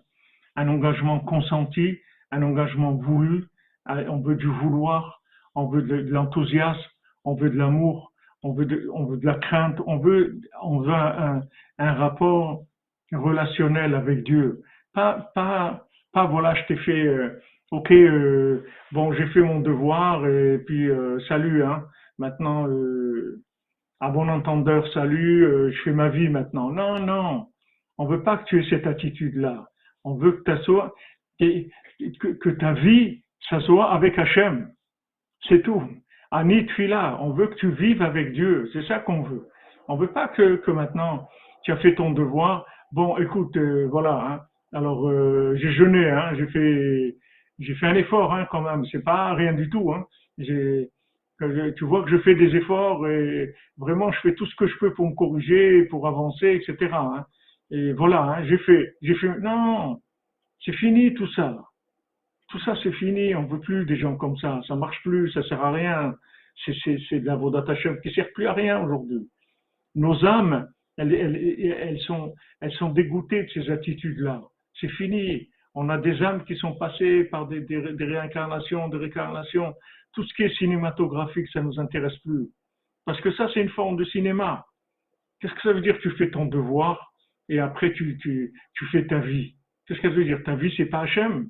un 0.55 0.67
engagement 0.67 1.19
consenti, 1.19 1.97
un 2.31 2.43
engagement 2.43 2.93
voulu. 2.93 3.45
On 3.87 4.21
veut 4.21 4.35
du 4.35 4.47
vouloir, 4.47 5.21
on 5.55 5.67
veut 5.67 5.81
de, 5.81 5.95
l'enthousiasme, 6.09 6.79
on 7.25 7.35
veut 7.35 7.49
de 7.49 7.57
l'amour, 7.57 8.13
on 8.43 8.53
veut 8.53 8.65
de, 8.65 8.87
on 8.93 9.05
veut 9.05 9.17
de 9.17 9.25
la 9.25 9.35
crainte, 9.35 9.79
on 9.87 9.97
veut, 9.97 10.39
on 10.61 10.79
veut 10.79 10.93
un, 10.93 11.41
un 11.79 11.93
rapport 11.93 12.63
relationnel 13.11 13.95
avec 13.95 14.23
Dieu 14.23 14.61
pas, 14.93 15.31
pas, 15.35 15.85
pas 16.13 16.25
voilà, 16.25 16.53
je 16.55 16.63
t'ai 16.65 16.75
fait, 16.77 17.05
euh, 17.05 17.41
ok, 17.71 17.91
euh, 17.91 18.65
bon, 18.91 19.13
j'ai 19.13 19.27
fait 19.27 19.41
mon 19.41 19.59
devoir 19.59 20.25
et 20.27 20.59
puis 20.59 20.89
euh, 20.89 21.19
salut, 21.27 21.63
hein. 21.63 21.85
Maintenant, 22.19 22.67
à 23.99 24.09
bon 24.09 24.29
entendeur, 24.29 24.87
salut, 24.93 25.71
je 25.73 25.81
fais 25.81 25.91
ma 25.91 26.09
vie 26.09 26.29
maintenant. 26.29 26.69
Non, 26.69 26.99
non, 26.99 27.47
on 27.97 28.05
veut 28.05 28.21
pas 28.21 28.37
que 28.37 28.45
tu 28.45 28.59
aies 28.59 28.69
cette 28.69 28.85
attitude-là. 28.85 29.65
On 30.03 30.13
veut 30.13 30.43
que, 30.45 30.57
sois, 30.57 30.93
que, 31.39 32.49
ta 32.51 32.73
vie, 32.73 33.23
ça 33.49 33.59
soit 33.61 33.91
avec 33.91 34.19
Hachem. 34.19 34.69
C'est 35.49 35.63
tout. 35.63 35.81
Anit 36.29 36.67
là, 36.77 37.17
on 37.19 37.31
veut 37.31 37.47
que 37.47 37.55
tu 37.55 37.71
vives 37.71 38.03
avec 38.03 38.33
Dieu. 38.33 38.69
C'est 38.73 38.85
ça 38.85 38.99
qu'on 38.99 39.23
veut. 39.23 39.47
On 39.87 39.95
veut 39.95 40.11
pas 40.11 40.27
que, 40.27 40.57
que 40.57 40.69
maintenant 40.69 41.27
tu 41.63 41.71
as 41.71 41.77
fait 41.77 41.95
ton 41.95 42.11
devoir. 42.11 42.67
Bon, 42.91 43.17
écoute, 43.17 43.57
voilà, 43.89 44.23
hein, 44.23 44.41
alors, 44.73 45.07
euh, 45.07 45.55
j'ai 45.57 45.71
jeûné, 45.71 46.09
hein, 46.09 46.33
j'ai 46.35 46.47
fait, 46.47 47.15
j'ai 47.59 47.75
fait 47.75 47.85
un 47.85 47.95
effort 47.95 48.33
hein, 48.33 48.47
quand 48.49 48.61
même. 48.61 48.83
C'est 48.91 49.03
pas 49.03 49.33
rien 49.35 49.53
du 49.53 49.69
tout. 49.69 49.93
Hein. 49.93 50.05
J'ai, 50.39 50.89
tu 51.77 51.85
vois 51.85 52.03
que 52.03 52.09
je 52.09 52.17
fais 52.19 52.35
des 52.35 52.55
efforts 52.55 53.07
et 53.07 53.53
vraiment 53.77 54.11
je 54.11 54.19
fais 54.21 54.33
tout 54.33 54.45
ce 54.45 54.55
que 54.55 54.67
je 54.67 54.77
peux 54.77 54.93
pour 54.93 55.09
me 55.09 55.15
corriger, 55.15 55.85
pour 55.85 56.07
avancer, 56.07 56.61
etc. 56.61 56.91
Hein. 56.93 57.25
Et 57.69 57.93
voilà, 57.93 58.23
hein, 58.23 58.45
j'ai 58.47 58.57
fait, 58.59 58.95
j'ai 59.01 59.15
fait. 59.15 59.39
Non, 59.39 60.01
c'est 60.65 60.73
fini 60.73 61.13
tout 61.13 61.27
ça. 61.33 61.63
Tout 62.49 62.59
ça 62.61 62.75
c'est 62.81 62.93
fini. 62.93 63.35
On 63.35 63.45
veut 63.45 63.59
plus 63.59 63.85
des 63.85 63.97
gens 63.97 64.15
comme 64.15 64.37
ça. 64.37 64.61
Ça 64.67 64.75
marche 64.75 65.01
plus, 65.03 65.31
ça 65.33 65.43
sert 65.43 65.61
à 65.63 65.71
rien. 65.71 66.15
C'est, 66.65 66.97
c'est, 67.09 67.19
de 67.19 67.25
la 67.25 67.35
Vodatachem 67.35 67.99
qui 68.01 68.11
sert 68.13 68.31
plus 68.33 68.47
à 68.47 68.53
rien 68.53 68.81
aujourd'hui. 68.83 69.27
Nos 69.95 70.23
âmes, 70.25 70.67
elles, 70.97 71.13
elles, 71.13 71.75
elles, 71.79 71.99
sont, 72.01 72.33
elles 72.61 72.73
sont 72.73 72.89
dégoûtées 72.91 73.43
de 73.43 73.49
ces 73.49 73.69
attitudes-là. 73.71 74.41
C'est 74.83 74.91
fini. 74.91 75.49
On 75.75 75.87
a 75.87 75.97
des 75.97 76.21
âmes 76.21 76.43
qui 76.43 76.57
sont 76.57 76.75
passées 76.75 77.23
par 77.25 77.47
des, 77.47 77.65
réincarnations, 77.97 78.89
des 78.89 78.97
réincarnations. 78.97 79.73
Tout 80.11 80.25
ce 80.25 80.33
qui 80.33 80.43
est 80.43 80.53
cinématographique, 80.57 81.47
ça 81.53 81.61
ne 81.61 81.67
nous 81.67 81.79
intéresse 81.79 82.17
plus. 82.17 82.49
Parce 83.05 83.19
que 83.21 83.31
ça, 83.31 83.49
c'est 83.53 83.61
une 83.61 83.69
forme 83.69 83.95
de 83.95 84.03
cinéma. 84.03 84.65
Qu'est-ce 85.39 85.53
que 85.53 85.61
ça 85.61 85.71
veut 85.71 85.79
dire 85.79 85.97
tu 86.01 86.11
fais 86.11 86.29
ton 86.31 86.47
devoir 86.47 87.13
et 87.47 87.59
après 87.59 87.93
tu, 87.93 88.17
tu, 88.17 88.53
tu 88.73 88.85
fais 88.87 89.07
ta 89.07 89.19
vie? 89.19 89.55
Qu'est-ce 89.87 90.01
que 90.01 90.09
ça 90.09 90.13
veut 90.13 90.25
dire? 90.25 90.43
Ta 90.43 90.55
vie, 90.55 90.73
c'est 90.75 90.85
pas 90.85 91.01
Hachem. 91.03 91.47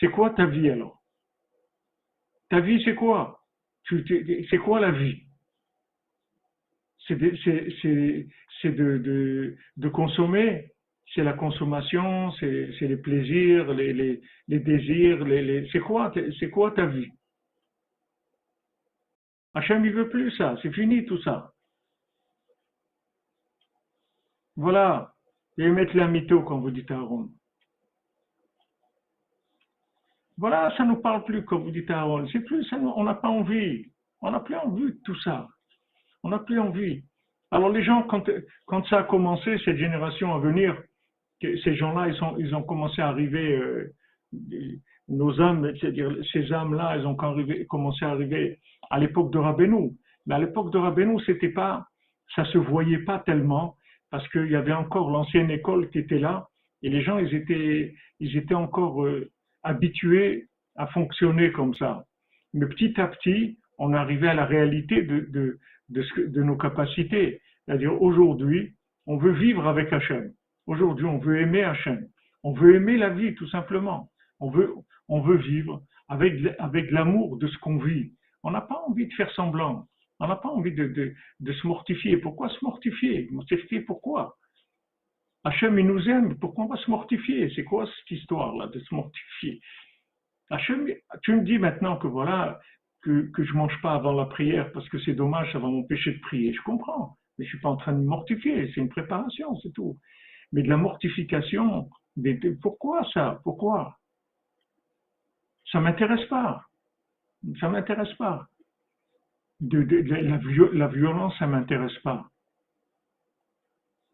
C'est 0.00 0.10
quoi 0.10 0.30
ta 0.30 0.46
vie 0.46 0.70
alors? 0.70 1.00
Ta 2.50 2.58
vie, 2.58 2.82
c'est 2.84 2.96
quoi? 2.96 3.44
C'est 3.88 4.58
quoi 4.58 4.80
la 4.80 4.90
vie? 4.90 5.22
C'est 7.06 7.14
de, 7.16 8.98
de, 8.98 9.56
de 9.76 9.88
consommer, 9.88 10.71
c'est 11.14 11.22
la 11.22 11.34
consommation, 11.34 12.32
c'est 12.32 12.80
les 12.80 12.96
plaisirs, 12.96 13.72
les, 13.74 14.20
désirs, 14.48 15.24
les, 15.24 15.68
c'est 15.70 15.80
quoi, 15.80 16.12
quoi 16.52 16.70
ta 16.70 16.86
vie? 16.86 17.10
Hachem, 19.54 19.84
il 19.84 19.92
veut 19.92 20.08
plus 20.08 20.30
ça, 20.32 20.56
c'est 20.62 20.72
fini 20.72 21.04
tout 21.04 21.20
ça. 21.22 21.52
Voilà, 24.56 25.14
et 25.58 25.68
mettre 25.68 25.96
la 25.96 26.08
mytho 26.08 26.42
quand 26.42 26.58
vous 26.60 26.70
dites 26.70 26.90
Aaron. 26.90 27.28
Voilà, 30.38 30.74
ça 30.76 30.84
ne 30.84 30.90
nous 30.90 31.00
parle 31.00 31.24
plus 31.24 31.44
quand 31.44 31.58
vous 31.58 31.70
dites 31.70 31.90
Aaron. 31.90 32.26
C'est 32.28 32.40
plus, 32.40 32.66
on 32.72 33.04
n'a 33.04 33.14
pas 33.14 33.28
envie. 33.28 33.86
On 34.22 34.30
n'a 34.30 34.40
plus 34.40 34.56
envie 34.56 34.92
de 34.92 35.00
tout 35.04 35.18
ça. 35.20 35.48
On 36.22 36.30
n'a 36.30 36.38
plus 36.38 36.58
envie. 36.58 37.04
Alors 37.50 37.68
les 37.68 37.84
gens, 37.84 38.02
quand 38.04 38.86
ça 38.86 39.00
a 39.00 39.04
commencé, 39.04 39.58
cette 39.64 39.76
génération 39.76 40.34
à 40.34 40.38
venir, 40.38 40.82
ces 41.64 41.74
gens-là, 41.74 42.08
ils, 42.38 42.54
ont 42.54 42.62
commencé 42.62 43.00
à 43.02 43.08
arriver, 43.08 43.56
euh, 43.56 43.94
nos 45.08 45.40
âmes, 45.40 45.72
c'est-à-dire 45.80 46.14
ces 46.32 46.52
âmes-là, 46.52 46.92
elles 46.94 47.06
ont 47.06 47.16
commencé 47.16 48.04
à 48.04 48.10
arriver 48.10 48.58
à 48.90 48.98
l'époque 48.98 49.32
de 49.32 49.38
Rabbeinu. 49.38 49.90
Mais 50.26 50.34
à 50.34 50.38
l'époque 50.38 50.72
de 50.72 50.78
Rabbeinu, 50.78 51.20
c'était 51.26 51.48
pas, 51.50 51.86
ça 52.34 52.44
se 52.46 52.58
voyait 52.58 52.98
pas 52.98 53.18
tellement 53.20 53.76
parce 54.10 54.26
qu'il 54.28 54.50
y 54.50 54.56
avait 54.56 54.72
encore 54.72 55.10
l'ancienne 55.10 55.50
école 55.50 55.90
qui 55.90 55.98
était 55.98 56.18
là 56.18 56.48
et 56.82 56.90
les 56.90 57.02
gens, 57.02 57.18
ils 57.18 57.34
étaient, 57.34 57.94
ils 58.20 58.36
étaient 58.36 58.54
encore 58.54 59.04
euh, 59.04 59.30
habitués 59.62 60.48
à 60.76 60.86
fonctionner 60.88 61.52
comme 61.52 61.74
ça. 61.74 62.04
Mais 62.52 62.66
petit 62.66 63.00
à 63.00 63.06
petit, 63.06 63.58
on 63.78 63.92
arrivait 63.92 64.28
à 64.28 64.34
la 64.34 64.44
réalité 64.44 65.02
de, 65.02 65.58
de 65.88 66.42
nos 66.42 66.56
capacités. 66.56 67.40
C'est-à-dire 67.64 68.00
aujourd'hui, 68.00 68.74
on 69.06 69.16
veut 69.16 69.32
vivre 69.32 69.66
avec 69.66 69.92
Hachem. 69.92 70.32
Aujourd'hui, 70.66 71.06
on 71.06 71.18
veut 71.18 71.40
aimer 71.40 71.64
Hachem. 71.64 72.06
On 72.42 72.52
veut 72.52 72.76
aimer 72.76 72.96
la 72.96 73.10
vie, 73.10 73.34
tout 73.34 73.48
simplement. 73.48 74.10
On 74.40 74.50
veut, 74.50 74.74
on 75.08 75.20
veut 75.20 75.36
vivre 75.36 75.82
avec, 76.08 76.34
avec 76.58 76.90
l'amour 76.90 77.36
de 77.38 77.46
ce 77.48 77.58
qu'on 77.58 77.78
vit. 77.78 78.12
On 78.42 78.50
n'a 78.50 78.60
pas 78.60 78.82
envie 78.86 79.06
de 79.06 79.14
faire 79.14 79.30
semblant. 79.32 79.86
On 80.18 80.28
n'a 80.28 80.36
pas 80.36 80.48
envie 80.48 80.72
de, 80.72 81.14
de, 81.40 81.52
se 81.52 81.66
mortifier. 81.66 82.16
Pourquoi 82.16 82.48
se 82.48 82.64
mortifier? 82.64 83.28
Mortifier 83.32 83.80
pourquoi? 83.80 84.36
Hachem, 85.44 85.78
il 85.78 85.86
nous 85.86 86.08
aime. 86.08 86.38
Pourquoi 86.38 86.64
on 86.64 86.68
va 86.68 86.76
se 86.76 86.90
mortifier? 86.90 87.50
C'est 87.54 87.64
quoi 87.64 87.86
cette 87.86 88.18
histoire-là 88.18 88.68
de 88.68 88.78
se 88.78 88.94
mortifier? 88.94 89.60
Hachem, 90.50 90.88
tu 91.22 91.34
me 91.34 91.42
dis 91.42 91.58
maintenant 91.58 91.96
que 91.96 92.06
voilà, 92.06 92.60
que, 93.02 93.30
que 93.32 93.42
je 93.42 93.52
mange 93.54 93.80
pas 93.80 93.94
avant 93.94 94.12
la 94.12 94.26
prière 94.26 94.70
parce 94.72 94.88
que 94.88 94.98
c'est 95.00 95.14
dommage, 95.14 95.50
ça 95.52 95.58
va 95.58 95.68
m'empêcher 95.68 96.12
de 96.12 96.20
prier. 96.20 96.52
Je 96.52 96.62
comprends. 96.62 97.16
Mais 97.38 97.44
je 97.44 97.50
suis 97.50 97.60
pas 97.60 97.70
en 97.70 97.76
train 97.76 97.92
de 97.92 97.98
me 97.98 98.04
mortifier. 98.04 98.70
C'est 98.72 98.80
une 98.80 98.90
préparation, 98.90 99.56
c'est 99.60 99.72
tout 99.72 99.98
mais 100.52 100.62
de 100.62 100.68
la 100.68 100.76
mortification. 100.76 101.88
pourquoi 102.60 103.06
ça? 103.12 103.40
Pourquoi? 103.42 103.96
Ça 105.70 105.80
m'intéresse 105.80 106.24
pas. 106.26 106.64
Ça 107.58 107.68
m'intéresse 107.68 108.12
pas. 108.14 108.46
La, 109.60 110.88
violence, 110.88 111.36
ça 111.38 111.46
m'intéresse 111.46 111.96
pas. 112.00 112.26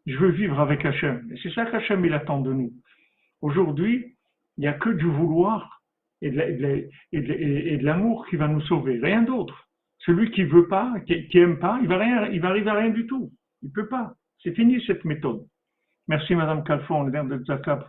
Je 0.05 0.15
veux 0.17 0.29
vivre 0.29 0.59
avec 0.59 0.85
Hachem. 0.85 1.29
C'est 1.41 1.51
ça 1.53 1.65
qu'Hachem, 1.65 2.05
il 2.05 2.13
attend 2.13 2.39
de 2.39 2.53
nous. 2.53 2.71
Aujourd'hui, 3.41 4.15
il 4.57 4.61
n'y 4.61 4.67
a 4.67 4.73
que 4.73 4.89
du 4.89 5.05
vouloir 5.05 5.81
et 6.21 6.29
de 6.31 7.85
l'amour 7.85 8.27
qui 8.27 8.35
va 8.35 8.47
nous 8.47 8.61
sauver. 8.61 8.99
Rien 8.99 9.23
d'autre. 9.23 9.67
Celui 9.99 10.31
qui 10.31 10.43
veut 10.43 10.67
pas, 10.67 10.93
qui, 11.05 11.27
qui 11.27 11.39
aime 11.39 11.59
pas, 11.59 11.79
il 11.81 11.87
va 11.87 11.97
va 11.97 12.47
arriver 12.49 12.69
à 12.69 12.73
rien 12.73 12.89
du 12.89 13.05
tout. 13.05 13.31
Il 13.61 13.71
peut 13.71 13.87
pas. 13.87 14.13
C'est 14.41 14.53
fini 14.53 14.81
cette 14.85 15.03
méthode. 15.03 15.45
Merci 16.09 16.33
Madame 16.33 16.63
Calfon, 16.63 17.03
le 17.03 17.11
de 17.11 17.45
Zakap, 17.45 17.87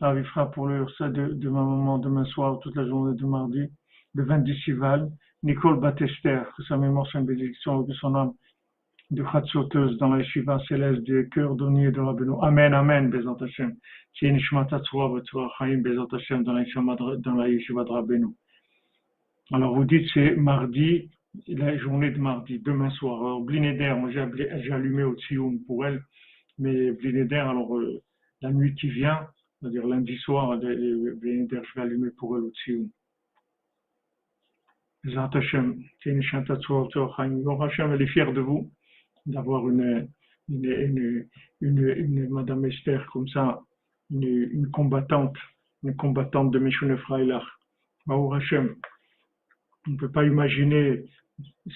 arrivera 0.00 0.50
pour 0.50 0.66
le 0.66 0.86
de, 1.08 1.34
de 1.34 1.48
ma 1.48 1.62
maman 1.62 1.98
demain 1.98 2.24
soir, 2.24 2.58
toute 2.58 2.74
la 2.74 2.84
journée 2.84 3.16
de 3.16 3.24
mardi, 3.24 3.68
le 4.12 4.24
20 4.24 4.44
Sival, 4.64 5.08
Nicole 5.44 5.78
Batester, 5.78 6.40
que 6.56 6.64
sa 6.64 6.76
mémoire 6.76 7.06
soit 7.06 7.20
une 7.20 7.26
bénédiction, 7.26 7.82
de 7.82 7.94
son 7.94 8.16
âme, 8.16 8.32
de 9.12 9.24
sauteuse 9.52 9.96
dans 9.98 10.08
la 10.08 10.18
yeshiva 10.18 10.58
céleste 10.66 11.02
du 11.02 11.28
cœur 11.32 11.54
donné 11.54 11.92
de 11.92 12.00
Rabbeinu. 12.00 12.32
Amen, 12.42 12.74
Amen, 12.74 13.08
Bezat 13.08 13.36
Hashem. 13.40 13.76
Tzura 14.16 14.66
Chaim, 15.56 15.82
dans 16.42 17.34
la 17.36 17.48
yeshiva 17.48 17.84
Rabbeinu. 17.84 18.34
Alors 19.52 19.76
vous 19.76 19.84
dites 19.84 20.08
c'est 20.12 20.34
mardi, 20.34 21.08
la 21.46 21.78
journée 21.78 22.10
de 22.10 22.18
mardi, 22.18 22.58
demain 22.58 22.90
soir. 22.90 23.20
Alors 23.20 23.42
Blinéder, 23.42 23.94
moi 23.96 24.10
j'ai 24.10 24.72
allumé 24.72 25.04
au 25.04 25.14
Tsioum 25.14 25.60
pour 25.68 25.86
elle, 25.86 26.02
mais 26.58 26.92
Blinéder, 26.92 27.36
alors 27.36 27.76
euh, 27.76 28.02
la 28.40 28.50
nuit 28.52 28.74
qui 28.74 28.88
vient, 28.90 29.26
c'est-à-dire 29.60 29.86
lundi 29.86 30.16
soir, 30.18 30.56
Blinéder, 30.58 31.60
je 31.62 31.74
vais 31.74 31.82
allumer 31.82 32.10
pour 32.16 32.36
elle 32.36 32.44
au 32.44 32.50
Tsioum. 32.50 32.88
Bezat 35.04 35.30
Hashem. 35.34 35.82
Hashem, 36.06 37.92
elle 37.92 38.02
est 38.02 38.06
fière 38.06 38.32
de 38.32 38.40
vous 38.40 38.70
d'avoir 39.26 39.68
une, 39.68 40.08
une, 40.48 41.26
une, 41.60 41.88
une, 41.88 42.28
Madame 42.28 42.64
Esther 42.66 43.06
comme 43.12 43.28
ça, 43.28 43.60
une, 44.10 44.70
combattante, 44.70 45.36
une 45.82 45.96
combattante 45.96 46.50
de 46.50 46.58
Meshune 46.58 46.96
Freilach. 46.98 47.44
Hashem. 48.08 48.76
On 49.86 49.90
ne 49.90 49.96
peut 49.96 50.10
pas 50.10 50.24
imaginer 50.24 51.04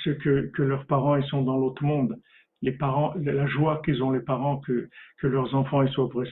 ce 0.05 0.11
que, 0.11 0.47
que 0.55 0.63
leurs 0.63 0.87
parents 0.87 1.17
ils 1.17 1.27
sont 1.27 1.43
dans 1.43 1.59
l'autre 1.59 1.83
monde. 1.83 2.19
Les 2.63 2.73
parents, 2.73 3.15
la 3.17 3.47
joie 3.47 3.81
qu'ils 3.85 4.03
ont 4.03 4.11
les 4.11 4.21
parents 4.21 4.59
que, 4.59 4.89
que 5.19 5.27
leurs 5.27 5.55
enfants 5.55 5.83
ils 5.83 5.93
soient 5.93 6.05
au. 6.05 6.25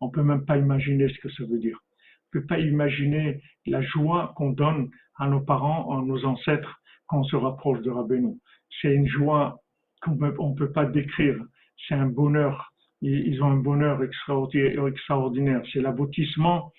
On 0.00 0.10
peut 0.10 0.22
même 0.22 0.44
pas 0.44 0.58
imaginer 0.58 1.08
ce 1.08 1.18
que 1.20 1.30
ça 1.30 1.44
veut 1.44 1.58
dire. 1.58 1.78
On 2.26 2.40
peut 2.40 2.46
pas 2.46 2.58
imaginer 2.58 3.40
la 3.66 3.80
joie 3.82 4.34
qu'on 4.36 4.50
donne 4.50 4.90
à 5.16 5.28
nos 5.28 5.40
parents, 5.40 5.96
à 5.96 6.02
nos 6.02 6.24
ancêtres 6.24 6.80
quand 7.06 7.20
on 7.20 7.24
se 7.24 7.36
rapproche 7.36 7.80
de 7.82 7.90
Rabbeinu. 7.90 8.34
C'est 8.80 8.94
une 8.94 9.08
joie 9.08 9.60
qu'on 10.02 10.16
ne 10.16 10.54
peut 10.54 10.72
pas 10.72 10.84
décrire. 10.84 11.42
C'est 11.88 11.94
un 11.94 12.06
bonheur. 12.06 12.72
Ils 13.00 13.42
ont 13.42 13.50
un 13.50 13.56
bonheur 13.56 14.02
extraordinaire. 14.02 15.62
C'est 15.72 15.80
l'aboutissement, 15.80 16.72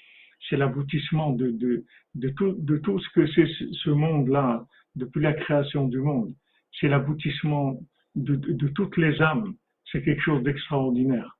c'est 0.49 0.57
l'aboutissement 0.57 1.31
de, 1.31 1.51
de, 1.51 1.85
de, 2.15 2.29
tout, 2.29 2.53
de 2.57 2.77
tout 2.77 2.99
ce 2.99 3.09
que 3.09 3.27
c'est 3.27 3.47
ce 3.83 3.89
monde-là, 3.89 4.65
depuis 4.95 5.21
la 5.21 5.33
création 5.33 5.87
du 5.87 5.99
monde. 5.99 6.33
C'est 6.79 6.87
l'aboutissement 6.87 7.77
de, 8.15 8.67
toutes 8.69 8.97
les 8.97 9.21
âmes. 9.21 9.53
C'est 9.91 10.03
quelque 10.03 10.21
chose 10.21 10.43
d'extraordinaire. 10.43 11.37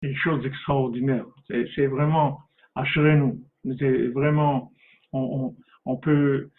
Quelque 0.00 0.18
chose 0.18 0.42
d'extraordinaire. 0.42 1.26
C'est 1.48 1.86
vraiment, 1.86 2.40
nous. 2.76 3.42
C'est 3.78 4.06
vraiment, 4.08 4.72
on, 5.12 5.54
on, 5.84 5.96
peut, 5.96 6.50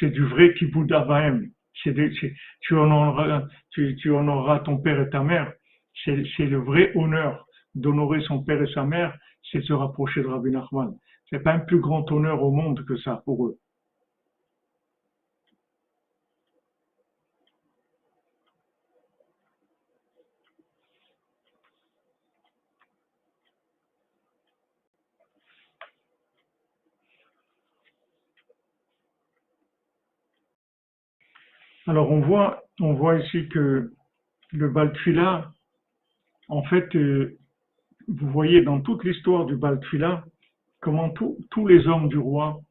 c'est 0.00 0.10
du 0.10 0.24
vrai 0.24 0.52
kibbutz 0.54 0.90
avaim 0.92 1.42
tu, 1.74 2.74
honoreras, 2.74 3.46
tu, 3.70 3.96
tu, 3.96 4.10
honoreras 4.10 4.60
ton 4.60 4.78
père 4.78 5.00
et 5.00 5.10
ta 5.10 5.22
mère. 5.22 5.52
C'est 6.04 6.14
le 6.14 6.58
vrai 6.58 6.92
honneur 6.94 7.46
d'honorer 7.74 8.20
son 8.22 8.42
père 8.42 8.62
et 8.62 8.72
sa 8.72 8.84
mère, 8.84 9.16
c'est 9.50 9.62
se 9.62 9.72
rapprocher 9.72 10.22
de 10.22 10.26
Rabbi 10.26 10.50
Nachman. 10.50 10.94
C'est 11.30 11.40
pas 11.40 11.52
un 11.52 11.60
plus 11.60 11.80
grand 11.80 12.10
honneur 12.12 12.42
au 12.42 12.50
monde 12.50 12.84
que 12.84 12.96
ça 12.98 13.22
pour 13.24 13.46
eux. 13.46 13.58
Alors 31.92 32.10
on 32.10 32.20
voit, 32.20 32.64
on 32.80 33.18
ici 33.18 33.50
que 33.50 33.92
le 34.50 34.68
Baltfila, 34.70 35.52
en 36.48 36.62
fait, 36.62 36.96
euh, 36.96 37.36
vous 38.08 38.30
voyez 38.30 38.62
dans 38.62 38.80
toute 38.80 39.04
l'histoire 39.04 39.44
du 39.44 39.56
Baltfila, 39.56 40.24
comment 40.80 41.10
tous 41.10 41.66
les 41.66 41.86
hommes 41.86 42.08
du 42.08 42.16
roi, 42.16 42.62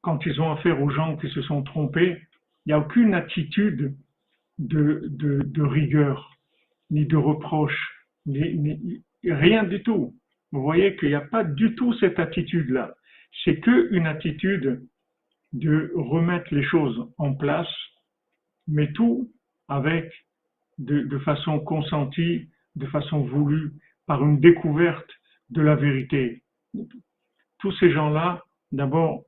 quand 0.00 0.24
ils 0.24 0.40
ont 0.40 0.52
affaire 0.52 0.80
aux 0.80 0.90
gens 0.90 1.16
qui 1.16 1.28
se 1.30 1.42
sont 1.42 1.64
trompés, 1.64 2.22
il 2.66 2.68
n'y 2.68 2.72
a 2.72 2.78
aucune 2.78 3.14
attitude 3.14 3.96
de, 4.60 5.60
rigueur, 5.60 6.38
ni 6.88 7.04
de 7.04 7.16
reproche, 7.16 8.06
rien 9.24 9.64
du 9.64 9.82
tout. 9.82 10.14
Vous 10.52 10.62
voyez 10.62 10.94
qu'il 10.94 11.08
n'y 11.08 11.16
a 11.16 11.20
pas 11.20 11.42
du 11.42 11.74
tout 11.74 11.92
cette 11.94 12.20
attitude-là. 12.20 12.94
C'est 13.42 13.58
qu'une 13.58 14.06
attitude 14.06 14.86
de 15.52 15.92
remettre 15.94 16.54
les 16.54 16.64
choses 16.64 17.08
en 17.18 17.34
place, 17.34 17.68
mais 18.68 18.92
tout 18.92 19.30
avec 19.68 20.12
de, 20.78 21.18
façon 21.18 21.60
consentie, 21.60 22.48
de 22.76 22.86
façon 22.86 23.20
voulue, 23.20 23.72
par 24.06 24.22
une 24.24 24.40
découverte 24.40 25.10
de 25.50 25.62
la 25.62 25.76
vérité. 25.76 26.42
Tous 27.58 27.72
ces 27.78 27.92
gens-là, 27.92 28.42
d'abord, 28.72 29.24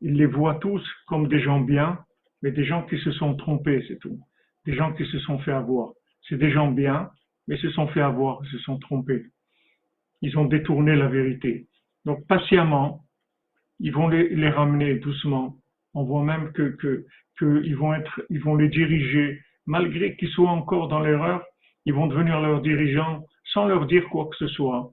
ils 0.00 0.14
les 0.14 0.26
voient 0.26 0.56
tous 0.56 0.82
comme 1.06 1.28
des 1.28 1.40
gens 1.40 1.60
bien, 1.60 1.98
mais 2.42 2.52
des 2.52 2.64
gens 2.64 2.84
qui 2.86 2.98
se 2.98 3.12
sont 3.12 3.34
trompés, 3.34 3.84
c'est 3.88 3.98
tout. 3.98 4.20
Des 4.66 4.74
gens 4.74 4.92
qui 4.92 5.04
se 5.06 5.18
sont 5.20 5.38
fait 5.40 5.52
avoir. 5.52 5.92
C'est 6.28 6.38
des 6.38 6.50
gens 6.50 6.70
bien, 6.70 7.10
mais 7.48 7.56
se 7.56 7.70
sont 7.70 7.88
fait 7.88 8.00
avoir, 8.00 8.44
se 8.46 8.58
sont 8.58 8.78
trompés. 8.78 9.26
Ils 10.22 10.38
ont 10.38 10.44
détourné 10.44 10.94
la 10.94 11.08
vérité. 11.08 11.66
Donc, 12.04 12.26
patiemment, 12.26 13.04
ils 13.80 13.92
vont 13.92 14.08
les, 14.08 14.48
ramener 14.50 14.94
doucement. 14.96 15.56
On 15.94 16.04
voit 16.04 16.22
même 16.22 16.52
que, 16.52 16.76
que, 16.76 17.06
vont 17.74 17.94
être, 17.94 18.20
ils 18.30 18.40
vont 18.40 18.54
les 18.54 18.68
diriger, 18.68 19.40
malgré 19.66 20.16
qu'ils 20.16 20.28
soient 20.28 20.50
encore 20.50 20.88
dans 20.88 21.00
l'erreur, 21.00 21.42
ils 21.86 21.94
vont 21.94 22.06
devenir 22.06 22.40
leurs 22.40 22.60
dirigeants 22.60 23.24
sans 23.52 23.66
leur 23.66 23.86
dire 23.86 24.06
quoi 24.10 24.28
que 24.30 24.36
ce 24.36 24.48
soit, 24.48 24.92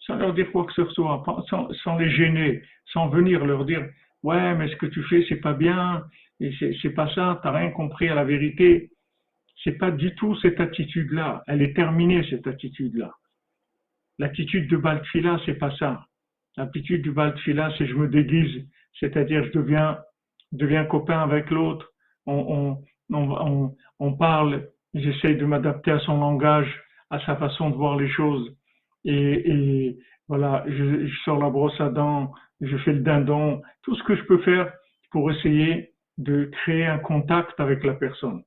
sans 0.00 0.16
leur 0.16 0.34
dire 0.34 0.50
quoi 0.50 0.64
que 0.64 0.72
ce 0.72 0.86
soit, 0.86 1.22
sans, 1.48 1.72
sans 1.84 1.98
les 1.98 2.10
gêner, 2.10 2.62
sans 2.86 3.08
venir 3.08 3.44
leur 3.44 3.64
dire 3.64 3.86
ouais 4.22 4.54
mais 4.54 4.68
ce 4.68 4.76
que 4.76 4.86
tu 4.86 5.02
fais 5.04 5.24
c'est 5.28 5.36
pas 5.36 5.52
bien, 5.52 6.02
et 6.40 6.52
c'est 6.82 6.90
pas 6.90 7.12
ça, 7.14 7.40
t'as 7.42 7.52
rien 7.52 7.70
compris 7.70 8.08
à 8.08 8.14
la 8.14 8.24
vérité. 8.24 8.90
C'est 9.62 9.78
pas 9.78 9.90
du 9.90 10.14
tout 10.16 10.34
cette 10.40 10.60
attitude-là. 10.60 11.44
Elle 11.46 11.62
est 11.62 11.74
terminée 11.74 12.26
cette 12.28 12.46
attitude-là. 12.46 13.14
L'attitude 14.18 14.68
de 14.68 14.76
Baltfila, 14.76 15.40
c'est 15.46 15.54
pas 15.54 15.74
ça. 15.76 16.06
L'aptitude 16.56 17.02
du 17.02 17.10
Baltfila, 17.10 17.72
c'est 17.76 17.86
je 17.86 17.94
me 17.94 18.08
déguise, 18.08 18.66
c'est-à-dire 19.00 19.44
je 19.44 19.58
deviens, 19.58 19.98
deviens 20.52 20.84
copain 20.84 21.20
avec 21.20 21.50
l'autre, 21.50 21.92
on, 22.26 22.78
on, 23.10 23.74
on, 23.98 24.12
parle, 24.14 24.68
j'essaye 24.94 25.36
de 25.36 25.44
m'adapter 25.44 25.90
à 25.90 25.98
son 26.00 26.18
langage, 26.18 26.72
à 27.10 27.18
sa 27.26 27.36
façon 27.36 27.70
de 27.70 27.74
voir 27.74 27.96
les 27.96 28.08
choses. 28.08 28.56
Et, 29.04 29.50
et 29.50 29.98
voilà, 30.28 30.64
je, 30.68 31.06
sors 31.24 31.38
la 31.38 31.50
brosse 31.50 31.78
à 31.80 31.90
dents, 31.90 32.32
je 32.60 32.76
fais 32.78 32.92
le 32.92 33.00
dindon, 33.00 33.60
tout 33.82 33.94
ce 33.96 34.02
que 34.04 34.16
je 34.16 34.22
peux 34.22 34.38
faire 34.38 34.72
pour 35.10 35.30
essayer 35.30 35.92
de 36.18 36.44
créer 36.44 36.86
un 36.86 36.98
contact 36.98 37.58
avec 37.60 37.84
la 37.84 37.94
personne. 37.94 38.42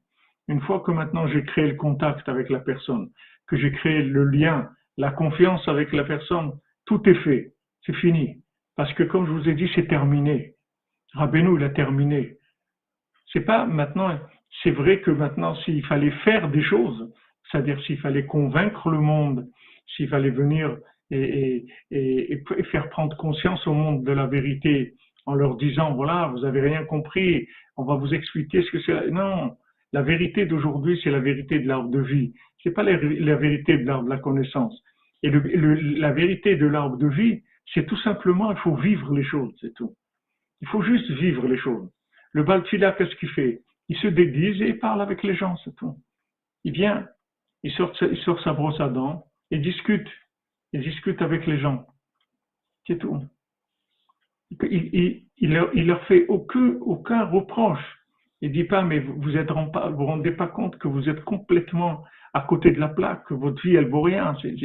Une 0.47 0.62
fois 0.62 0.80
que 0.80 0.91
maintenant 0.91 1.28
j'ai 1.28 1.43
créé 1.43 1.68
le 1.68 1.76
contact 1.76 2.28
avec 2.30 2.49
la 2.49 2.60
personne, 2.60 3.10
que 3.47 3.58
j'ai 3.58 3.72
créé 3.74 4.01
le 4.01 4.24
lien, 4.24 4.70
la 4.97 5.12
confiance 5.12 5.68
avec 5.68 5.91
la 5.91 6.05
personne, 6.05 6.53
tout 6.86 7.08
est 7.08 7.22
fait 7.24 7.53
c'est 7.88 7.96
fini. 7.96 8.38
Parce 8.76 8.94
que 8.94 9.04
comme 9.04 9.26
je 9.26 9.32
vous 9.32 9.50
ai 9.50 9.56
dit, 9.56 9.70
c'est 9.74 9.88
terminé. 9.88 10.54
Rabbeinu, 11.14 11.58
il 11.58 11.64
a 11.64 11.70
terminé. 11.70 12.36
C'est 13.34 13.42
pas 13.42 13.66
maintenant, 13.66 14.20
c'est 14.62 14.72
vrai 14.72 15.02
que 15.02 15.12
maintenant, 15.12 15.56
s'il 15.64 15.84
fallait 15.86 16.12
faire 16.24 16.50
des 16.50 16.62
choses, 16.62 17.12
c'est-à-dire 17.50 17.82
s'il 17.84 17.98
fallait 18.00 18.26
convaincre 18.26 18.90
le 18.90 19.00
monde, 19.00 19.48
s'il 19.96 20.10
fallait 20.10 20.30
venir 20.30 20.78
et, 21.10 21.66
faire 22.72 22.90
prendre 22.90 23.16
conscience 23.18 23.66
au 23.66 23.74
monde 23.74 24.04
de 24.04 24.12
la 24.12 24.28
vérité 24.28 24.94
en 25.26 25.34
leur 25.34 25.56
disant, 25.56 25.94
voilà, 25.94 26.28
vous 26.28 26.46
avez 26.46 26.62
rien 26.62 26.84
compris, 26.86 27.48
on 27.78 27.84
va 27.84 27.96
vous 27.96 28.14
expliquer 28.14 28.62
ce 28.62 28.72
que 28.72 28.82
c'est. 28.82 29.12
Non, 29.12 29.56
la 29.94 30.02
vérité 30.02 30.46
d'aujourd'hui, 30.46 31.00
c'est 31.04 31.12
la 31.12 31.20
vérité 31.20 31.60
de 31.60 31.68
l'arbre 31.68 31.90
de 31.90 32.02
vie. 32.02 32.34
C'est 32.64 32.72
pas 32.72 32.84
la, 32.84 32.98
vérité 32.98 33.78
de 33.78 33.86
l'arbre 33.86 34.06
de 34.06 34.10
la 34.10 34.18
connaissance. 34.18 34.84
Et 35.24 35.32
la 35.32 36.12
vérité 36.12 36.56
de 36.56 36.68
l'arbre 36.68 36.98
de 36.98 37.08
vie, 37.08 37.42
c'est 37.74 37.86
tout 37.86 37.97
simplement, 37.97 38.51
il 38.51 38.57
faut 38.59 38.76
vivre 38.76 39.13
les 39.13 39.24
choses, 39.24 39.53
c'est 39.61 39.74
tout. 39.74 39.93
Il 40.61 40.68
faut 40.68 40.82
juste 40.82 41.09
vivre 41.11 41.47
les 41.47 41.57
choses. 41.57 41.89
Le 42.32 42.43
Baltfila, 42.43 42.93
qu'est-ce 42.93 43.15
qu'il 43.15 43.30
fait? 43.30 43.61
Il 43.89 43.97
se 43.97 44.07
déguise 44.07 44.61
et 44.61 44.70
il 44.70 44.80
parle 44.80 45.01
avec 45.01 45.24
les 45.24 45.36
gens, 45.36 45.55
c'est 45.63 45.76
tout. 45.76 45.97
Il 46.63 46.74
vient, 46.74 47.07
il 47.63 47.72
sort, 47.74 47.93
il 48.01 48.18
sort 48.20 48.41
sa 48.43 48.53
brosse 48.53 48.80
à 48.80 48.89
dents 48.89 49.26
et 49.51 49.59
discute. 49.59 50.07
Il 50.74 50.82
discute 50.82 51.22
avec 51.22 51.45
les 51.45 51.59
gens. 51.59 51.88
C'est 52.86 52.97
tout. 52.99 53.22
il, 54.61 55.24
il, 55.38 55.51
leur 55.51 56.03
fait 56.05 56.26
aucun, 56.28 56.78
aucun 56.82 57.26
reproche. 57.26 57.84
Il 58.41 58.51
dit 58.51 58.65
pas, 58.65 58.84
mais 58.84 58.99
vous 58.99 59.13
ne 59.13 59.41
vous, 59.41 59.97
vous 59.97 60.05
rendez 60.05 60.32
pas 60.32 60.47
compte 60.47 60.78
que 60.78 60.88
vous 60.88 61.09
êtes 61.09 61.24
complètement 61.24 62.03
à 62.34 62.41
côté 62.41 62.72
de 62.72 62.80
la 62.80 62.88
plaque, 62.88 63.26
que 63.26 63.34
votre 63.34 63.61
vie, 63.61 63.76
elle 63.76 63.89
vaut 63.89 64.01
rien. 64.01 64.36
C'est 64.41 64.55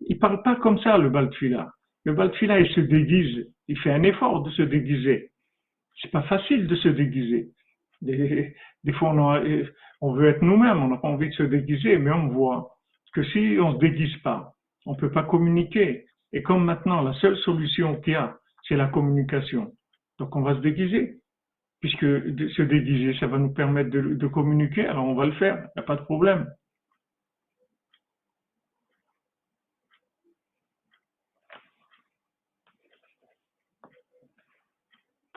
il 0.00 0.18
parle 0.18 0.42
pas 0.42 0.56
comme 0.56 0.78
ça, 0.80 0.98
le 0.98 1.10
Baltfila. 1.10 1.70
Le 2.04 2.12
Baltfila, 2.12 2.60
il 2.60 2.68
se 2.72 2.80
déguise. 2.80 3.50
Il 3.68 3.78
fait 3.78 3.92
un 3.92 4.02
effort 4.02 4.42
de 4.42 4.50
se 4.50 4.62
déguiser. 4.62 5.30
C'est 6.00 6.10
pas 6.10 6.22
facile 6.22 6.66
de 6.66 6.76
se 6.76 6.88
déguiser. 6.88 7.50
Des, 8.02 8.92
fois, 8.98 9.10
on, 9.10 9.64
on, 10.02 10.12
veut 10.12 10.28
être 10.28 10.42
nous-mêmes, 10.42 10.82
on 10.82 10.88
n'a 10.88 10.98
pas 10.98 11.08
envie 11.08 11.30
de 11.30 11.34
se 11.34 11.42
déguiser, 11.44 11.96
mais 11.96 12.10
on 12.10 12.28
voit 12.28 12.76
que 13.14 13.22
si 13.22 13.56
on 13.60 13.74
se 13.74 13.78
déguise 13.78 14.16
pas, 14.18 14.52
on 14.84 14.94
peut 14.94 15.10
pas 15.10 15.22
communiquer. 15.22 16.04
Et 16.32 16.42
comme 16.42 16.64
maintenant, 16.64 17.00
la 17.00 17.14
seule 17.14 17.36
solution 17.38 18.00
qu'il 18.00 18.12
y 18.12 18.16
a, 18.16 18.36
c'est 18.68 18.76
la 18.76 18.88
communication. 18.88 19.72
Donc, 20.18 20.34
on 20.36 20.42
va 20.42 20.54
se 20.56 20.60
déguiser. 20.60 21.20
Puisque 21.80 22.00
se 22.00 22.62
déguiser, 22.62 23.14
ça 23.20 23.26
va 23.26 23.38
nous 23.38 23.52
permettre 23.52 23.90
de 23.90 24.26
communiquer, 24.26 24.86
alors 24.86 25.04
on 25.04 25.14
va 25.14 25.26
le 25.26 25.32
faire, 25.32 25.56
il 25.56 25.70
n'y 25.76 25.82
a 25.82 25.86
pas 25.86 25.96
de 25.96 26.02
problème. 26.02 26.50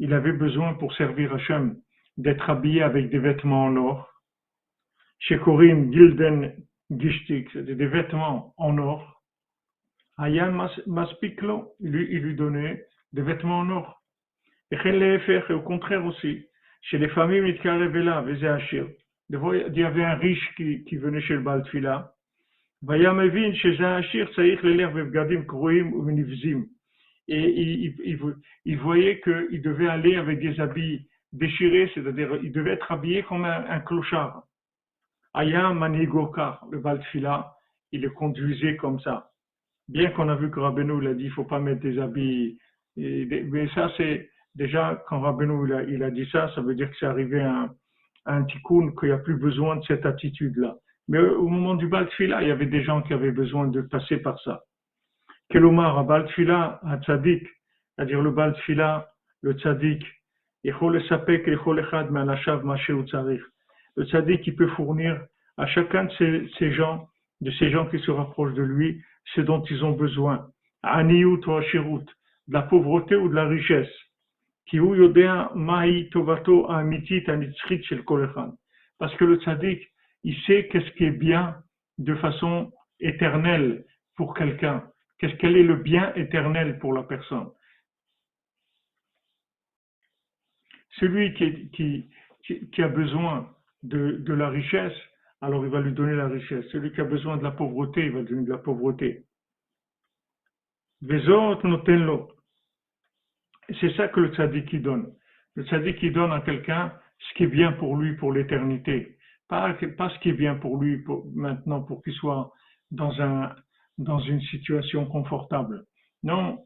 il 0.00 0.14
avait 0.14 0.32
besoin 0.32 0.74
pour 0.74 0.94
servir 0.94 1.32
Hachem 1.34 1.76
d'être 2.16 2.48
habillé 2.48 2.82
avec 2.82 3.10
des 3.10 3.18
vêtements 3.18 3.66
en 3.66 3.76
or. 3.76 4.10
Chez 5.18 5.38
Korim, 5.38 5.92
Gilden 5.92 6.54
Gishtik, 6.90 7.56
des 7.56 7.86
vêtements 7.86 8.54
en 8.56 8.78
or. 8.78 9.22
Ayan 10.16 10.52
Maspiklo, 10.86 11.74
il 11.80 11.90
lui 11.90 12.34
donnait 12.34 12.86
des 13.12 13.22
vêtements 13.22 13.60
en 13.60 13.70
or. 13.70 14.02
Et 14.72 15.52
au 15.52 15.60
contraire 15.60 16.04
aussi, 16.06 16.46
chez 16.82 16.96
les 16.96 17.08
familles 17.08 17.42
Mitkarevela, 17.42 18.24
Achir, 18.54 18.86
il 19.28 19.72
y 19.74 19.84
avait 19.84 20.04
un 20.04 20.14
riche 20.14 20.54
qui, 20.56 20.96
venait 20.96 21.20
chez 21.20 21.34
le 21.34 21.40
Baltfila. 21.40 22.14
Vayamevin, 22.82 23.52
chez 23.52 23.76
Zahashir, 23.76 24.32
Saïch, 24.34 24.62
l'élève 24.62 24.94
Vevgadim, 24.94 25.42
Kroim 25.42 25.92
ou 25.92 26.02
Minivzim 26.02 26.64
et 27.30 27.94
il, 28.64 28.78
voyait 28.78 29.20
qu'il 29.20 29.62
devait 29.62 29.88
aller 29.88 30.16
avec 30.16 30.40
des 30.40 30.58
habits 30.58 31.06
déchirés, 31.32 31.90
c'est-à-dire 31.94 32.40
il 32.42 32.50
devait 32.50 32.72
être 32.72 32.90
habillé 32.90 33.22
comme 33.22 33.44
un, 33.44 33.80
clochard. 33.80 34.42
Aya 35.34 35.72
Manigokar, 35.72 36.66
le 36.72 36.80
Baltfila, 36.80 37.54
il 37.92 38.00
le 38.00 38.10
conduisait 38.10 38.76
comme 38.76 38.98
ça. 39.00 39.30
Bien 39.88 40.10
qu'on 40.10 40.28
a 40.28 40.34
vu 40.34 40.50
que 40.50 40.58
Rabbeinu 40.58 41.00
il 41.02 41.06
a 41.06 41.14
dit 41.14 41.24
il 41.24 41.30
faut 41.30 41.44
pas 41.44 41.60
mettre 41.60 41.82
des 41.82 42.00
habits, 42.00 42.58
mais 42.96 43.68
ça 43.74 43.92
c'est 43.96 44.28
déjà 44.56 45.00
quand 45.08 45.20
Rabbeinu 45.20 45.68
il 45.68 46.02
a, 46.02 46.08
il 46.08 46.14
dit 46.14 46.28
ça, 46.32 46.52
ça 46.54 46.60
veut 46.60 46.74
dire 46.74 46.90
que 46.90 46.96
c'est 46.98 47.06
arrivé 47.06 47.40
un, 47.40 47.72
un 48.26 48.42
tikkun 48.42 48.90
qu'il 48.98 49.08
n'y 49.08 49.14
a 49.14 49.18
plus 49.18 49.36
besoin 49.36 49.76
de 49.76 49.84
cette 49.84 50.04
attitude-là. 50.04 50.76
Mais 51.06 51.20
au 51.20 51.46
moment 51.48 51.74
du 51.74 51.86
Baltfila, 51.86 52.42
il 52.42 52.48
y 52.48 52.52
avait 52.52 52.66
des 52.66 52.82
gens 52.82 53.02
qui 53.02 53.12
avaient 53.12 53.32
besoin 53.32 53.68
de 53.68 53.82
passer 53.82 54.16
par 54.16 54.38
ça. 54.40 54.62
Kelomar, 55.50 56.04
Baltfila, 56.04 56.80
à 56.86 56.98
Tzadik, 56.98 57.46
c'est-à-dire 57.94 58.22
le 58.22 58.30
Baltfila, 58.30 59.10
le 59.42 59.52
Tzadik, 59.54 60.04
le 60.64 61.00
Tzadik, 64.04 64.46
il 64.46 64.56
peut 64.56 64.68
fournir 64.68 65.20
à 65.56 65.66
chacun 65.66 66.04
de 66.04 66.12
ces, 66.18 66.48
ces, 66.58 66.72
gens, 66.72 67.08
de 67.40 67.50
ces 67.52 67.70
gens 67.70 67.86
qui 67.86 67.98
se 67.98 68.10
rapprochent 68.10 68.54
de 68.54 68.62
lui, 68.62 69.02
ce 69.34 69.40
dont 69.40 69.62
ils 69.62 69.84
ont 69.84 69.92
besoin. 69.92 70.48
Aniyut 70.82 71.46
ou 71.46 71.52
Ashirut, 71.54 72.04
de 72.48 72.52
la 72.52 72.62
pauvreté 72.62 73.16
ou 73.16 73.28
de 73.28 73.34
la 73.34 73.46
richesse. 73.48 73.88
Parce 78.98 79.16
que 79.16 79.24
le 79.24 79.36
tzaddik, 79.36 79.82
il 80.22 80.36
sait 80.42 80.68
qu'est-ce 80.68 80.90
qui 80.92 81.04
est 81.04 81.10
bien 81.10 81.56
de 81.98 82.14
façon 82.16 82.70
éternelle 83.00 83.84
pour 84.16 84.34
quelqu'un. 84.34 84.84
Qu'est-ce 85.20 85.34
quel 85.34 85.56
est 85.56 85.62
le 85.62 85.76
bien 85.76 86.14
éternel 86.14 86.78
pour 86.78 86.94
la 86.94 87.02
personne? 87.02 87.50
Celui 90.98 91.34
qui, 91.34 92.10
a 92.78 92.88
besoin 92.88 93.54
de, 93.82 94.32
la 94.32 94.48
richesse, 94.48 94.96
alors 95.42 95.62
il 95.64 95.70
va 95.70 95.82
lui 95.82 95.92
donner 95.92 96.14
la 96.14 96.28
richesse. 96.28 96.64
Celui 96.72 96.92
qui 96.92 97.02
a 97.02 97.04
besoin 97.04 97.36
de 97.36 97.42
la 97.42 97.50
pauvreté, 97.50 98.06
il 98.06 98.12
va 98.12 98.20
lui 98.20 98.28
donner 98.28 98.44
de 98.44 98.50
la 98.50 98.58
pauvreté. 98.58 99.26
C'est 101.02 101.16
ça 103.96 104.08
que 104.08 104.20
le 104.20 104.34
tzaddik 104.34 104.80
donne. 104.80 105.14
Le 105.54 105.64
tzaddik 105.64 106.12
donne 106.12 106.32
à 106.32 106.40
quelqu'un 106.40 106.94
ce 107.18 107.34
qui 107.34 107.44
est 107.44 107.48
bien 107.48 107.72
pour 107.72 107.96
lui 107.96 108.16
pour 108.16 108.32
l'éternité. 108.32 109.18
Pas, 109.48 109.76
ce 109.78 110.18
qui 110.20 110.30
est 110.30 110.34
bien 110.34 110.54
pour 110.54 110.78
lui 110.78 111.04
maintenant 111.34 111.82
pour 111.82 112.02
qu'il 112.02 112.14
soit 112.14 112.52
dans 112.90 113.20
un, 113.20 113.54
dans 114.00 114.18
une 114.18 114.40
situation 114.42 115.06
confortable. 115.06 115.84
Non, 116.22 116.58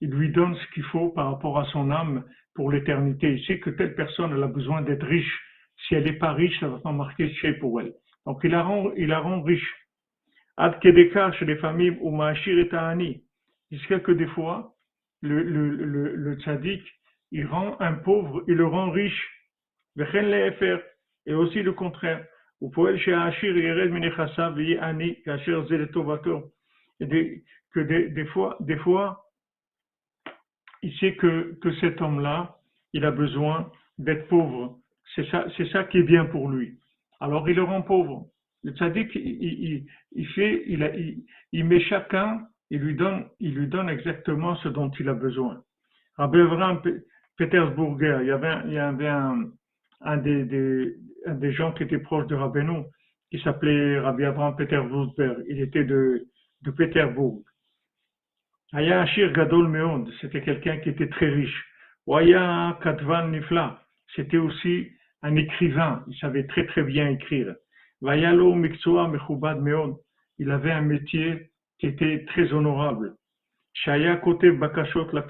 il 0.00 0.10
lui 0.10 0.30
donne 0.30 0.56
ce 0.56 0.74
qu'il 0.74 0.82
faut 0.84 1.10
par 1.10 1.30
rapport 1.30 1.58
à 1.58 1.64
son 1.66 1.90
âme 1.90 2.24
pour 2.54 2.72
l'éternité. 2.72 3.34
Il 3.34 3.44
sait 3.44 3.60
que 3.60 3.70
telle 3.70 3.94
personne 3.94 4.32
elle 4.32 4.42
a 4.42 4.48
besoin 4.48 4.82
d'être 4.82 5.06
riche. 5.06 5.40
Si 5.86 5.94
elle 5.94 6.04
n'est 6.04 6.18
pas 6.18 6.32
riche, 6.32 6.58
ça 6.60 6.68
va 6.68 6.78
pas 6.78 6.92
marquer 6.92 7.32
chez 7.34 7.52
pour 7.54 7.80
elle. 7.80 7.92
Donc 8.26 8.40
il 8.44 8.50
la 8.50 8.62
rend, 8.62 8.90
il 8.96 9.08
la 9.08 9.20
rend 9.20 9.42
riche. 9.42 9.74
Ad 10.56 10.78
kedeka 10.80 11.32
chez 11.32 11.44
les 11.44 11.56
familles 11.56 11.96
ou 12.00 12.10
ma'ashir 12.10 12.58
et 12.58 12.68
ta'ani. 12.68 13.22
Jusqu'à 13.70 14.00
que 14.00 14.12
des 14.12 14.26
fois, 14.28 14.74
le, 15.22 15.42
le, 15.42 16.34
tzaddik, 16.40 16.82
il 17.30 17.46
rend 17.46 17.76
un 17.80 17.94
pauvre, 17.94 18.42
il 18.48 18.54
le 18.54 18.66
rend 18.66 18.90
riche. 18.90 19.28
Et 21.26 21.34
aussi 21.34 21.62
le 21.62 21.72
contraire. 21.72 22.24
Ou 22.60 22.70
poel 22.70 22.98
chez 22.98 23.14
Ashir 23.14 23.56
yered 23.56 23.90
minechasav 23.90 24.58
zeletovato 27.00 27.44
que 27.72 27.80
des, 27.80 28.24
fois, 28.26 28.56
des 28.60 28.76
fois, 28.78 29.24
il 30.82 30.92
sait 30.98 31.14
que, 31.14 31.58
que 31.60 31.72
cet 31.76 32.00
homme-là, 32.00 32.56
il 32.92 33.04
a 33.04 33.10
besoin 33.10 33.70
d'être 33.98 34.28
pauvre. 34.28 34.78
C'est 35.14 35.26
ça, 35.30 35.46
c'est 35.56 35.68
ça 35.70 35.84
qui 35.84 35.98
est 35.98 36.02
bien 36.02 36.24
pour 36.26 36.48
lui. 36.48 36.78
Alors 37.20 37.48
il 37.48 37.56
le 37.56 37.62
rend 37.62 37.82
pauvre. 37.82 38.26
Le 38.62 38.72
tzaddik, 38.72 39.14
il, 39.14 39.86
il, 40.12 40.26
fait, 40.28 40.64
il, 40.66 41.24
il, 41.52 41.64
met 41.64 41.80
chacun, 41.80 42.46
il 42.70 42.80
lui 42.80 42.94
donne, 42.94 43.26
il 43.38 43.54
lui 43.54 43.68
donne 43.68 43.88
exactement 43.88 44.54
ce 44.56 44.68
dont 44.68 44.90
il 45.00 45.08
a 45.08 45.14
besoin. 45.14 45.62
Rabbi 46.16 46.40
Abraham 46.40 46.82
Petersburger, 47.38 48.18
il 48.20 48.26
y 48.26 48.30
avait, 48.30 48.66
il 48.66 48.72
y 48.74 48.78
avait 48.78 49.08
un, 49.08 50.16
des, 50.18 50.44
des, 50.44 50.94
des 51.26 51.52
gens 51.52 51.72
qui 51.72 51.84
était 51.84 51.98
proche 51.98 52.26
de 52.26 52.34
Rabbeinu, 52.34 52.82
qui 53.30 53.40
s'appelait 53.40 53.98
Rabbi 53.98 54.24
Abraham 54.24 54.56
Petersburger. 54.56 55.36
Il 55.48 55.60
était 55.60 55.84
de, 55.84 56.26
de 56.62 56.70
Pétersbourg. 56.70 57.42
Aya 58.72 59.02
Ashir 59.02 59.32
Gadol 59.32 59.68
Meond, 59.68 60.06
c'était 60.20 60.42
quelqu'un 60.42 60.78
qui 60.78 60.90
était 60.90 61.08
très 61.08 61.28
riche. 61.28 61.66
Waya 62.06 62.78
Katvan 62.82 63.28
Nifla, 63.28 63.82
c'était 64.14 64.36
aussi 64.36 64.90
un 65.22 65.36
écrivain, 65.36 66.04
il 66.08 66.16
savait 66.18 66.46
très 66.46 66.66
très 66.66 66.82
bien 66.82 67.08
écrire. 67.08 67.54
Vayalo 68.00 68.54
Miksoa 68.54 69.08
Mechubad 69.08 69.60
Meond, 69.60 69.98
il 70.38 70.50
avait 70.50 70.70
un 70.70 70.80
métier 70.82 71.50
qui 71.78 71.86
était 71.86 72.24
très 72.26 72.52
honorable. 72.52 73.16
Shaya 73.74 74.16
Kote 74.16 74.46
Bakashot 74.58 75.10
La 75.12 75.26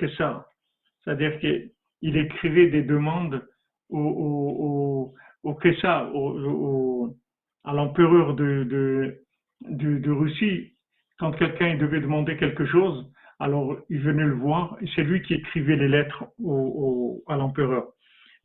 c'est-à-dire 1.03 1.39
qu'il 1.41 2.16
écrivait 2.16 2.68
des 2.68 2.83
demandes 2.83 3.47
au, 3.89 3.99
au, 3.99 5.14
au, 5.45 7.16
à 7.64 7.72
l'empereur 7.72 8.35
de 8.35 10.11
Russie 10.11 10.74
quand 11.21 11.33
quelqu'un 11.33 11.77
devait 11.77 12.01
demander 12.01 12.39
quelque 12.39 12.64
chose, 12.64 13.07
alors 13.41 13.77
il 13.91 14.01
venait 14.01 14.25
le 14.25 14.35
voir 14.35 14.79
et 14.81 14.87
c'est 14.95 15.03
lui 15.03 15.21
qui 15.21 15.35
écrivait 15.35 15.77
les 15.77 15.89
lettres 15.89 16.25
au, 16.43 17.23
à 17.29 17.37
l'empereur. 17.37 17.89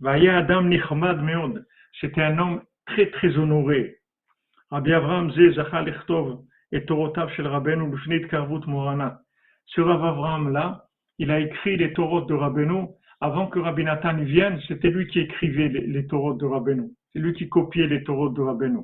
Vaya 0.02 0.38
Adam 0.40 0.64
Nichmad 0.64 1.24
Meod, 1.24 1.66
c'était 2.02 2.22
un 2.22 2.38
homme 2.38 2.62
très 2.86 3.10
très 3.12 3.38
honoré. 3.38 3.96
Rabbi 4.72 4.92
Avram 4.92 5.32
Ze 5.32 5.54
Zachal 5.54 5.94
et 6.74 6.86
Torotav 6.86 7.32
Shel 7.32 7.48
Rabbeinu 7.48 7.90
B'Fnit 7.92 8.28
Karvut 8.28 8.68
Morana. 8.68 9.22
Ce 9.68 9.80
Rav 9.80 10.04
Avram 10.04 10.52
là, 10.52 10.86
il 11.18 11.32
a 11.32 11.40
écrit 11.40 11.78
les 11.78 11.94
Torahs 11.94 12.26
de 12.26 12.34
Rabbeinu. 12.34 12.88
Avant 13.22 13.48
que 13.48 13.60
Rabbi 13.60 13.86
Nathan 13.86 14.18
vienne, 14.18 14.60
c'était 14.68 14.90
lui 14.90 15.08
qui 15.08 15.22
écrivait 15.22 15.70
les, 15.70 15.88
les 15.88 16.04
de 16.04 16.46
Rabbeinu. 16.46 16.90
C'est 17.14 17.20
lui 17.20 17.34
qui 17.34 17.48
copiait 17.48 17.88
les 17.88 18.04
Torahs 18.04 18.34
de 18.34 18.42
Rabbeinu. 18.42 18.80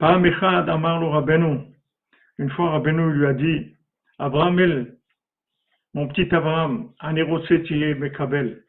Par 0.00 0.24
Echad 0.24 0.66
Amar 0.70 0.98
Rabbeinu. 0.98 1.60
Une 2.38 2.50
fois, 2.52 2.70
Rabbeinu 2.70 3.12
lui 3.12 3.26
a 3.26 3.34
dit, 3.34 3.76
Abraham, 4.18 4.86
mon 5.92 6.08
petit 6.08 6.34
Abraham, 6.34 6.94
Anerosetiye 7.00 7.94
Mekabel, 7.96 8.64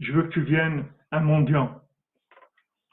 je 0.00 0.12
veux 0.12 0.24
que 0.24 0.34
tu 0.34 0.42
viennes 0.42 0.84
un 1.10 1.20
mendiant. 1.20 1.80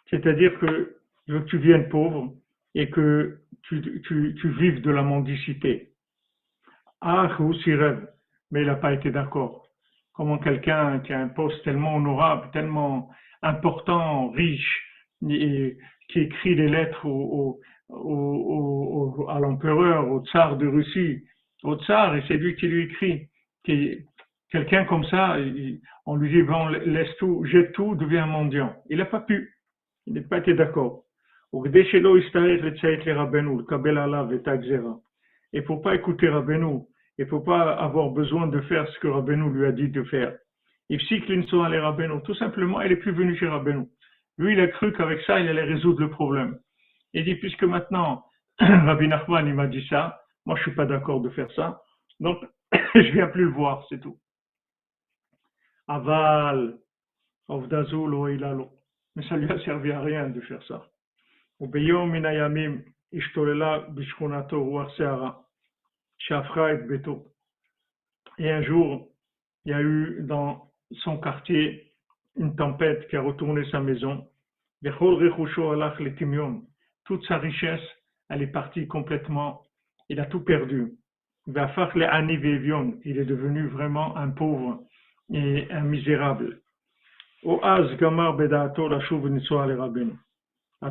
C'est-à-dire 0.09 0.57
que 0.59 0.97
je 1.27 1.33
veux 1.33 1.41
que 1.41 1.49
tu 1.49 1.57
viennes 1.57 1.89
pauvre 1.89 2.33
et 2.75 2.89
que 2.89 3.41
tu, 3.63 4.01
tu, 4.07 4.33
tu 4.39 4.49
vives 4.51 4.81
de 4.81 4.91
la 4.91 5.03
mendicité. 5.03 5.91
Ah, 7.01 7.27
rêve, 7.27 8.07
mais 8.51 8.61
il 8.61 8.67
n'a 8.67 8.75
pas 8.75 8.93
été 8.93 9.11
d'accord. 9.11 9.67
Comment 10.13 10.37
quelqu'un 10.37 10.99
qui 10.99 11.11
a 11.11 11.19
un 11.19 11.27
poste 11.27 11.61
tellement 11.65 11.97
honorable, 11.97 12.51
tellement 12.53 13.11
important, 13.41 14.29
riche, 14.29 14.81
et 15.29 15.77
qui 16.09 16.21
écrit 16.21 16.55
des 16.55 16.67
lettres 16.67 17.05
au, 17.05 17.59
au, 17.89 19.27
à 19.29 19.39
l'empereur, 19.39 20.09
au 20.09 20.23
tsar 20.25 20.57
de 20.57 20.67
Russie, 20.67 21.23
au 21.63 21.75
tsar, 21.77 22.15
et 22.15 22.23
c'est 22.27 22.37
lui 22.37 22.55
qui 22.55 22.67
lui 22.67 22.83
écrit. 22.83 23.27
Quelqu'un 24.51 24.85
comme 24.85 25.03
ça, 25.05 25.37
on 26.05 26.15
lui 26.15 26.29
dit, 26.29 26.43
laisse 26.85 27.15
tout, 27.17 27.43
jette 27.45 27.73
tout, 27.73 27.95
deviens 27.95 28.25
mendiant. 28.25 28.75
Il 28.89 28.97
n'a 28.99 29.05
pas 29.05 29.21
pu. 29.21 29.55
Il 30.05 30.13
n'a 30.13 30.21
pas 30.21 30.37
été 30.37 30.53
d'accord. 30.53 31.03
Et 35.53 35.61
pour 35.61 35.81
pas 35.81 35.95
écouter 35.95 36.29
Rabbeinu, 36.29 36.81
et 37.17 37.25
pour 37.25 37.43
pas 37.43 37.73
avoir 37.73 38.09
besoin 38.09 38.47
de 38.47 38.59
faire 38.61 38.87
ce 38.89 38.99
que 38.99 39.07
Rabbeinu 39.07 39.49
lui 39.51 39.65
a 39.65 39.71
dit 39.71 39.87
de 39.89 40.03
faire. 40.03 40.35
Tout 40.89 42.35
simplement, 42.35 42.81
il 42.81 42.91
est 42.91 42.97
plus 42.97 43.13
venu 43.13 43.35
chez 43.37 43.47
Rabbeinu. 43.47 43.87
Lui, 44.37 44.53
il 44.53 44.59
a 44.59 44.67
cru 44.67 44.93
qu'avec 44.93 45.21
ça, 45.21 45.39
il 45.39 45.47
allait 45.47 45.63
résoudre 45.63 46.01
le 46.01 46.09
problème. 46.09 46.59
Il 47.13 47.23
dit, 47.23 47.35
puisque 47.35 47.63
maintenant, 47.63 48.25
Rabbi 48.59 49.07
Nachman, 49.07 49.47
il 49.47 49.53
m'a 49.53 49.67
dit 49.67 49.85
ça, 49.87 50.21
moi, 50.45 50.55
je 50.57 50.63
suis 50.63 50.75
pas 50.75 50.85
d'accord 50.85 51.21
de 51.21 51.29
faire 51.29 51.51
ça, 51.53 51.81
donc, 52.19 52.43
je 52.95 53.11
viens 53.11 53.27
plus 53.27 53.45
le 53.45 53.51
voir, 53.51 53.85
c'est 53.89 53.99
tout. 53.99 54.19
Aval, 55.87 56.77
mais 57.47 59.23
ça 59.29 59.37
lui 59.37 59.51
a 59.51 59.59
servi 59.59 59.91
à 59.91 60.01
rien 60.01 60.29
de 60.29 60.41
faire 60.41 60.63
ça. 60.63 60.87
Et 68.37 68.51
un 68.51 68.63
jour, 68.63 69.09
il 69.65 69.71
y 69.71 69.73
a 69.73 69.81
eu 69.81 70.17
dans 70.21 70.71
son 71.03 71.17
quartier 71.19 71.84
une 72.37 72.55
tempête 72.55 73.07
qui 73.07 73.15
a 73.15 73.21
retourné 73.21 73.63
sa 73.71 73.79
maison. 73.79 74.27
Toute 77.05 77.25
sa 77.25 77.37
richesse, 77.37 77.81
elle 78.29 78.41
est 78.41 78.51
partie 78.51 78.87
complètement. 78.87 79.61
Il 80.09 80.19
a 80.19 80.25
tout 80.25 80.41
perdu. 80.41 80.91
Il 81.47 81.57
est 83.17 83.25
devenu 83.25 83.67
vraiment 83.67 84.17
un 84.17 84.29
pauvre 84.29 84.83
et 85.33 85.67
un 85.71 85.81
misérable. 85.81 86.59
À 87.43 87.79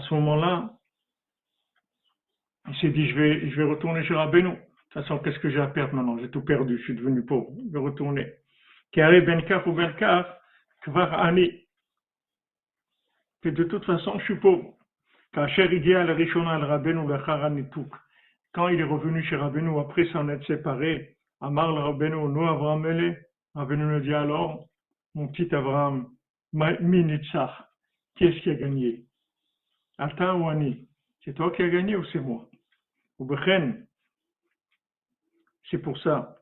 ce 0.00 0.14
moment-là, 0.14 0.70
il 2.68 2.76
s'est 2.76 2.90
dit, 2.90 3.10
je 3.10 3.14
vais, 3.14 3.50
je 3.50 3.56
vais 3.56 3.64
retourner 3.64 4.04
chez 4.04 4.14
Rabbeinu. 4.14 4.50
De 4.50 4.54
toute 4.54 5.02
façon, 5.02 5.18
qu'est-ce 5.18 5.40
que 5.40 5.50
j'ai 5.50 5.60
à 5.60 5.66
perdre 5.66 5.94
maintenant? 5.94 6.16
J'ai 6.18 6.30
tout 6.30 6.42
perdu, 6.42 6.78
je 6.78 6.84
suis 6.84 6.94
devenu 6.94 7.24
pauvre. 7.24 7.50
Je 7.66 7.72
vais 7.72 7.80
retourner. 7.80 8.32
Benkar 8.96 9.66
ou 9.66 9.72
Kvar 10.84 11.12
Ani. 11.14 11.66
Que 13.42 13.48
de 13.48 13.64
toute 13.64 13.84
façon, 13.84 14.18
je 14.18 14.24
suis 14.24 14.36
pauvre. 14.36 14.74
Quand 15.32 15.46
il 15.48 15.64
est 18.80 18.84
revenu 18.84 19.24
chez 19.24 19.36
Rabbeinu 19.36 19.80
après 19.80 20.04
s'en 20.12 20.28
être 20.28 20.46
séparé, 20.46 21.16
Amar 21.40 21.72
le 21.72 21.80
Rabbeinu, 21.80 22.28
nous 22.28 22.46
Avraham 22.46 22.84
Rabbeinu 23.54 23.84
nous 23.84 24.00
dit 24.00 24.14
alors, 24.14 24.68
mon 25.14 25.28
petit 25.28 25.52
Abraham, 25.54 26.10
Minitzach, 26.52 27.50
qu'est-ce 28.16 28.40
qui 28.42 28.50
a 28.50 28.54
gagné? 28.54 29.06
Ata 29.98 30.34
ou 30.36 30.48
Ani? 30.48 30.86
C'est 31.24 31.34
toi 31.34 31.50
qui 31.50 31.62
as 31.62 31.68
gagné 31.68 31.96
ou 31.96 32.04
c'est 32.06 32.20
moi? 32.20 32.48
Ou 33.18 33.28
c'est 35.70 35.78
pour 35.78 35.98
ça. 35.98 36.36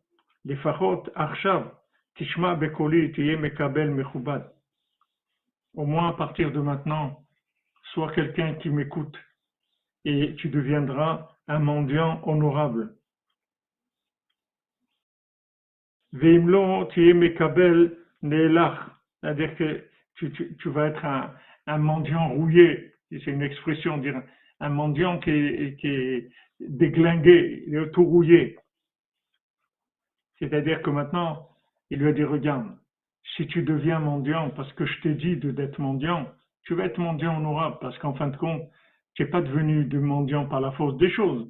Les 0.44 0.56
fachot, 0.56 1.04
Arshav, 1.14 1.72
Tishma 2.16 2.54
Bekoli, 2.56 3.12
Tiye 3.12 3.36
Mekabel 3.36 3.90
Mechubad. 3.90 4.52
Au 5.74 5.86
moins 5.86 6.10
à 6.10 6.12
partir 6.12 6.52
de 6.52 6.60
maintenant, 6.60 7.24
sois 7.94 8.12
quelqu'un 8.12 8.54
qui 8.54 8.68
m'écoute 8.68 9.18
et 10.04 10.34
tu 10.36 10.48
deviendras 10.48 11.28
un 11.48 11.58
mendiant 11.58 12.20
honorable. 12.26 12.94
Veimlo 16.12 16.84
Tiye 16.92 17.14
Mekabel 17.14 17.96
Neelach. 18.22 18.78
C'est-à-dire 19.20 19.56
que 19.56 19.88
tu, 20.16 20.68
vas 20.68 20.88
être 20.88 21.04
un, 21.04 21.78
mendiant 21.78 22.28
rouillé. 22.30 22.92
C'est 23.10 23.26
une 23.26 23.42
expression, 23.42 23.98
dire 23.98 24.20
un 24.60 24.68
mendiant 24.68 25.18
qui 25.18 25.30
est, 25.30 25.76
qui 25.80 25.86
est 25.86 26.30
déglingué, 26.60 27.66
tout 27.92 28.04
rouillé. 28.04 28.58
C'est-à-dire 30.38 30.82
que 30.82 30.90
maintenant, 30.90 31.51
il 31.92 31.98
lui 31.98 32.08
a 32.08 32.12
dit, 32.12 32.24
regarde, 32.24 32.66
si 33.36 33.46
tu 33.46 33.62
deviens 33.62 33.98
mendiant 33.98 34.50
parce 34.50 34.72
que 34.72 34.86
je 34.86 35.00
t'ai 35.02 35.14
dit 35.14 35.36
d'être 35.36 35.78
mendiant, 35.78 36.26
tu 36.64 36.74
vas 36.74 36.86
être 36.86 36.98
mendiant 36.98 37.36
honorable 37.36 37.76
parce 37.80 37.96
qu'en 37.98 38.14
fin 38.14 38.28
de 38.28 38.36
compte, 38.36 38.62
tu 39.14 39.22
n'es 39.22 39.28
pas 39.28 39.42
devenu 39.42 39.84
de 39.84 39.98
mendiant 39.98 40.46
par 40.46 40.60
la 40.60 40.72
force 40.72 40.96
des 40.96 41.10
choses. 41.10 41.48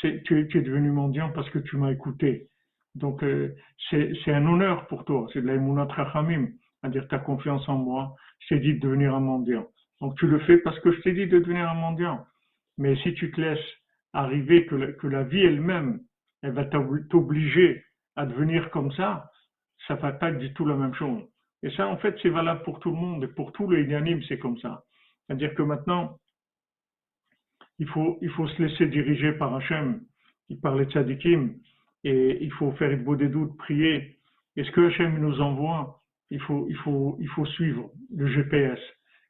Tu, 0.00 0.22
tu, 0.22 0.58
es 0.58 0.62
devenu 0.62 0.90
mendiant 0.90 1.30
parce 1.30 1.50
que 1.50 1.58
tu 1.58 1.76
m'as 1.76 1.90
écouté. 1.90 2.48
Donc, 2.94 3.22
euh, 3.24 3.54
c'est 3.90 4.32
un 4.32 4.46
honneur 4.46 4.86
pour 4.86 5.04
toi. 5.04 5.26
C'est 5.32 5.42
de 5.42 5.46
la 5.46 5.86
trachamim 5.86 6.48
c'est-à-dire 6.80 7.08
tu 7.08 7.14
as 7.14 7.18
confiance 7.18 7.68
en 7.68 7.76
moi, 7.76 8.14
t'ai 8.48 8.58
dit 8.58 8.74
de 8.74 8.80
devenir 8.80 9.14
un 9.14 9.20
mendiant. 9.20 9.66
Donc 10.00 10.16
tu 10.18 10.26
le 10.26 10.38
fais 10.40 10.58
parce 10.58 10.78
que 10.80 10.92
je 10.92 11.00
t'ai 11.00 11.12
dit 11.12 11.26
de 11.26 11.38
devenir 11.38 11.68
un 11.68 11.74
mendiant. 11.74 12.24
Mais 12.78 12.96
si 13.02 13.12
tu 13.14 13.30
te 13.30 13.40
laisses 13.40 13.58
arriver 14.12 14.64
que 14.66 14.76
la, 14.76 14.92
que 14.92 15.06
la 15.06 15.24
vie 15.24 15.42
elle-même, 15.42 16.00
elle 16.42 16.52
va 16.52 16.64
t'obliger 16.64 17.84
à 18.16 18.24
devenir 18.24 18.70
comme 18.70 18.92
ça, 18.92 19.30
ça 19.90 19.96
va 19.96 20.12
pas 20.12 20.30
du 20.30 20.52
tout 20.52 20.64
la 20.64 20.76
même 20.76 20.94
chose. 20.94 21.20
Et 21.64 21.70
ça, 21.72 21.88
en 21.88 21.96
fait, 21.96 22.16
c'est 22.22 22.28
valable 22.28 22.62
pour 22.62 22.78
tout 22.78 22.90
le 22.90 22.96
monde 22.96 23.24
et 23.24 23.26
pour 23.26 23.50
tous 23.50 23.68
les 23.68 23.82
inanimes, 23.82 24.22
c'est 24.28 24.38
comme 24.38 24.56
ça. 24.58 24.84
C'est-à-dire 25.26 25.52
que 25.56 25.62
maintenant, 25.62 26.16
il 27.80 27.88
faut, 27.88 28.18
il 28.22 28.30
faut 28.30 28.46
se 28.46 28.62
laisser 28.62 28.86
diriger 28.86 29.32
par 29.32 29.52
Hachem, 29.56 30.02
il 30.48 30.60
parlait 30.60 30.86
de 30.86 30.92
tzadikim, 30.92 31.54
et 32.04 32.38
il 32.40 32.52
faut 32.52 32.70
faire 32.72 32.92
une 32.92 33.02
beau 33.02 33.16
des 33.16 33.28
doutes, 33.28 33.56
prier. 33.58 34.16
est 34.56 34.62
ce 34.62 34.70
que 34.70 34.86
Hachem 34.86 35.18
nous 35.18 35.40
envoie, 35.40 36.00
il 36.30 36.40
faut, 36.40 36.68
il 36.68 36.76
faut, 36.76 37.16
il 37.18 37.28
faut 37.30 37.46
suivre 37.46 37.90
le 38.14 38.28
GPS. 38.28 38.78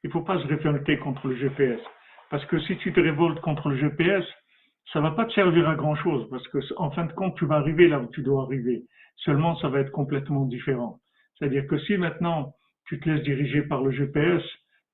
Il 0.03 0.07
ne 0.07 0.13
faut 0.13 0.21
pas 0.21 0.39
se 0.39 0.45
révolter 0.45 0.99
contre 0.99 1.27
le 1.27 1.37
GPS. 1.37 1.79
Parce 2.29 2.45
que 2.45 2.59
si 2.59 2.77
tu 2.77 2.93
te 2.93 2.99
révoltes 2.99 3.41
contre 3.41 3.69
le 3.69 3.77
GPS, 3.77 4.25
ça 4.91 4.99
va 4.99 5.11
pas 5.11 5.25
te 5.25 5.33
servir 5.33 5.69
à 5.69 5.75
grand 5.75 5.95
chose. 5.95 6.27
Parce 6.29 6.47
que, 6.49 6.59
en 6.77 6.91
fin 6.91 7.05
de 7.05 7.13
compte, 7.13 7.37
tu 7.37 7.45
vas 7.45 7.55
arriver 7.55 7.87
là 7.87 7.99
où 7.99 8.07
tu 8.07 8.21
dois 8.21 8.43
arriver. 8.43 8.83
Seulement, 9.17 9.55
ça 9.57 9.69
va 9.69 9.79
être 9.79 9.91
complètement 9.91 10.45
différent. 10.45 10.99
C'est-à-dire 11.37 11.67
que 11.67 11.77
si 11.79 11.97
maintenant 11.97 12.53
tu 12.85 12.99
te 12.99 13.09
laisses 13.09 13.23
diriger 13.23 13.61
par 13.63 13.83
le 13.83 13.91
GPS, 13.91 14.43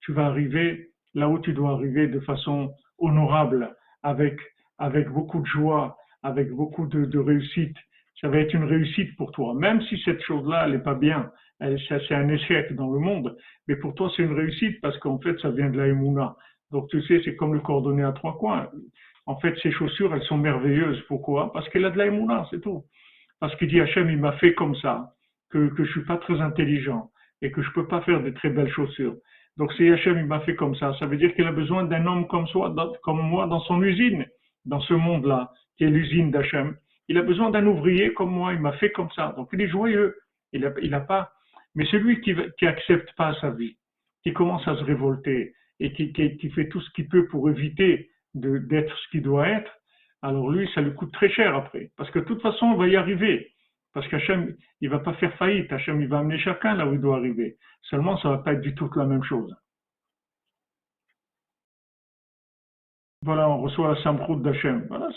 tu 0.02 0.14
vas 0.14 0.28
arriver 0.28 0.90
là 1.14 1.30
où 1.30 1.40
tu 1.40 1.54
dois 1.54 1.72
arriver 1.72 2.08
de 2.08 2.20
façon 2.20 2.72
honorable, 3.00 3.76
avec, 4.04 4.40
avec 4.78 5.10
beaucoup 5.10 5.42
de 5.42 5.46
joie, 5.48 5.98
avec 6.24 6.52
beaucoup 6.52 6.88
de, 6.88 7.06
de 7.06 7.20
réussite. 7.20 7.76
Ça 8.22 8.30
va 8.30 8.38
être 8.38 8.54
une 8.54 8.64
réussite 8.64 9.16
pour 9.18 9.32
toi. 9.32 9.54
Même 9.54 9.82
si 9.84 10.00
cette 10.04 10.22
chose-là, 10.22 10.66
elle 10.66 10.74
n'est 10.74 10.84
pas 10.84 10.96
bien, 10.96 11.32
c'est 11.60 12.14
un 12.14 12.30
échec 12.30 12.74
dans 12.76 12.92
le 12.92 13.00
monde, 13.00 13.36
mais 13.68 13.76
pour 13.76 13.96
toi 13.96 14.12
c'est 14.16 14.24
une 14.24 14.34
réussite 14.34 14.80
parce 14.82 14.98
qu'en 15.00 15.20
fait 15.20 15.40
ça 15.40 15.50
vient 15.50 15.70
de 15.70 15.78
la 15.78 15.88
Emouna. 15.88 16.36
Donc 16.72 16.90
tu 16.90 17.02
sais, 17.04 17.22
c'est 17.24 17.36
comme 17.36 17.54
le 17.54 17.60
coordonné 17.62 18.04
à 18.04 18.12
trois 18.12 18.38
coins. 18.38 18.70
En 19.28 19.40
fait, 19.40 19.56
ces 19.62 19.72
chaussures, 19.72 20.14
elles 20.16 20.24
sont 20.24 20.38
merveilleuses. 20.38 21.02
Pourquoi? 21.08 21.52
Parce 21.54 21.68
qu'elle 21.70 21.86
a 21.86 21.92
de 21.92 21.98
la 21.98 22.08
Emouna, 22.08 22.48
c'est 22.50 22.62
tout. 22.62 22.84
Parce 23.40 23.56
qu'il 23.58 23.68
dit 23.68 23.80
Hachem, 23.80 24.10
il 24.10 24.18
m'a 24.18 24.32
fait 24.34 24.54
comme 24.54 24.76
ça, 24.78 25.14
que, 25.52 25.68
que 25.70 25.86
je 25.86 25.92
suis 25.92 26.06
pas 26.06 26.18
très 26.18 26.42
intelligent 26.42 27.12
et 27.42 27.52
que 27.52 27.62
je 27.62 27.72
peux 27.72 27.88
pas 27.88 28.02
faire 28.02 28.24
de 28.24 28.32
très 28.32 28.50
belles 28.50 28.72
chaussures. 28.72 29.16
Donc 29.58 29.72
si 29.74 29.88
Hachem, 29.90 30.18
il 30.18 30.26
m'a 30.26 30.40
fait 30.42 30.56
comme 30.56 30.76
ça, 30.76 30.96
ça 31.00 31.06
veut 31.06 31.18
dire 31.18 31.34
qu'il 31.36 31.46
a 31.46 31.52
besoin 31.52 31.84
d'un 31.84 32.06
homme 32.08 32.28
comme, 32.28 32.48
comme 33.04 33.22
moi 33.22 33.48
dans 33.48 33.60
son 33.62 33.82
usine, 33.84 34.26
dans 34.66 34.80
ce 34.82 34.94
monde-là, 34.94 35.52
qui 35.78 35.84
est 35.84 35.90
l'usine 35.90 36.32
d'Hachem. 36.32 36.76
Il 37.10 37.18
a 37.18 37.22
besoin 37.22 37.52
d'un 37.52 37.66
ouvrier 37.68 38.14
comme 38.14 38.32
moi, 38.32 38.54
il 38.54 38.60
m'a 38.60 38.74
fait 38.74 38.92
comme 38.92 39.12
ça. 39.12 39.34
Donc 39.38 39.50
il 39.54 39.62
est 39.62 39.70
joyeux. 39.70 40.16
Il 40.54 40.66
a 40.66 41.00
pas 41.02 41.32
mais 41.78 41.86
celui 41.86 42.22
qui 42.22 42.36
n'accepte 42.64 43.14
pas 43.16 43.36
sa 43.40 43.52
vie, 43.52 43.78
qui 44.24 44.34
commence 44.34 44.68
à 44.68 44.76
se 44.76 44.84
révolter 44.84 45.54
et 45.80 45.94
qui, 45.94 46.50
fait 46.50 46.70
tout 46.70 46.82
ce 46.82 46.90
qu'il 46.92 47.08
peut 47.08 47.28
pour 47.28 47.52
éviter 47.52 48.10
d'être 48.40 48.98
ce 48.98 49.10
qu'il 49.10 49.22
doit 49.22 49.48
être, 49.48 49.72
alors 50.22 50.50
lui, 50.50 50.70
ça 50.74 50.82
lui 50.82 50.94
coûte 50.94 51.14
très 51.14 51.30
cher 51.30 51.56
après. 51.56 51.92
Parce 51.98 52.10
que 52.12 52.20
de 52.20 52.26
toute 52.26 52.42
façon, 52.42 52.68
on 52.68 52.76
va 52.76 52.88
y 52.88 52.96
arriver. 52.96 53.52
Parce 53.94 54.08
qu'Hachem, 54.10 54.56
il 54.82 54.90
va 54.90 55.00
pas 55.00 55.14
faire 55.14 55.34
faillite. 55.38 55.72
Hachem, 55.72 56.02
il 56.02 56.08
va 56.08 56.20
amener 56.20 56.40
chacun 56.40 56.76
là 56.76 56.88
où 56.88 56.94
il 56.94 57.02
doit 57.02 57.18
arriver. 57.18 57.58
Seulement, 57.84 58.18
ça 58.18 58.30
va 58.30 58.38
pas 58.40 58.54
être 58.54 58.62
du 58.62 58.76
tout 58.76 58.90
la 58.96 59.06
même 59.06 59.24
chose. 59.24 59.56
Voilà, 63.24 63.50
on 63.50 63.62
reçoit 63.62 63.94
la 63.94 64.02
Samrout 64.04 64.42
d'Hachem. 64.42 64.86
Voilà, 64.90 65.10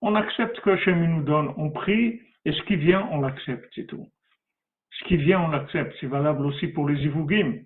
on 0.00 0.14
accepte 0.14 0.56
ce 0.56 0.60
qu'Hachem 0.62 1.04
nous 1.04 1.22
donne. 1.22 1.52
On 1.56 1.70
prie 1.70 2.20
et 2.44 2.52
ce 2.52 2.62
qui 2.62 2.76
vient, 2.76 3.08
on 3.10 3.20
l'accepte, 3.20 3.70
c'est 3.74 3.86
tout. 3.86 4.08
Ce 4.90 5.04
qui 5.04 5.16
vient, 5.16 5.40
on 5.40 5.48
l'accepte. 5.48 5.94
C'est 6.00 6.06
valable 6.06 6.44
aussi 6.46 6.68
pour 6.68 6.88
les 6.88 7.00
Ivougim. 7.02 7.60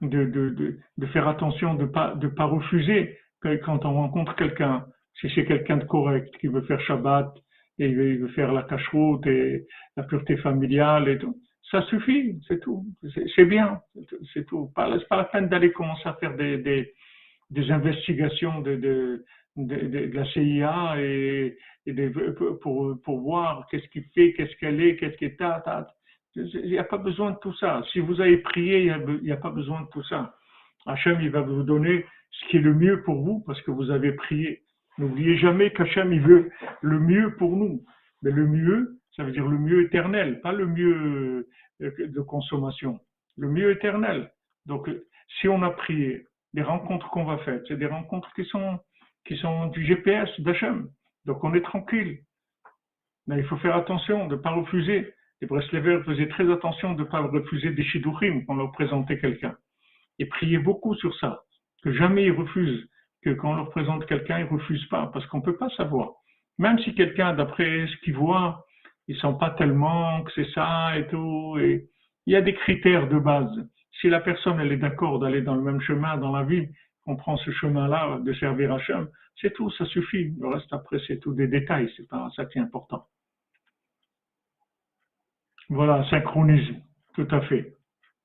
De, 0.00 0.24
de, 0.26 0.76
de, 0.98 1.06
faire 1.06 1.28
attention 1.28 1.74
de 1.74 1.84
ne 1.84 1.88
pas, 1.88 2.14
de 2.16 2.28
pas 2.28 2.44
refuser 2.44 3.16
quand 3.64 3.84
on 3.84 3.94
rencontre 3.94 4.34
quelqu'un. 4.36 4.86
Si 5.20 5.30
c'est 5.34 5.44
quelqu'un 5.44 5.76
de 5.76 5.84
correct 5.84 6.34
qui 6.40 6.48
veut 6.48 6.62
faire 6.62 6.80
Shabbat, 6.80 7.32
et 7.78 7.86
il 7.86 8.18
veut 8.18 8.28
faire 8.28 8.52
la 8.52 8.62
cacheroute 8.62 9.26
et 9.26 9.66
la 9.96 10.04
pureté 10.04 10.36
familiale 10.36 11.08
et 11.08 11.18
tout. 11.18 11.36
Ça 11.70 11.82
suffit, 11.82 12.38
c'est 12.46 12.60
tout. 12.60 12.84
C'est 13.34 13.46
bien, 13.46 13.80
c'est 14.32 14.46
tout. 14.46 14.70
C'est 14.76 15.08
pas 15.08 15.16
la 15.16 15.24
peine 15.24 15.48
d'aller 15.48 15.72
commencer 15.72 16.08
à 16.08 16.14
faire 16.14 16.36
des, 16.36 16.92
investigations 17.70 18.60
de, 18.60 19.24
la 19.56 20.24
CIA 20.26 20.94
et, 21.00 21.56
pour, 22.60 23.20
voir 23.20 23.66
qu'est-ce 23.70 23.88
qu'il 23.88 24.04
fait, 24.14 24.34
qu'est-ce 24.34 24.54
qu'elle 24.56 24.80
est, 24.80 24.96
qu'est-ce 24.96 25.16
qu'elle 25.16 25.36
est. 25.40 25.86
Il 26.36 26.70
n'y 26.70 26.78
a 26.78 26.84
pas 26.84 26.98
besoin 26.98 27.32
de 27.32 27.38
tout 27.38 27.54
ça. 27.54 27.82
Si 27.92 28.00
vous 28.00 28.20
avez 28.20 28.38
prié, 28.38 28.84
il 28.84 29.22
n'y 29.22 29.32
a, 29.32 29.36
pas 29.36 29.50
besoin 29.50 29.82
de 29.82 29.88
tout 29.88 30.02
ça. 30.04 30.34
Hachem, 30.86 31.20
il 31.20 31.30
va 31.30 31.40
vous 31.40 31.62
donner 31.62 32.04
ce 32.30 32.48
qui 32.48 32.56
est 32.58 32.60
le 32.60 32.74
mieux 32.74 33.02
pour 33.02 33.22
vous 33.22 33.40
parce 33.40 33.60
que 33.62 33.70
vous 33.70 33.90
avez 33.90 34.12
prié. 34.12 34.62
N'oubliez 34.98 35.36
jamais 35.38 35.72
qu'Hachem, 35.72 36.12
il 36.12 36.20
veut 36.20 36.50
le 36.82 37.00
mieux 37.00 37.34
pour 37.36 37.56
nous. 37.56 37.84
Mais 38.22 38.30
le 38.30 38.46
mieux, 38.46 38.98
ça 39.16 39.24
veut 39.24 39.32
dire 39.32 39.46
le 39.46 39.58
mieux 39.58 39.82
éternel, 39.82 40.40
pas 40.40 40.52
le 40.52 40.66
mieux 40.66 41.48
euh, 41.80 41.92
de 41.98 42.20
consommation. 42.20 43.00
Le 43.36 43.48
mieux 43.48 43.70
éternel. 43.70 44.30
Donc, 44.66 44.88
si 45.40 45.48
on 45.48 45.62
a 45.62 45.70
prié, 45.70 46.26
les 46.52 46.62
rencontres 46.62 47.10
qu'on 47.10 47.24
va 47.24 47.38
faire, 47.38 47.60
c'est 47.66 47.76
des 47.76 47.86
rencontres 47.86 48.32
qui 48.34 48.44
sont, 48.44 48.78
qui 49.26 49.36
sont 49.36 49.66
du 49.68 49.84
GPS 49.84 50.28
d'Hachem. 50.40 50.88
Donc, 51.24 51.42
on 51.42 51.54
est 51.54 51.62
tranquille. 51.62 52.20
Mais 53.26 53.38
il 53.38 53.44
faut 53.44 53.56
faire 53.56 53.76
attention 53.76 54.26
de 54.26 54.36
ne 54.36 54.40
pas 54.40 54.50
refuser. 54.50 55.12
Les 55.40 55.46
Breslevers 55.46 56.04
faisaient 56.04 56.28
très 56.28 56.50
attention 56.52 56.94
de 56.94 57.02
ne 57.02 57.08
pas 57.08 57.20
refuser 57.20 57.70
des 57.70 57.82
Shidurim 57.82 58.44
quand 58.46 58.54
on 58.54 58.56
leur 58.56 58.72
présentait 58.72 59.18
quelqu'un. 59.18 59.56
Et 60.18 60.26
prier 60.26 60.58
beaucoup 60.58 60.94
sur 60.94 61.14
ça. 61.18 61.42
Que 61.82 61.92
jamais 61.92 62.24
ils 62.24 62.32
refusent 62.32 62.88
que 63.22 63.30
quand 63.30 63.52
on 63.52 63.56
leur 63.56 63.70
présente 63.70 64.06
quelqu'un, 64.06 64.40
ils 64.40 64.46
refusent 64.46 64.86
pas, 64.88 65.10
parce 65.12 65.26
qu'on 65.26 65.40
peut 65.40 65.56
pas 65.56 65.70
savoir. 65.70 66.12
Même 66.58 66.78
si 66.78 66.94
quelqu'un, 66.94 67.34
d'après 67.34 67.86
ce 67.86 67.96
qu'il 68.04 68.14
voit, 68.14 68.64
ils 69.08 69.18
sent 69.18 69.34
pas 69.40 69.50
tellement 69.50 70.22
que 70.22 70.32
c'est 70.34 70.50
ça 70.52 70.96
et 70.96 71.06
tout, 71.08 71.58
et 71.58 71.88
il 72.26 72.32
y 72.32 72.36
a 72.36 72.42
des 72.42 72.54
critères 72.54 73.08
de 73.08 73.18
base. 73.18 73.68
Si 74.00 74.08
la 74.08 74.20
personne, 74.20 74.60
elle 74.60 74.72
est 74.72 74.78
d'accord 74.78 75.18
d'aller 75.18 75.42
dans 75.42 75.54
le 75.54 75.62
même 75.62 75.80
chemin 75.80 76.16
dans 76.16 76.32
la 76.32 76.44
vie, 76.44 76.68
on 77.06 77.16
prend 77.16 77.36
ce 77.36 77.50
chemin-là 77.50 78.18
de 78.20 78.32
servir 78.34 78.72
Hachem, 78.72 79.08
c'est 79.40 79.52
tout, 79.52 79.70
ça 79.72 79.84
suffit. 79.86 80.34
Le 80.38 80.48
reste 80.48 80.72
après, 80.72 80.98
c'est 81.06 81.18
tout 81.18 81.34
des 81.34 81.48
détails, 81.48 81.92
c'est 81.96 82.08
pas 82.08 82.30
ça 82.36 82.44
qui 82.46 82.58
est 82.58 82.62
important. 82.62 83.06
Voilà, 85.68 86.08
synchronisme, 86.10 86.76
tout 87.14 87.28
à 87.30 87.40
fait. 87.42 87.74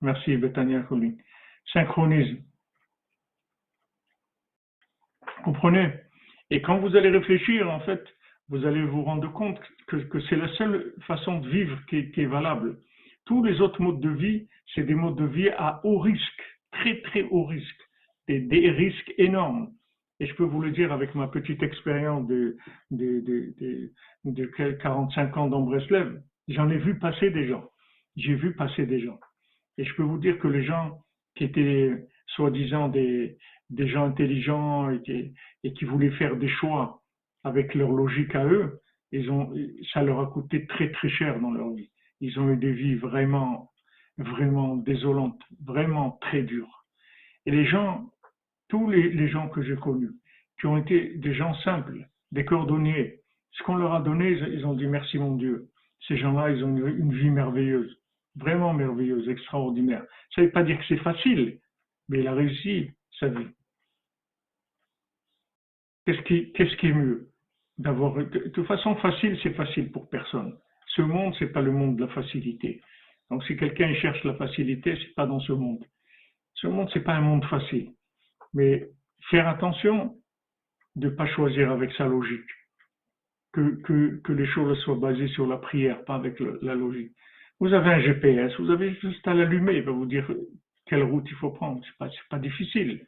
Merci, 0.01 0.37
Betania 0.37 0.81
Colin. 0.81 1.13
Synchronisme. 1.73 2.43
Comprenez? 5.43 5.93
Et 6.49 6.61
quand 6.61 6.79
vous 6.79 6.95
allez 6.95 7.09
réfléchir, 7.09 7.69
en 7.69 7.79
fait, 7.81 8.03
vous 8.49 8.65
allez 8.65 8.83
vous 8.83 9.03
rendre 9.03 9.31
compte 9.31 9.59
que, 9.87 10.19
c'est 10.21 10.35
la 10.35 10.51
seule 10.55 10.93
façon 11.07 11.39
de 11.39 11.49
vivre 11.49 11.79
qui 11.87 11.97
est, 11.97 12.25
valable. 12.25 12.79
Tous 13.25 13.43
les 13.43 13.61
autres 13.61 13.81
modes 13.81 13.99
de 13.99 14.09
vie, 14.09 14.47
c'est 14.73 14.83
des 14.83 14.95
modes 14.95 15.17
de 15.17 15.25
vie 15.25 15.49
à 15.49 15.81
haut 15.83 15.99
risque, 15.99 16.43
très 16.71 17.01
très 17.01 17.23
haut 17.23 17.45
risque, 17.45 17.81
des, 18.27 18.71
risques 18.71 19.13
énormes. 19.17 19.71
Et 20.19 20.25
je 20.25 20.33
peux 20.35 20.43
vous 20.43 20.61
le 20.61 20.71
dire 20.71 20.91
avec 20.91 21.13
ma 21.15 21.27
petite 21.27 21.61
expérience 21.61 22.27
de, 22.27 22.57
de, 22.91 23.21
de, 24.25 24.45
45 24.81 25.37
ans 25.37 25.47
dans 25.47 25.61
Breslev, 25.61 26.21
j'en 26.47 26.69
ai 26.69 26.77
vu 26.77 26.97
passer 26.97 27.29
des 27.29 27.47
gens. 27.47 27.69
J'ai 28.17 28.33
vu 28.33 28.53
passer 28.55 28.85
des 28.85 28.99
gens. 28.99 29.19
Et 29.77 29.85
je 29.85 29.93
peux 29.93 30.03
vous 30.03 30.17
dire 30.17 30.39
que 30.39 30.47
les 30.47 30.63
gens 30.63 30.99
qui 31.39 31.45
étaient 31.45 32.05
soi-disant 32.27 32.89
des, 32.89 33.37
gens 33.71 34.03
intelligents 34.03 34.89
et 34.91 35.73
qui, 35.73 35.85
voulaient 35.85 36.11
faire 36.11 36.35
des 36.35 36.49
choix 36.49 37.01
avec 37.45 37.73
leur 37.75 37.91
logique 37.91 38.35
à 38.35 38.45
eux, 38.45 38.81
ça 39.93 40.03
leur 40.03 40.19
a 40.19 40.25
coûté 40.27 40.67
très 40.67 40.91
très 40.91 41.09
cher 41.09 41.39
dans 41.39 41.51
leur 41.51 41.69
vie. 41.71 41.89
Ils 42.19 42.37
ont 42.41 42.51
eu 42.51 42.57
des 42.57 42.73
vies 42.73 42.95
vraiment, 42.95 43.71
vraiment 44.17 44.75
désolantes, 44.75 45.41
vraiment 45.65 46.19
très 46.19 46.43
dures. 46.43 46.83
Et 47.45 47.51
les 47.51 47.65
gens, 47.65 48.11
tous 48.67 48.89
les, 48.89 49.29
gens 49.29 49.47
que 49.47 49.61
j'ai 49.61 49.77
connus, 49.77 50.11
qui 50.59 50.67
ont 50.67 50.75
été 50.75 51.15
des 51.15 51.33
gens 51.33 51.55
simples, 51.61 52.05
des 52.33 52.43
cordonniers, 52.43 53.21
ce 53.51 53.63
qu'on 53.63 53.77
leur 53.77 53.93
a 53.93 54.01
donné, 54.01 54.31
ils 54.31 54.65
ont 54.65 54.73
dit 54.73 54.87
merci 54.87 55.17
mon 55.17 55.37
Dieu. 55.37 55.69
Ces 56.05 56.17
gens-là, 56.17 56.49
ils 56.51 56.65
ont 56.65 56.75
eu 56.77 56.99
une 56.99 57.13
vie 57.13 57.29
merveilleuse, 57.29 57.97
vraiment 58.35 58.73
merveilleuse, 58.73 59.27
extraordinaire. 59.29 60.05
Ça 60.33 60.41
ne 60.41 60.47
veut 60.47 60.51
pas 60.51 60.63
dire 60.63 60.77
que 60.77 60.85
c'est 60.87 61.03
facile, 61.03 61.59
mais 62.07 62.19
il 62.19 62.27
a 62.27 62.33
réussi 62.33 62.91
sa 63.19 63.27
vie. 63.27 63.47
Qu'est-ce 66.05 66.75
qui, 66.75 66.87
est 66.87 66.93
mieux 66.93 67.29
d'avoir 67.77 68.13
de, 68.13 68.23
toute 68.49 68.65
façon 68.65 68.95
facile, 68.95 69.37
c'est 69.43 69.53
facile 69.53 69.91
pour 69.91 70.09
personne. 70.09 70.57
Ce 70.87 71.01
monde, 71.01 71.35
c'est 71.37 71.51
pas 71.51 71.61
le 71.61 71.71
monde 71.71 71.97
de 71.97 72.05
la 72.05 72.11
facilité. 72.11 72.81
Donc 73.29 73.43
si 73.45 73.55
quelqu'un 73.55 73.93
cherche 73.95 74.23
la 74.23 74.33
facilité, 74.33 74.97
c'est 74.99 75.13
pas 75.13 75.27
dans 75.27 75.39
ce 75.39 75.53
monde. 75.53 75.85
Ce 76.55 76.67
monde, 76.67 76.89
c'est 76.93 77.03
pas 77.03 77.13
un 77.13 77.21
monde 77.21 77.45
facile. 77.45 77.93
Mais 78.53 78.89
faire 79.29 79.47
attention 79.47 80.15
de 80.95 81.09
pas 81.09 81.27
choisir 81.27 81.71
avec 81.71 81.91
sa 81.93 82.05
logique. 82.05 82.49
Que, 83.51 84.19
que, 84.23 84.31
les 84.31 84.45
choses 84.47 84.77
soient 84.83 84.95
basées 84.95 85.27
sur 85.29 85.47
la 85.47 85.57
prière, 85.57 86.03
pas 86.05 86.15
avec 86.15 86.39
la 86.39 86.75
logique. 86.75 87.13
Vous 87.59 87.73
avez 87.73 87.89
un 87.91 87.99
GPS, 88.01 88.57
vous 88.59 88.71
avez 88.71 88.93
juste 88.95 89.27
à 89.27 89.33
l'allumer, 89.33 89.75
il 89.77 89.83
va 89.83 89.91
vous 89.91 90.05
dire 90.05 90.29
quelle 90.85 91.03
route 91.03 91.25
il 91.27 91.35
faut 91.35 91.51
prendre. 91.51 91.81
C'est 91.85 91.97
pas, 91.97 92.09
pas 92.29 92.39
difficile. 92.39 93.05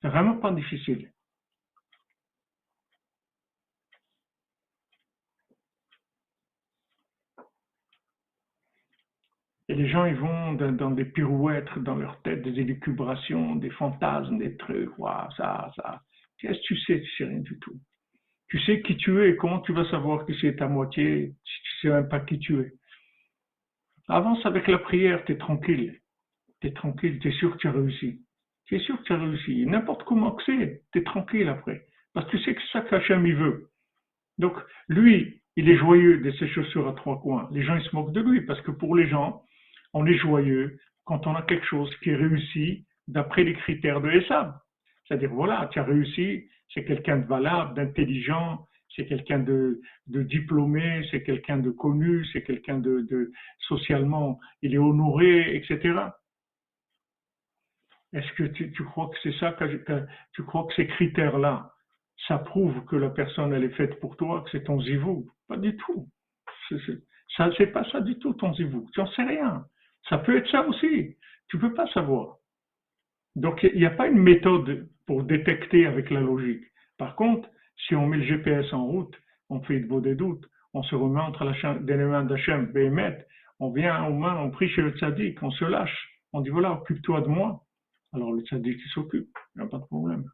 C'est 0.00 0.08
vraiment 0.08 0.36
pas 0.36 0.52
difficile. 0.52 1.10
Et 9.68 9.74
les 9.74 9.88
gens, 9.88 10.04
ils 10.04 10.14
vont 10.14 10.52
dans, 10.52 10.90
des 10.90 11.06
pirouettes 11.06 11.78
dans 11.78 11.96
leur 11.96 12.20
tête, 12.22 12.42
des 12.42 12.60
élucubrations, 12.60 13.56
des 13.56 13.70
fantasmes, 13.70 14.38
des 14.38 14.56
trucs, 14.56 14.90
ça, 15.36 15.72
ça. 15.74 16.00
Qu'est-ce 16.38 16.58
que 16.58 16.64
tu 16.64 16.78
sais 16.80 17.00
Tu 17.00 17.10
sais 17.16 17.24
rien 17.24 17.40
du 17.40 17.58
tout? 17.58 17.80
Tu 18.48 18.60
sais 18.60 18.82
qui 18.82 18.96
tu 18.96 19.20
es 19.22 19.30
et 19.30 19.36
comment 19.36 19.60
tu 19.60 19.72
vas 19.72 19.88
savoir 19.90 20.26
que 20.26 20.34
c'est 20.40 20.56
ta 20.56 20.68
moitié 20.68 21.34
si 21.44 21.62
tu 21.62 21.70
sais 21.80 21.88
même 21.88 22.08
pas 22.08 22.20
qui 22.20 22.38
tu 22.38 22.60
es. 22.60 22.72
Avance 24.08 24.44
avec 24.44 24.66
la 24.68 24.78
prière, 24.78 25.24
tu 25.24 25.32
es 25.32 25.38
tranquille. 25.38 26.00
Tu 26.60 26.68
es 26.68 26.72
tranquille, 26.72 27.18
tu 27.20 27.28
es 27.28 27.32
sûr 27.32 27.52
que 27.52 27.58
tu 27.58 27.68
as 27.68 27.72
réussi. 27.72 28.20
Tu 28.66 28.76
es 28.76 28.80
sûr 28.80 28.98
que 28.98 29.04
tu 29.04 29.12
as 29.12 29.18
réussi. 29.18 29.66
N'importe 29.66 30.04
comment 30.04 30.32
que 30.32 30.42
c'est, 30.44 30.82
tu 30.92 30.98
es 30.98 31.04
tranquille 31.04 31.48
après. 31.48 31.86
Parce 32.12 32.26
que 32.26 32.36
tu 32.36 32.42
sais 32.44 32.54
que 32.54 32.60
c'est 32.62 32.78
ça 32.78 32.80
qu'Hachem 32.82 33.26
il 33.26 33.34
veut. 33.34 33.70
Donc, 34.38 34.54
lui, 34.88 35.42
il 35.56 35.68
est 35.68 35.76
joyeux 35.76 36.18
de 36.18 36.30
ses 36.32 36.48
chaussures 36.48 36.88
à 36.88 36.92
trois 36.94 37.20
coins. 37.20 37.48
Les 37.52 37.62
gens, 37.62 37.76
ils 37.76 37.84
se 37.84 37.94
moquent 37.94 38.12
de 38.12 38.20
lui 38.20 38.42
parce 38.42 38.60
que 38.62 38.70
pour 38.70 38.96
les 38.96 39.08
gens, 39.08 39.42
on 39.92 40.06
est 40.06 40.16
joyeux 40.16 40.78
quand 41.04 41.26
on 41.26 41.34
a 41.34 41.42
quelque 41.42 41.66
chose 41.66 41.94
qui 42.02 42.10
est 42.10 42.16
réussi 42.16 42.86
d'après 43.08 43.44
les 43.44 43.54
critères 43.54 44.00
de 44.00 44.10
Essab. 44.10 44.54
C'est-à-dire, 45.06 45.30
voilà, 45.30 45.68
tu 45.72 45.78
as 45.78 45.84
réussi, 45.84 46.48
c'est 46.72 46.84
quelqu'un 46.84 47.18
de 47.18 47.26
valable, 47.26 47.74
d'intelligent, 47.74 48.66
c'est 48.94 49.06
quelqu'un 49.06 49.40
de, 49.40 49.80
diplômé, 50.06 51.06
c'est 51.10 51.22
quelqu'un 51.22 51.58
de 51.58 51.70
connu, 51.70 52.24
c'est 52.32 52.42
quelqu'un 52.42 52.78
de, 52.78 53.32
socialement, 53.60 54.38
il 54.62 54.74
est 54.74 54.78
honoré, 54.78 55.56
etc. 55.56 55.98
Est-ce 58.12 58.32
que 58.34 58.44
tu, 58.44 58.84
crois 58.84 59.10
que 59.10 59.16
c'est 59.22 59.36
ça, 59.38 59.56
tu 60.32 60.44
crois 60.44 60.66
que 60.66 60.74
ces 60.74 60.86
critères-là, 60.86 61.72
ça 62.28 62.38
prouve 62.38 62.84
que 62.84 62.96
la 62.96 63.10
personne, 63.10 63.52
elle 63.52 63.64
est 63.64 63.76
faite 63.76 63.98
pour 63.98 64.16
toi, 64.16 64.42
que 64.42 64.50
c'est 64.50 64.64
ton 64.64 64.80
zivou? 64.80 65.28
Pas 65.48 65.56
du 65.56 65.76
tout. 65.76 66.08
Ça, 67.36 67.50
c'est 67.58 67.66
pas 67.66 67.84
ça 67.90 68.00
du 68.00 68.18
tout, 68.18 68.32
ton 68.34 68.54
zivou. 68.54 68.88
Tu 68.94 69.00
n'en 69.00 69.06
sais 69.08 69.24
rien. 69.24 69.64
Ça 70.08 70.18
peut 70.18 70.36
être 70.36 70.48
ça 70.50 70.66
aussi. 70.66 71.16
Tu 71.48 71.56
ne 71.56 71.62
peux 71.62 71.74
pas 71.74 71.88
savoir. 71.88 72.36
Donc, 73.34 73.62
il 73.64 73.78
n'y 73.78 73.86
a 73.86 73.90
pas 73.90 74.06
une 74.06 74.22
méthode 74.22 74.88
pour 75.06 75.24
détecter 75.24 75.86
avec 75.86 76.10
la 76.10 76.20
logique. 76.20 76.64
Par 76.96 77.16
contre, 77.16 77.48
si 77.76 77.94
on 77.94 78.06
met 78.06 78.18
le 78.18 78.24
GPS 78.24 78.72
en 78.72 78.84
route, 78.86 79.14
on 79.50 79.60
fait 79.62 79.80
de 79.80 80.00
des 80.00 80.14
doutes, 80.14 80.46
on 80.72 80.82
se 80.82 80.94
remet 80.94 81.20
entre 81.20 81.44
les 81.44 81.96
mains 81.96 82.24
d'Hachem, 82.24 82.66
Béhémet, 82.72 83.26
on 83.60 83.70
vient 83.70 84.04
aux 84.06 84.14
mains, 84.14 84.36
on 84.36 84.50
prie 84.50 84.68
chez 84.70 84.82
le 84.82 84.90
tzaddik, 84.92 85.42
on 85.42 85.50
se 85.50 85.64
lâche, 85.64 86.20
on 86.32 86.40
dit 86.40 86.50
voilà, 86.50 86.72
occupe-toi 86.72 87.20
de 87.20 87.28
moi. 87.28 87.64
Alors 88.12 88.32
le 88.32 88.42
tzaddik 88.42 88.80
s'occupe, 88.92 89.36
il 89.54 89.60
n'y 89.60 89.66
a 89.66 89.70
pas 89.70 89.78
de 89.78 89.84
problème. 89.84 90.30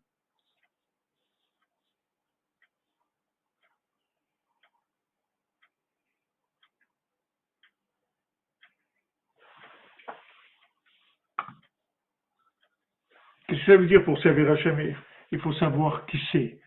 Qu'est-ce 13.49 13.61
que 13.61 13.67
ça 13.67 13.77
veut 13.77 13.87
dire 13.89 14.05
pour 14.05 14.17
servir 14.21 14.49
Hachem? 14.49 14.95
Il 15.33 15.41
faut 15.41 15.53
savoir 15.55 16.07
qui 16.07 16.21
c'est. 16.31 16.61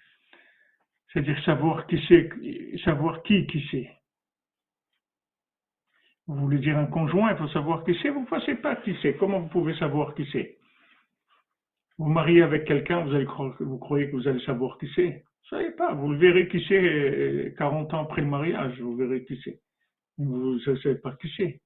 C'est-à-dire 1.14 1.44
savoir 1.46 1.86
qui 1.86 2.04
c'est, 2.08 2.30
savoir 2.84 3.22
qui 3.22 3.46
c'est. 3.70 3.90
Vous 6.26 6.36
voulez 6.36 6.60
dire 6.60 6.78
un 6.78 6.88
conjoint, 6.88 7.32
il 7.32 7.38
faut 7.38 7.48
savoir 7.50 7.84
qui 7.84 7.96
c'est. 8.02 8.10
Vous 8.10 8.22
ne 8.22 8.40
savez 8.40 8.56
pas 8.56 8.78
qui 8.78 8.96
c'est. 9.02 9.16
Comment 9.18 9.40
vous 9.40 9.50
pouvez 9.50 9.76
savoir 9.76 10.16
qui 10.16 10.28
c'est? 10.32 10.58
Vous 12.00 12.10
mariez 12.10 12.42
avec 12.42 12.66
quelqu'un, 12.66 13.02
vous, 13.02 13.14
allez 13.14 13.28
vous 13.60 13.78
croyez 13.78 14.10
que 14.10 14.16
vous 14.16 14.28
allez 14.28 14.44
savoir 14.44 14.78
qui 14.80 14.90
c'est? 14.96 15.24
Vous 15.52 15.58
ne 15.58 15.62
savez 15.62 15.72
pas. 15.76 15.94
Vous 15.94 16.10
le 16.10 16.18
verrez 16.18 16.48
qui 16.48 16.66
c'est 16.68 17.54
40 17.58 17.94
ans 17.94 18.04
après 18.04 18.22
le 18.22 18.28
mariage. 18.28 18.80
Vous 18.80 18.96
verrez 18.96 19.24
qui 19.26 19.40
c'est. 19.44 19.60
Vous 20.18 20.56
ne 20.56 20.76
savez 20.78 20.96
pas 20.96 21.16
qui 21.22 21.30
c'est. 21.38 21.62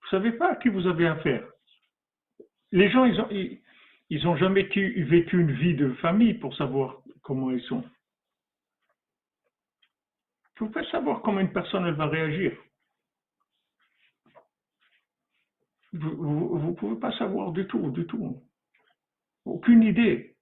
Vous 0.00 0.06
ne 0.06 0.22
savez 0.22 0.32
pas 0.32 0.52
à 0.52 0.56
qui 0.56 0.68
vous 0.68 0.86
avez 0.86 1.06
affaire. 1.06 1.46
Les 2.72 2.90
gens, 2.90 3.04
ils 3.04 3.20
ont, 3.20 3.28
ils, 4.10 4.26
ont 4.26 4.36
jamais 4.36 4.64
vécu 4.64 5.40
une 5.40 5.52
vie 5.52 5.74
de 5.74 5.92
famille 5.94 6.34
pour 6.34 6.54
savoir 6.56 7.00
comment 7.22 7.50
ils 7.52 7.62
sont. 7.62 7.84
Vous 10.58 10.68
pouvez 10.68 10.86
savoir 10.86 11.20
comment 11.22 11.40
une 11.40 11.52
personne 11.52 11.90
va 11.92 12.06
réagir. 12.06 12.52
Vous 15.92 16.58
ne 16.58 16.74
pouvez 16.74 16.98
pas 16.98 17.16
savoir 17.18 17.52
du 17.52 17.66
tout, 17.66 17.90
du 17.90 18.06
tout. 18.06 18.42
Aucune 19.44 19.82
idée 19.82 20.36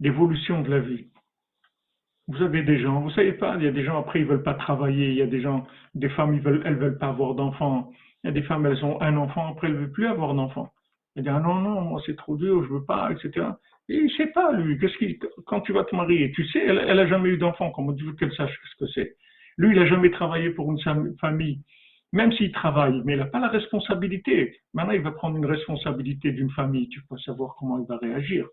d'évolution 0.00 0.62
de 0.62 0.70
la 0.70 0.80
vie. 0.80 1.08
Vous 2.28 2.40
avez 2.42 2.62
des 2.62 2.80
gens, 2.80 3.00
vous 3.00 3.10
savez 3.10 3.32
pas, 3.32 3.56
il 3.56 3.64
y 3.64 3.66
a 3.66 3.72
des 3.72 3.84
gens 3.84 3.98
après 3.98 4.20
ils 4.20 4.26
veulent 4.26 4.44
pas 4.44 4.54
travailler, 4.54 5.10
il 5.10 5.16
y 5.16 5.22
a 5.22 5.26
des 5.26 5.42
gens, 5.42 5.66
des 5.94 6.08
femmes 6.10 6.34
ils 6.34 6.40
veulent, 6.40 6.62
elles 6.64 6.76
veulent 6.76 6.98
pas 6.98 7.08
avoir 7.08 7.34
d'enfants, 7.34 7.90
il 8.22 8.28
y 8.28 8.30
a 8.30 8.32
des 8.32 8.42
femmes 8.42 8.64
elles 8.64 8.84
ont 8.84 9.00
un 9.02 9.16
enfant 9.16 9.48
après 9.48 9.66
elles 9.66 9.76
veulent 9.76 9.92
plus 9.92 10.06
avoir 10.06 10.32
d'enfants. 10.32 10.72
Elles 11.16 11.24
disent 11.24 11.32
ah 11.34 11.40
non 11.40 11.56
non 11.56 11.80
moi 11.82 12.00
c'est 12.06 12.16
trop 12.16 12.36
dur, 12.36 12.64
je 12.64 12.72
veux 12.72 12.84
pas, 12.84 13.10
etc. 13.12 13.46
Et 13.88 13.96
il 13.96 14.10
sait 14.12 14.28
pas 14.28 14.52
lui, 14.52 14.78
qu'est-ce 14.78 14.96
qu'il, 14.98 15.18
quand 15.46 15.60
tu 15.62 15.72
vas 15.72 15.84
te 15.84 15.94
marier, 15.94 16.30
tu 16.32 16.46
sais, 16.48 16.60
elle, 16.64 16.78
elle 16.78 17.00
a 17.00 17.06
jamais 17.08 17.30
eu 17.30 17.38
d'enfant, 17.38 17.70
comment 17.72 17.92
tu 17.92 18.04
veux 18.04 18.14
qu'elle 18.14 18.32
sache 18.34 18.56
ce 18.70 18.84
que 18.84 18.90
c'est? 18.92 19.16
Lui 19.58 19.74
il 19.74 19.82
a 19.82 19.86
jamais 19.86 20.10
travaillé 20.10 20.50
pour 20.50 20.70
une 20.70 20.80
famille 21.18 21.62
même 22.12 22.32
s'il 22.32 22.52
travaille, 22.52 23.02
mais 23.04 23.14
il 23.14 23.18
n'a 23.18 23.26
pas 23.26 23.40
la 23.40 23.48
responsabilité. 23.48 24.60
Maintenant, 24.74 24.92
il 24.92 25.00
va 25.00 25.12
prendre 25.12 25.36
une 25.38 25.46
responsabilité 25.46 26.30
d'une 26.32 26.50
famille. 26.50 26.88
Tu 26.90 27.02
peux 27.04 27.18
savoir 27.18 27.56
comment 27.58 27.78
il 27.78 27.86
va 27.86 27.96
réagir. 27.96 28.46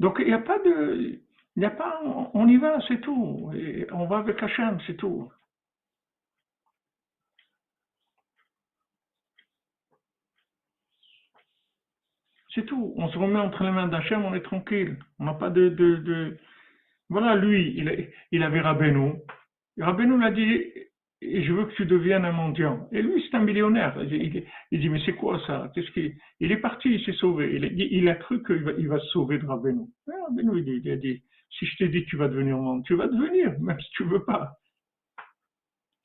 Donc, 0.00 0.16
il 0.18 0.26
n'y 0.26 0.32
a 0.32 0.38
pas 0.38 0.58
de. 0.58 1.20
Il 1.56 1.60
n'y 1.60 1.66
a 1.66 1.70
pas. 1.70 2.00
On 2.34 2.48
y 2.48 2.56
va, 2.56 2.80
c'est 2.88 3.00
tout. 3.00 3.52
On 3.92 4.06
va 4.06 4.18
avec 4.18 4.42
Hachem, 4.42 4.78
c'est 4.86 4.96
tout. 4.96 5.30
C'est 12.54 12.66
tout. 12.66 12.94
On 12.96 13.08
se 13.08 13.18
remet 13.18 13.38
entre 13.38 13.64
les 13.64 13.70
mains 13.70 13.88
d'Hachem, 13.88 14.24
on 14.24 14.34
est 14.34 14.42
tranquille. 14.42 14.96
On 15.18 15.24
n'a 15.24 15.34
pas 15.34 15.50
de, 15.50 15.68
de, 15.68 16.36
Voilà, 17.08 17.36
lui, 17.36 17.74
il, 17.76 18.08
il 18.32 18.42
avait 18.42 18.60
Rabbeinu. 18.60 19.14
Rabbeinu 19.78 20.18
l'a 20.18 20.30
dit, 20.30 20.64
je 21.22 21.52
veux 21.52 21.66
que 21.66 21.74
tu 21.74 21.86
deviennes 21.86 22.24
un 22.24 22.32
mendiant. 22.32 22.88
Et 22.92 23.02
lui, 23.02 23.22
c'est 23.22 23.36
un 23.36 23.42
millionnaire. 23.42 23.96
Il, 24.02 24.80
dit, 24.80 24.88
mais 24.88 25.00
c'est 25.04 25.12
quoi 25.12 25.40
ça? 25.46 25.70
Qu'est-ce 25.74 25.90
Il 26.40 26.52
est 26.52 26.56
parti, 26.56 26.94
il 26.94 27.04
s'est 27.04 27.12
sauvé. 27.12 27.54
Il, 27.54 28.08
a 28.08 28.14
cru 28.14 28.42
qu'il 28.42 28.62
va, 28.62 28.72
il 28.78 28.88
va 28.88 28.98
se 28.98 29.06
sauver 29.08 29.38
de 29.38 29.46
Rabbeinu. 29.46 29.82
Rabbeinu, 30.06 30.62
il, 30.62 30.90
a 30.90 30.96
dit, 30.96 31.22
si 31.50 31.66
je 31.66 31.76
t'ai 31.76 31.88
dit 31.88 32.04
que 32.04 32.10
tu 32.10 32.16
vas 32.16 32.28
devenir 32.28 32.56
mendiant, 32.56 32.82
tu 32.82 32.94
vas 32.94 33.06
devenir, 33.06 33.58
même 33.60 33.80
si 33.80 33.90
tu 33.90 34.04
veux 34.04 34.24
pas. 34.24 34.56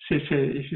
C'est 0.07 0.21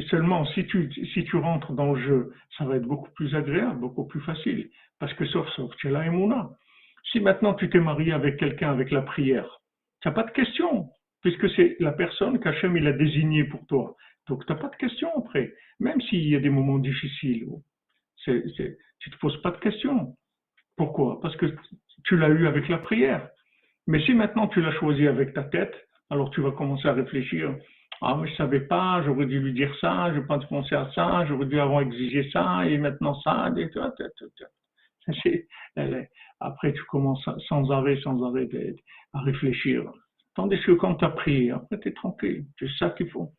seulement 0.10 0.46
si 0.48 0.66
tu, 0.66 0.92
si 1.14 1.24
tu 1.26 1.36
rentres 1.38 1.74
dans 1.74 1.94
le 1.94 2.02
jeu, 2.02 2.34
ça 2.58 2.66
va 2.66 2.78
être 2.78 2.88
beaucoup 2.88 3.12
plus 3.12 3.36
agréable, 3.36 3.80
beaucoup 3.80 4.08
plus 4.08 4.22
facile. 4.22 4.70
Parce 5.00 5.14
que 5.14 5.26
sauf, 5.26 5.48
sauf, 5.50 5.72
tu 5.78 5.88
es 5.88 5.92
là 5.92 6.10
Mouna. 6.10 6.50
Si 7.12 7.20
maintenant 7.20 7.54
tu 7.54 7.70
t'es 7.70 7.80
marié 7.80 8.12
avec 8.12 8.38
quelqu'un 8.38 8.72
avec 8.72 8.92
la 8.92 9.02
prière, 9.02 9.62
tu 10.02 10.08
n'as 10.08 10.14
pas 10.14 10.24
de 10.24 10.32
question, 10.32 10.90
puisque 11.22 11.50
c'est 11.52 11.76
la 11.80 11.92
personne 11.92 12.40
qu'Hachem 12.40 12.76
il 12.76 12.88
a 12.88 12.94
désignée 12.94 13.44
pour 13.44 13.66
toi. 13.68 13.96
Donc 14.28 14.46
tu 14.46 14.52
n'as 14.52 14.60
pas 14.60 14.70
de 14.70 14.76
question 14.76 15.10
après. 15.18 15.54
Même 15.80 16.02
s'il 16.02 16.28
y 16.28 16.36
a 16.36 16.40
des 16.40 16.50
moments 16.50 16.80
difficiles, 16.80 17.48
tu 18.24 18.32
ne 18.32 19.12
te 19.12 19.20
poses 19.20 19.42
pas 19.42 19.52
de 19.52 19.58
questions. 19.58 20.16
Pourquoi? 20.76 21.20
Parce 21.22 21.36
que 21.38 21.46
tu 22.06 22.18
l'as 22.18 22.30
eu 22.30 22.48
avec 22.48 22.68
la 22.68 22.78
prière. 22.80 23.30
Mais 23.88 24.02
si 24.06 24.14
maintenant 24.14 24.48
tu 24.48 24.62
l'as 24.62 24.72
choisi 24.74 25.08
avec 25.08 25.34
ta 25.34 25.44
tête, 25.44 25.74
alors 26.10 26.32
tu 26.32 26.42
vas 26.42 26.52
commencer 26.52 26.88
à 26.88 26.94
réfléchir. 26.94 27.56
Ah, 28.02 28.16
mais 28.16 28.28
je 28.30 28.36
savais 28.36 28.62
pas, 28.62 29.02
j'aurais 29.06 29.26
dû 29.26 29.39
lui 29.39 29.54
dire 29.54 29.74
ça, 29.82 30.14
je 30.14 30.20
pas 30.22 30.39
pensé 30.39 30.76
à 30.76 30.89
ça, 30.95 31.26
j'aurais 31.28 31.45
dû 31.45 31.60
avoir 31.60 31.82
exigé 31.82 32.30
ça, 32.32 32.66
et 32.66 32.78
maintenant 32.78 33.20
ça, 33.22 33.52
et 33.58 33.70
tout, 33.70 33.80
Après, 36.39 36.74
tu 36.74 36.84
commences 36.86 37.28
sans 37.47 37.70
arrêt, 37.72 38.00
sans 38.02 38.24
arrêt 38.24 38.47
à 39.14 39.22
réfléchir. 39.22 39.84
Tandis 40.36 40.60
que 40.64 40.72
quand 40.74 40.95
tu 40.95 41.06
as 41.06 41.10
prié, 41.10 41.52
après, 41.52 41.80
tu 41.80 41.89
es 41.89 41.93
tranquille. 41.93 42.45
C'est 42.60 42.70
ça 42.80 42.89
qu'il 42.91 43.10
faut. 43.10 43.32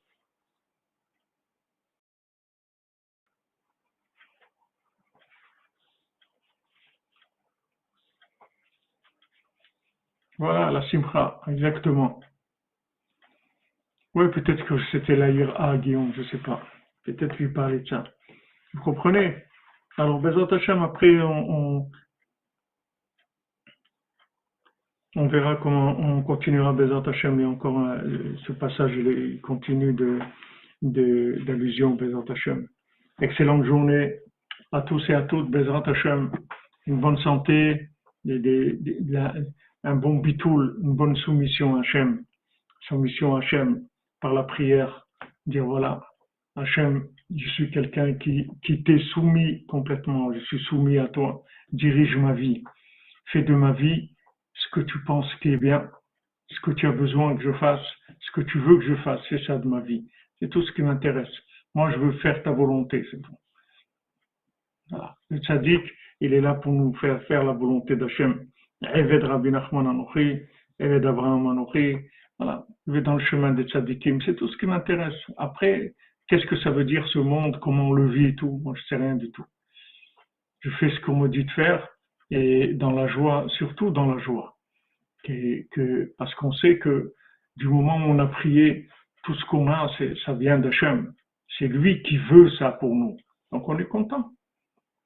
Voilà, 10.38 10.72
la 10.72 10.82
simcha, 10.90 11.40
exactement. 11.46 12.18
Oui, 14.14 14.28
peut-être 14.32 14.64
que 14.64 14.74
c'était 14.90 15.14
l'Aïra, 15.14 15.78
Guillaume, 15.78 16.12
je 16.16 16.22
sais 16.24 16.38
pas. 16.38 16.61
Peut-être 17.04 17.36
lui 17.38 17.48
parler 17.48 17.80
de 17.80 17.86
ça. 17.86 18.04
Vous 18.74 18.82
comprenez? 18.82 19.36
Alors, 19.96 20.20
Bezat 20.20 20.52
Hashem, 20.52 20.82
après, 20.82 21.20
on, 21.20 21.88
on, 25.14 25.26
verra 25.28 25.56
comment 25.56 25.96
on 25.98 26.22
continuera 26.22 26.72
Bezat 26.72 27.02
y 27.06 27.42
a 27.42 27.48
encore 27.48 27.96
ce 28.46 28.52
passage, 28.52 28.92
il 28.96 29.40
continue 29.42 29.92
de 29.92 30.18
d'allusion 30.82 31.94
Bezat 31.94 32.32
Hashem. 32.32 32.66
Excellente 33.20 33.64
journée 33.64 34.14
à 34.72 34.82
tous 34.82 35.08
et 35.08 35.14
à 35.14 35.22
toutes, 35.22 35.50
Bezat 35.50 35.82
Hashem. 35.86 36.32
Une 36.86 37.00
bonne 37.00 37.18
santé, 37.18 37.90
un 39.85 39.97
bon 39.97 40.18
bitoul, 40.18 40.78
une 40.82 40.97
bonne 40.97 41.14
soumission 41.16 41.76
à 41.76 41.80
Hashem. 41.80 42.24
Soumission 42.89 43.36
à 43.36 43.39
Hashem 43.39 43.85
par 44.20 44.34
la 44.34 44.42
prière, 44.42 45.06
dire 45.47 45.64
voilà, 45.64 46.02
Hachem, 46.56 47.09
je 47.34 47.48
suis 47.51 47.70
quelqu'un 47.70 48.14
qui, 48.14 48.48
t'est 48.84 48.98
soumis 49.12 49.64
complètement, 49.66 50.32
je 50.32 50.40
suis 50.40 50.60
soumis 50.64 50.98
à 50.98 51.09
toi, 51.09 51.42
dirige 51.72 52.16
ma 52.16 52.32
vie, 52.32 52.64
fais 53.26 53.42
de 53.42 53.55
ma 53.55 53.72
vie 53.72 54.10
ce 54.55 54.68
que 54.72 54.80
tu 54.80 54.98
penses 55.05 55.32
qui 55.36 55.52
est 55.52 55.56
bien, 55.56 55.90
ce 56.48 56.60
que 56.60 56.72
tu 56.72 56.86
as 56.86 56.92
besoin 56.92 57.36
que 57.36 57.42
je 57.42 57.52
fasse, 57.52 57.84
ce 58.20 58.32
que 58.32 58.40
tu 58.42 58.59
veux 58.59 58.78
que 58.78 58.86
je 58.86 58.97
fasse, 58.97 59.20
c'est 59.28 59.42
ça 59.44 59.59
de 59.59 59.66
ma 59.66 59.80
vie, 59.80 60.09
c'est 60.38 60.48
tout 60.48 60.62
ce 60.62 60.72
qui 60.72 60.82
m'intéresse. 60.82 61.32
Moi, 61.74 61.90
je 61.92 61.98
veux 61.98 62.12
faire 62.18 62.42
ta 62.42 62.51
volonté, 62.51 63.06
c'est 63.10 63.22
tout. 63.22 63.36
Voilà. 64.90 65.14
Le 65.28 65.38
tzaddik, 65.38 65.82
il 66.20 66.34
est 66.34 66.40
là 66.40 66.55
pour 66.55 66.72
nous 66.72 66.92
faire 66.94 67.22
faire 67.24 67.44
la 67.44 67.52
volonté 67.52 67.94
d'Hachem. 67.94 68.47
Eved 68.82 69.22
Rabbi 69.22 69.51
Nachman 69.51 69.86
Anochi, 69.86 70.40
Eved 70.80 71.06
Abraham 71.06 71.47
Anochi, 71.47 71.97
voilà, 72.40 72.64
je 72.86 72.92
vais 72.92 73.02
dans 73.02 73.16
le 73.16 73.24
chemin 73.26 73.50
des 73.52 73.64
tzadikim, 73.64 74.22
c'est 74.22 74.34
tout 74.34 74.48
ce 74.48 74.56
qui 74.56 74.64
m'intéresse. 74.64 75.14
Après, 75.36 75.92
qu'est-ce 76.26 76.46
que 76.46 76.58
ça 76.60 76.70
veut 76.70 76.84
dire 76.84 77.06
ce 77.08 77.18
monde, 77.18 77.60
comment 77.60 77.90
on 77.90 77.92
le 77.92 78.08
vit 78.08 78.28
et 78.28 78.34
tout, 78.34 78.62
moi 78.64 78.72
je 78.74 78.82
sais 78.84 78.96
rien 78.96 79.14
du 79.14 79.30
tout. 79.30 79.44
Je 80.60 80.70
fais 80.70 80.88
ce 80.88 81.00
qu'on 81.00 81.16
me 81.16 81.28
dit 81.28 81.44
de 81.44 81.50
faire 81.50 81.86
et 82.30 82.68
dans 82.72 82.92
la 82.92 83.08
joie, 83.08 83.44
surtout 83.58 83.90
dans 83.90 84.06
la 84.06 84.18
joie. 84.22 84.56
parce 86.16 86.34
qu'on 86.36 86.52
sait 86.52 86.78
que 86.78 87.12
du 87.56 87.68
moment 87.68 87.98
où 87.98 88.08
on 88.08 88.18
a 88.18 88.26
prié, 88.26 88.88
tout 89.24 89.34
ce 89.34 89.44
qu'on 89.44 89.70
a, 89.70 89.90
ça 90.24 90.32
vient 90.32 90.58
d'Hachem. 90.58 91.12
C'est 91.58 91.68
lui 91.68 92.02
qui 92.04 92.16
veut 92.16 92.48
ça 92.52 92.72
pour 92.72 92.94
nous. 92.94 93.18
Donc 93.52 93.68
on 93.68 93.78
est 93.78 93.84
content. 93.84 94.30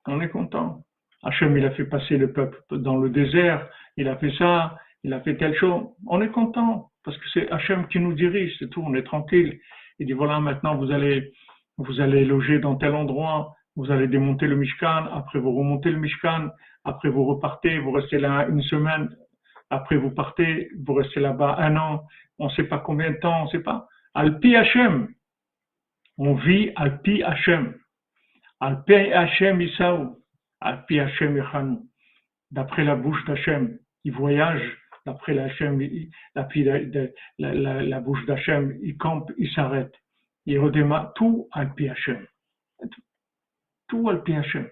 On 0.07 0.21
est 0.21 0.29
content. 0.29 0.85
Hachem, 1.25 1.57
il 1.57 1.65
a 1.65 1.73
fait 1.73 1.87
passer 1.87 2.17
le 2.17 2.33
peuple 2.33 2.63
dans 2.71 2.97
le 2.97 3.09
désert, 3.09 3.69
il 3.97 4.07
a 4.07 4.17
fait 4.19 4.33
ça, 4.39 4.79
il 5.05 5.13
a 5.13 5.21
fait 5.21 5.37
telle 5.37 5.55
chose. 5.57 5.85
On 6.07 6.21
est 6.23 6.31
content 6.31 6.91
parce 7.05 7.17
que 7.19 7.29
c'est 7.33 7.51
Hachem 7.51 7.87
qui 7.89 8.01
nous 8.01 8.15
dirige, 8.15 8.57
c'est 8.59 8.71
tout, 8.71 8.83
on 8.85 8.95
est 8.95 9.03
tranquille. 9.03 9.61
Il 9.99 10.07
dit 10.07 10.13
voilà, 10.15 10.41
maintenant 10.41 10.77
vous 10.77 10.91
allez, 10.91 11.33
vous 11.77 12.01
allez 12.01 12.25
loger 12.25 12.59
dans 12.59 12.77
tel 12.77 12.95
endroit, 12.95 13.55
vous 13.77 13.91
allez 13.91 14.09
démonter 14.09 14.47
le 14.47 14.57
Mishkan, 14.57 15.07
après 15.13 15.39
vous 15.39 15.55
remontez 15.55 15.91
le 15.91 15.99
Mishkan, 15.99 16.49
après 16.85 17.11
vous 17.11 17.25
repartez, 17.25 17.79
vous 17.79 17.93
restez 17.93 18.19
là 18.19 18.47
une 18.49 18.63
semaine, 18.63 19.15
après 19.71 19.97
vous 19.97 20.11
partez, 20.11 20.71
vous 20.85 20.95
restez 20.95 21.21
là-bas 21.21 21.57
un 21.59 21.77
an, 21.77 22.07
on 22.39 22.47
ne 22.47 22.53
sait 22.53 22.65
pas 22.65 22.79
combien 22.79 23.11
de 23.11 23.17
temps, 23.19 23.43
on 23.43 23.45
ne 23.45 23.51
sait 23.51 23.63
pas. 23.63 23.87
Alpi 24.15 24.57
Hachem, 24.57 25.09
on 26.17 26.35
vit 26.35 26.73
Alpi 26.77 27.23
Hachem. 27.23 27.75
Alpi 28.61 28.95
Hachem 28.95 29.61
Isaou, 29.61 30.17
Alpi 30.61 30.99
Hachem. 30.99 31.83
D'après 32.51 32.85
la 32.85 32.95
bouche 32.95 33.25
d'Hachem, 33.27 33.79
il 34.05 34.13
voyage 34.13 34.63
d'après 35.07 35.35
la, 35.35 35.49
la, 37.83 38.01
bouche 38.01 38.25
d'Hachem, 38.27 38.79
il 38.83 38.97
campe, 38.97 39.31
il 39.39 39.51
s'arrête. 39.51 39.95
Yerodema, 40.47 41.13
tout 41.17 41.49
al 41.53 41.73
Hachem. 41.79 42.27
Tout 43.89 44.09
al 44.09 44.23
Hachem. 44.27 44.69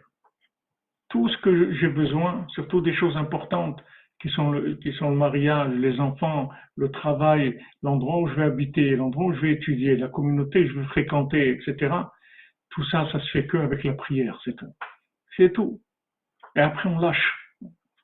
Tout 1.09 1.29
ce 1.29 1.37
que 1.39 1.75
j'ai 1.75 1.89
besoin, 1.89 2.47
surtout 2.49 2.81
des 2.81 2.95
choses 2.95 3.17
importantes 3.17 3.83
qui 4.23 4.31
sont, 4.31 4.53
le, 4.53 5.17
mariage, 5.17 5.75
les 5.75 5.99
enfants, 5.99 6.51
le 6.77 6.91
travail, 6.91 7.61
l'endroit 7.83 8.19
où 8.21 8.29
je 8.29 8.35
vais 8.35 8.45
habiter, 8.45 8.95
l'endroit 8.95 9.27
où 9.27 9.35
je 9.35 9.41
vais 9.41 9.53
étudier, 9.53 9.97
la 9.97 10.09
communauté 10.09 10.63
que 10.63 10.73
je 10.73 10.79
vais 10.79 10.87
fréquenter, 10.87 11.51
etc. 11.51 11.93
Tout 12.71 12.85
ça, 12.85 13.09
ça 13.11 13.21
se 13.21 13.31
fait 13.33 13.47
que 13.47 13.57
avec 13.57 13.83
la 13.83 13.95
prière. 13.95 14.41
C'est 15.37 15.53
tout. 15.53 15.81
Et 16.55 16.61
après, 16.61 16.89
on 16.89 16.99
lâche. 16.99 17.42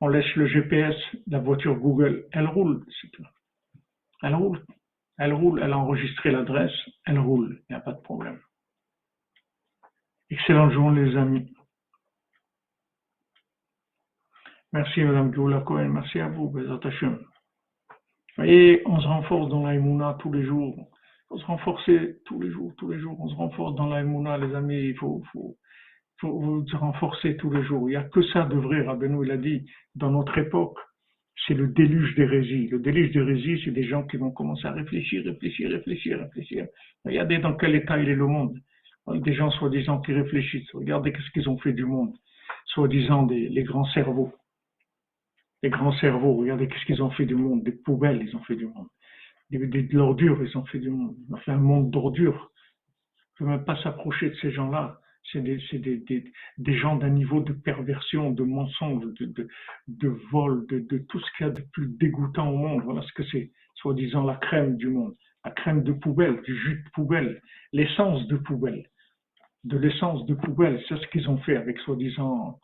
On 0.00 0.08
laisse 0.08 0.32
le 0.36 0.46
GPS, 0.46 0.94
la 1.26 1.40
voiture 1.40 1.74
Google, 1.76 2.26
elle 2.32 2.46
roule, 2.46 2.84
c'est 3.00 3.10
tout. 3.10 3.26
Elle 4.22 4.34
roule. 4.34 4.64
Elle 5.18 5.32
roule, 5.32 5.60
elle 5.62 5.72
a 5.72 5.78
enregistré 5.78 6.30
l'adresse, 6.30 6.72
elle 7.04 7.18
roule, 7.18 7.60
il 7.68 7.72
n'y 7.72 7.76
a 7.76 7.80
pas 7.80 7.92
de 7.92 8.00
problème. 8.00 8.40
Excellent 10.30 10.70
jour 10.70 10.90
les 10.92 11.16
amis. 11.16 11.52
Merci 14.72 15.02
Madame 15.02 15.32
Gioula 15.32 15.60
Cohen, 15.62 15.88
merci 15.88 16.20
à 16.20 16.28
vous, 16.28 16.50
Bézat 16.50 16.78
Vous 16.84 17.16
voyez, 18.36 18.82
on 18.86 19.00
se 19.00 19.06
renforce 19.06 19.48
dans 19.48 19.66
l'Aïmouna 19.66 20.18
tous 20.20 20.30
les 20.30 20.44
jours. 20.44 20.76
Il 20.78 21.24
faut 21.28 21.38
se 21.38 21.46
renforcer 21.46 22.20
tous 22.26 22.40
les 22.40 22.50
jours, 22.50 22.74
tous 22.76 22.90
les 22.90 23.00
jours. 23.00 23.18
On 23.18 23.28
se 23.30 23.34
renforce 23.34 23.74
dans 23.76 23.86
l'Aïmouna, 23.86 24.36
les 24.36 24.54
amis. 24.54 24.90
Il 24.90 24.96
faut, 24.96 25.22
faut, 26.20 26.64
se 26.66 26.76
renforcer 26.76 27.36
tous 27.36 27.50
les 27.50 27.62
jours. 27.64 27.88
Il 27.88 27.92
n'y 27.92 27.96
a 27.96 28.04
que 28.04 28.22
ça 28.22 28.44
de 28.44 28.56
vrai. 28.56 28.82
Rabbeinu, 28.82 29.24
il 29.24 29.30
a 29.30 29.36
dit, 29.36 29.66
dans 29.94 30.10
notre 30.10 30.36
époque, 30.38 30.78
c'est 31.46 31.54
le 31.54 31.68
déluge 31.68 32.14
d'hérésie. 32.16 32.68
Le 32.68 32.78
déluge 32.80 33.12
d'hérésie, 33.12 33.60
c'est 33.64 33.70
des 33.70 33.84
gens 33.84 34.04
qui 34.04 34.16
vont 34.16 34.30
commencer 34.30 34.66
à 34.66 34.72
réfléchir, 34.72 35.24
réfléchir, 35.24 35.70
réfléchir, 35.70 36.18
réfléchir. 36.18 36.66
Regardez 37.04 37.38
dans 37.38 37.54
quel 37.54 37.74
état 37.74 37.98
il 37.98 38.08
est 38.08 38.14
le 38.14 38.26
monde. 38.26 38.58
Des 39.06 39.34
gens 39.34 39.50
soi-disant 39.52 40.00
qui 40.00 40.12
réfléchissent. 40.12 40.70
Regardez 40.74 41.12
qu'est-ce 41.12 41.30
qu'ils 41.30 41.48
ont 41.48 41.58
fait 41.58 41.72
du 41.72 41.84
monde. 41.84 42.14
Soi-disant 42.66 43.22
des, 43.22 43.48
les 43.48 43.62
grands 43.62 43.86
cerveaux. 43.86 44.32
Les 45.62 45.70
grands 45.70 45.92
cerveaux, 45.92 46.34
regardez 46.36 46.68
qu'est-ce 46.68 46.84
qu'ils 46.84 47.02
ont 47.02 47.10
fait 47.10 47.24
du 47.24 47.34
monde. 47.34 47.64
Des 47.64 47.72
poubelles, 47.72 48.22
ils 48.22 48.36
ont 48.36 48.42
fait 48.42 48.56
du 48.56 48.66
monde. 48.66 48.86
Des, 49.50 49.58
de 49.58 49.96
l'ordure, 49.96 50.38
ils 50.44 50.58
ont 50.58 50.64
fait 50.66 50.78
du 50.78 50.90
monde. 50.90 51.16
Ils 51.26 51.34
ont 51.34 51.38
fait 51.38 51.52
un 51.52 51.58
monde 51.58 51.90
d'ordure. 51.90 52.52
Il 53.40 53.44
ne 53.44 53.46
faut 53.46 53.56
même 53.56 53.64
pas 53.64 53.80
s'approcher 53.82 54.30
de 54.30 54.34
ces 54.36 54.50
gens-là 54.50 55.00
c'est 55.32 55.40
des, 55.40 56.78
gens 56.78 56.96
d'un 56.96 57.10
niveau 57.10 57.40
de 57.40 57.52
perversion, 57.52 58.30
de 58.30 58.42
mensonge, 58.42 59.04
de, 59.18 60.08
vol, 60.30 60.66
de, 60.66 60.98
tout 60.98 61.20
ce 61.20 61.26
qu'il 61.36 61.46
y 61.46 61.50
a 61.50 61.52
de 61.52 61.62
plus 61.72 61.88
dégoûtant 61.98 62.50
au 62.50 62.56
monde. 62.56 62.82
Voilà 62.84 63.02
ce 63.02 63.12
que 63.12 63.24
c'est, 63.24 63.50
soi-disant 63.74 64.24
la 64.24 64.36
crème 64.36 64.76
du 64.76 64.88
monde, 64.88 65.14
la 65.44 65.50
crème 65.50 65.82
de 65.82 65.92
poubelle, 65.92 66.40
du 66.42 66.56
jus 66.56 66.82
de 66.84 66.90
poubelle, 66.90 67.42
l'essence 67.72 68.26
de 68.28 68.36
poubelle, 68.36 68.86
de 69.64 69.78
l'essence 69.78 70.24
de 70.26 70.34
poubelle. 70.34 70.82
C'est 70.88 70.96
ce 70.96 71.06
qu'ils 71.08 71.28
ont 71.28 71.38
fait 71.38 71.56
avec 71.56 71.78
soi-disant 71.80 72.58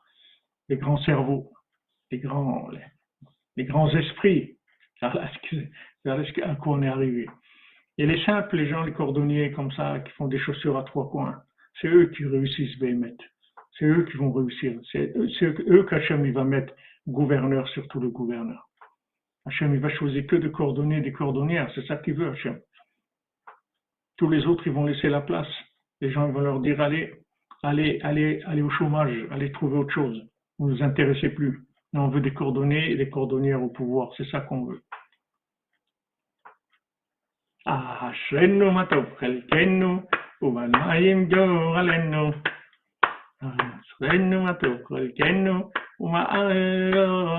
les 0.68 0.76
grands 0.76 1.02
cerveaux, 1.04 1.52
les 2.10 2.18
grands, 2.18 2.68
les, 3.56 3.64
grands 3.64 3.90
esprits. 3.90 4.58
Voilà 6.04 6.22
à 6.42 6.54
quoi 6.56 6.74
on 6.74 6.82
est 6.82 6.88
arrivé. 6.88 7.26
Et 7.96 8.06
les 8.06 8.22
simples, 8.24 8.56
les 8.56 8.68
gens, 8.68 8.82
les 8.82 8.92
cordonniers 8.92 9.52
comme 9.52 9.72
ça, 9.72 10.00
qui 10.00 10.12
font 10.12 10.28
des 10.28 10.38
chaussures 10.38 10.76
à 10.76 10.82
trois 10.82 11.08
coins, 11.10 11.42
c'est 11.80 11.88
eux 11.88 12.06
qui 12.06 12.24
réussissent 12.24 12.78
Béhémet. 12.78 13.16
C'est 13.78 13.86
eux 13.86 14.04
qui 14.04 14.16
vont 14.16 14.32
réussir. 14.32 14.78
C'est 14.92 15.12
eux 15.16 15.84
qu'Hachem 15.84 16.30
va 16.32 16.44
mettre 16.44 16.72
gouverneur 17.08 17.68
sur 17.68 17.86
tout 17.88 18.00
le 18.00 18.08
gouverneur. 18.08 18.68
Hachem 19.46 19.76
va 19.78 19.90
choisir 19.90 20.26
que 20.26 20.36
de 20.36 20.48
coordonner 20.48 21.00
des 21.00 21.12
cordonnières. 21.12 21.70
C'est 21.74 21.86
ça 21.86 21.96
qu'il 21.96 22.14
veut 22.14 22.28
Hachem. 22.28 22.60
Tous 24.16 24.30
les 24.30 24.46
autres 24.46 24.66
ils 24.66 24.72
vont 24.72 24.84
laisser 24.84 25.08
la 25.08 25.20
place. 25.20 25.48
Les 26.00 26.10
gens 26.10 26.30
vont 26.30 26.40
leur 26.40 26.60
dire 26.60 26.80
allez, 26.80 27.14
allez, 27.62 28.00
allez, 28.02 28.42
allez 28.46 28.62
au 28.62 28.70
chômage, 28.70 29.26
allez 29.30 29.50
trouver 29.52 29.78
autre 29.78 29.92
chose. 29.92 30.24
Vous 30.58 30.68
ne 30.68 30.74
nous 30.74 30.82
intéressez 30.82 31.30
plus. 31.30 31.66
on 31.92 32.08
veut 32.08 32.20
des 32.20 32.32
coordonnées 32.32 32.90
et 32.90 32.96
des 32.96 33.10
cordonnières 33.10 33.62
au 33.62 33.68
pouvoir. 33.68 34.12
C'est 34.16 34.28
ça 34.30 34.40
qu'on 34.40 34.64
veut. 34.64 34.82
Ah, 37.66 38.12
ובמים 40.41 41.29
גורלנו. 41.29 42.31
זכרנו 44.01 44.43
מה 44.43 44.53
טוב 44.53 44.77
חלקנו, 44.87 45.69
ומעל 45.99 46.51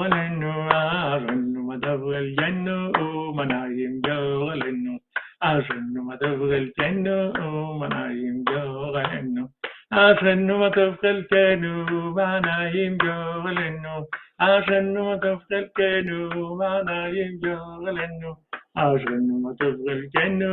עלינו, 0.02 0.70
ארנו 0.70 1.62
מה 1.62 1.74
טוב 1.82 2.12
חלקנו, 2.12 2.92
ומנעים 2.98 4.00
גורלנו. 4.06 4.98
אשרנו 5.40 6.04
מה 6.04 6.16
טוב 6.16 6.50
חלקנו, 6.50 7.32
ומנעים 7.38 8.44
גורלנו. 8.44 9.46
אשרנו 9.90 10.58
מה 10.58 10.70
טוב 10.70 10.94
חלקנו, 11.00 11.86
ומנעים 11.86 12.96
גורלנו. 12.98 13.90
אשרנו 14.38 15.04
מה 15.10 15.18
טוב 15.18 15.38
חלקנו, 15.48 16.30
ומנעים 16.30 17.32
גורלנו. 17.42 18.43
أجرن 18.76 19.30
وتبغى 19.44 19.92
الجنة 19.92 20.50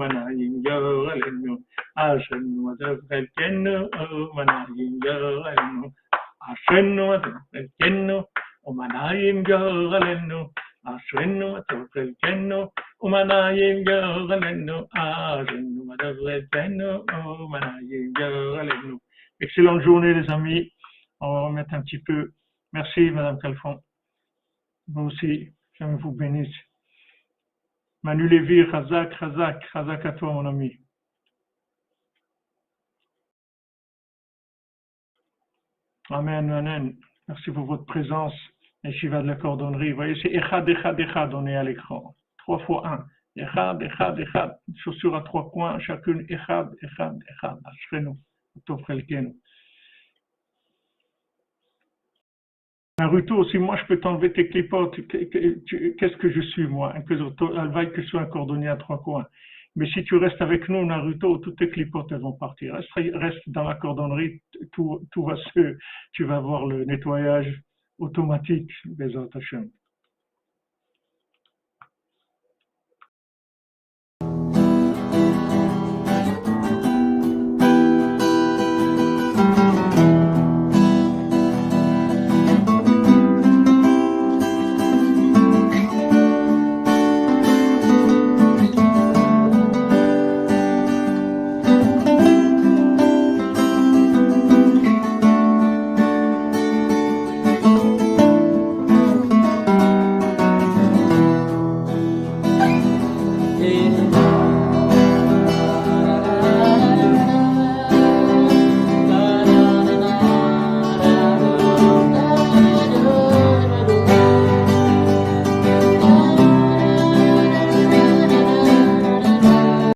منايم 0.00 0.62
جغلن 0.66 1.58
أجرن 1.98 2.58
وتبغى 2.66 3.18
الجنة 3.18 3.90
منايم 4.36 4.92
جغلن 5.06 5.92
أجرن 6.50 6.98
وتبغى 7.00 7.58
الجنة 7.64 8.24
ومنايم 8.64 9.42
جغلن 9.42 10.30
أجرن 10.86 11.42
وتبغى 11.42 12.02
الجنة 12.02 12.60
ومنايم 13.00 13.84
جغلن 13.84 14.70
أجرن 14.96 15.74
وتبغى 15.88 16.36
الجنة 16.36 16.90
ومنايم 17.26 18.12
جغلن 18.18 18.98
Excellente 19.40 19.82
journée 19.82 20.14
les 20.14 20.30
amis. 20.30 20.72
On 21.18 21.32
va 21.32 21.40
remettre 21.48 21.74
un 21.74 21.82
petit 21.82 21.98
peu. 21.98 22.30
Merci 22.72 23.10
Madame 23.10 23.40
Calfon. 23.40 23.80
Vous 24.86 25.06
aussi, 25.06 25.52
que 25.76 25.84
vous 25.84 26.12
bénisse. 26.12 26.54
Manu 28.03 28.27
Lévy, 28.27 28.63
Razak, 28.63 29.13
Razak, 29.15 29.63
Razak 29.73 30.05
à 30.05 30.11
toi, 30.13 30.33
mon 30.33 30.45
ami. 30.45 30.77
Amen, 36.09 36.49
Amen. 36.51 36.95
Merci 37.27 37.51
pour 37.51 37.65
votre 37.65 37.85
présence. 37.85 38.33
Shiva 38.91 39.21
de 39.21 39.27
la 39.27 39.35
cordonnerie. 39.35 39.89
Vous 39.89 39.97
voyez, 39.97 40.17
c'est 40.21 40.29
Echad, 40.29 40.67
Echad, 40.69 40.97
Echad, 40.97 41.33
on 41.33 41.45
est 41.45 41.55
à 41.55 41.63
l'écran. 41.63 42.15
Trois 42.37 42.59
fois 42.59 42.87
un. 42.87 43.05
Echad, 43.35 43.81
Echad, 43.81 44.17
Echad. 44.19 44.57
Chaussure 44.77 45.15
à 45.15 45.23
trois 45.23 45.49
coins, 45.51 45.77
chacune 45.79 46.25
Echad, 46.29 46.73
Echad, 46.81 47.19
Echad. 47.29 47.59
Ashrenou, 47.65 48.17
Tofrelkenu. 48.65 49.35
Naruto, 52.99 53.45
si 53.49 53.59
moi 53.59 53.77
je 53.77 53.85
peux 53.85 53.99
t'enlever 53.99 54.33
tes 54.33 54.47
clipotes, 54.49 54.95
qu'est-ce 55.07 56.17
que 56.17 56.31
je 56.31 56.41
suis 56.41 56.65
moi 56.65 56.93
Elle 56.95 57.69
va 57.69 57.85
que 57.85 58.01
je 58.01 58.07
sois 58.07 58.21
un 58.21 58.25
cordonnier 58.25 58.69
à 58.69 58.75
trois 58.75 59.03
coins. 59.03 59.27
Mais 59.75 59.87
si 59.91 60.03
tu 60.03 60.15
restes 60.15 60.41
avec 60.41 60.67
nous, 60.67 60.83
Naruto, 60.83 61.37
toutes 61.37 61.59
tes 61.59 61.69
clipotes 61.69 62.11
elles 62.11 62.21
vont 62.21 62.33
partir. 62.33 62.73
Reste, 62.95 63.47
dans 63.47 63.65
la 63.65 63.75
cordonnerie, 63.75 64.41
tout, 64.71 65.05
va 65.15 65.35
se, 65.35 65.77
tu 66.13 66.23
vas 66.23 66.39
voir 66.39 66.65
le 66.65 66.85
nettoyage 66.85 67.61
automatique 67.99 68.71
des 68.85 69.15
Hashem. 69.15 69.69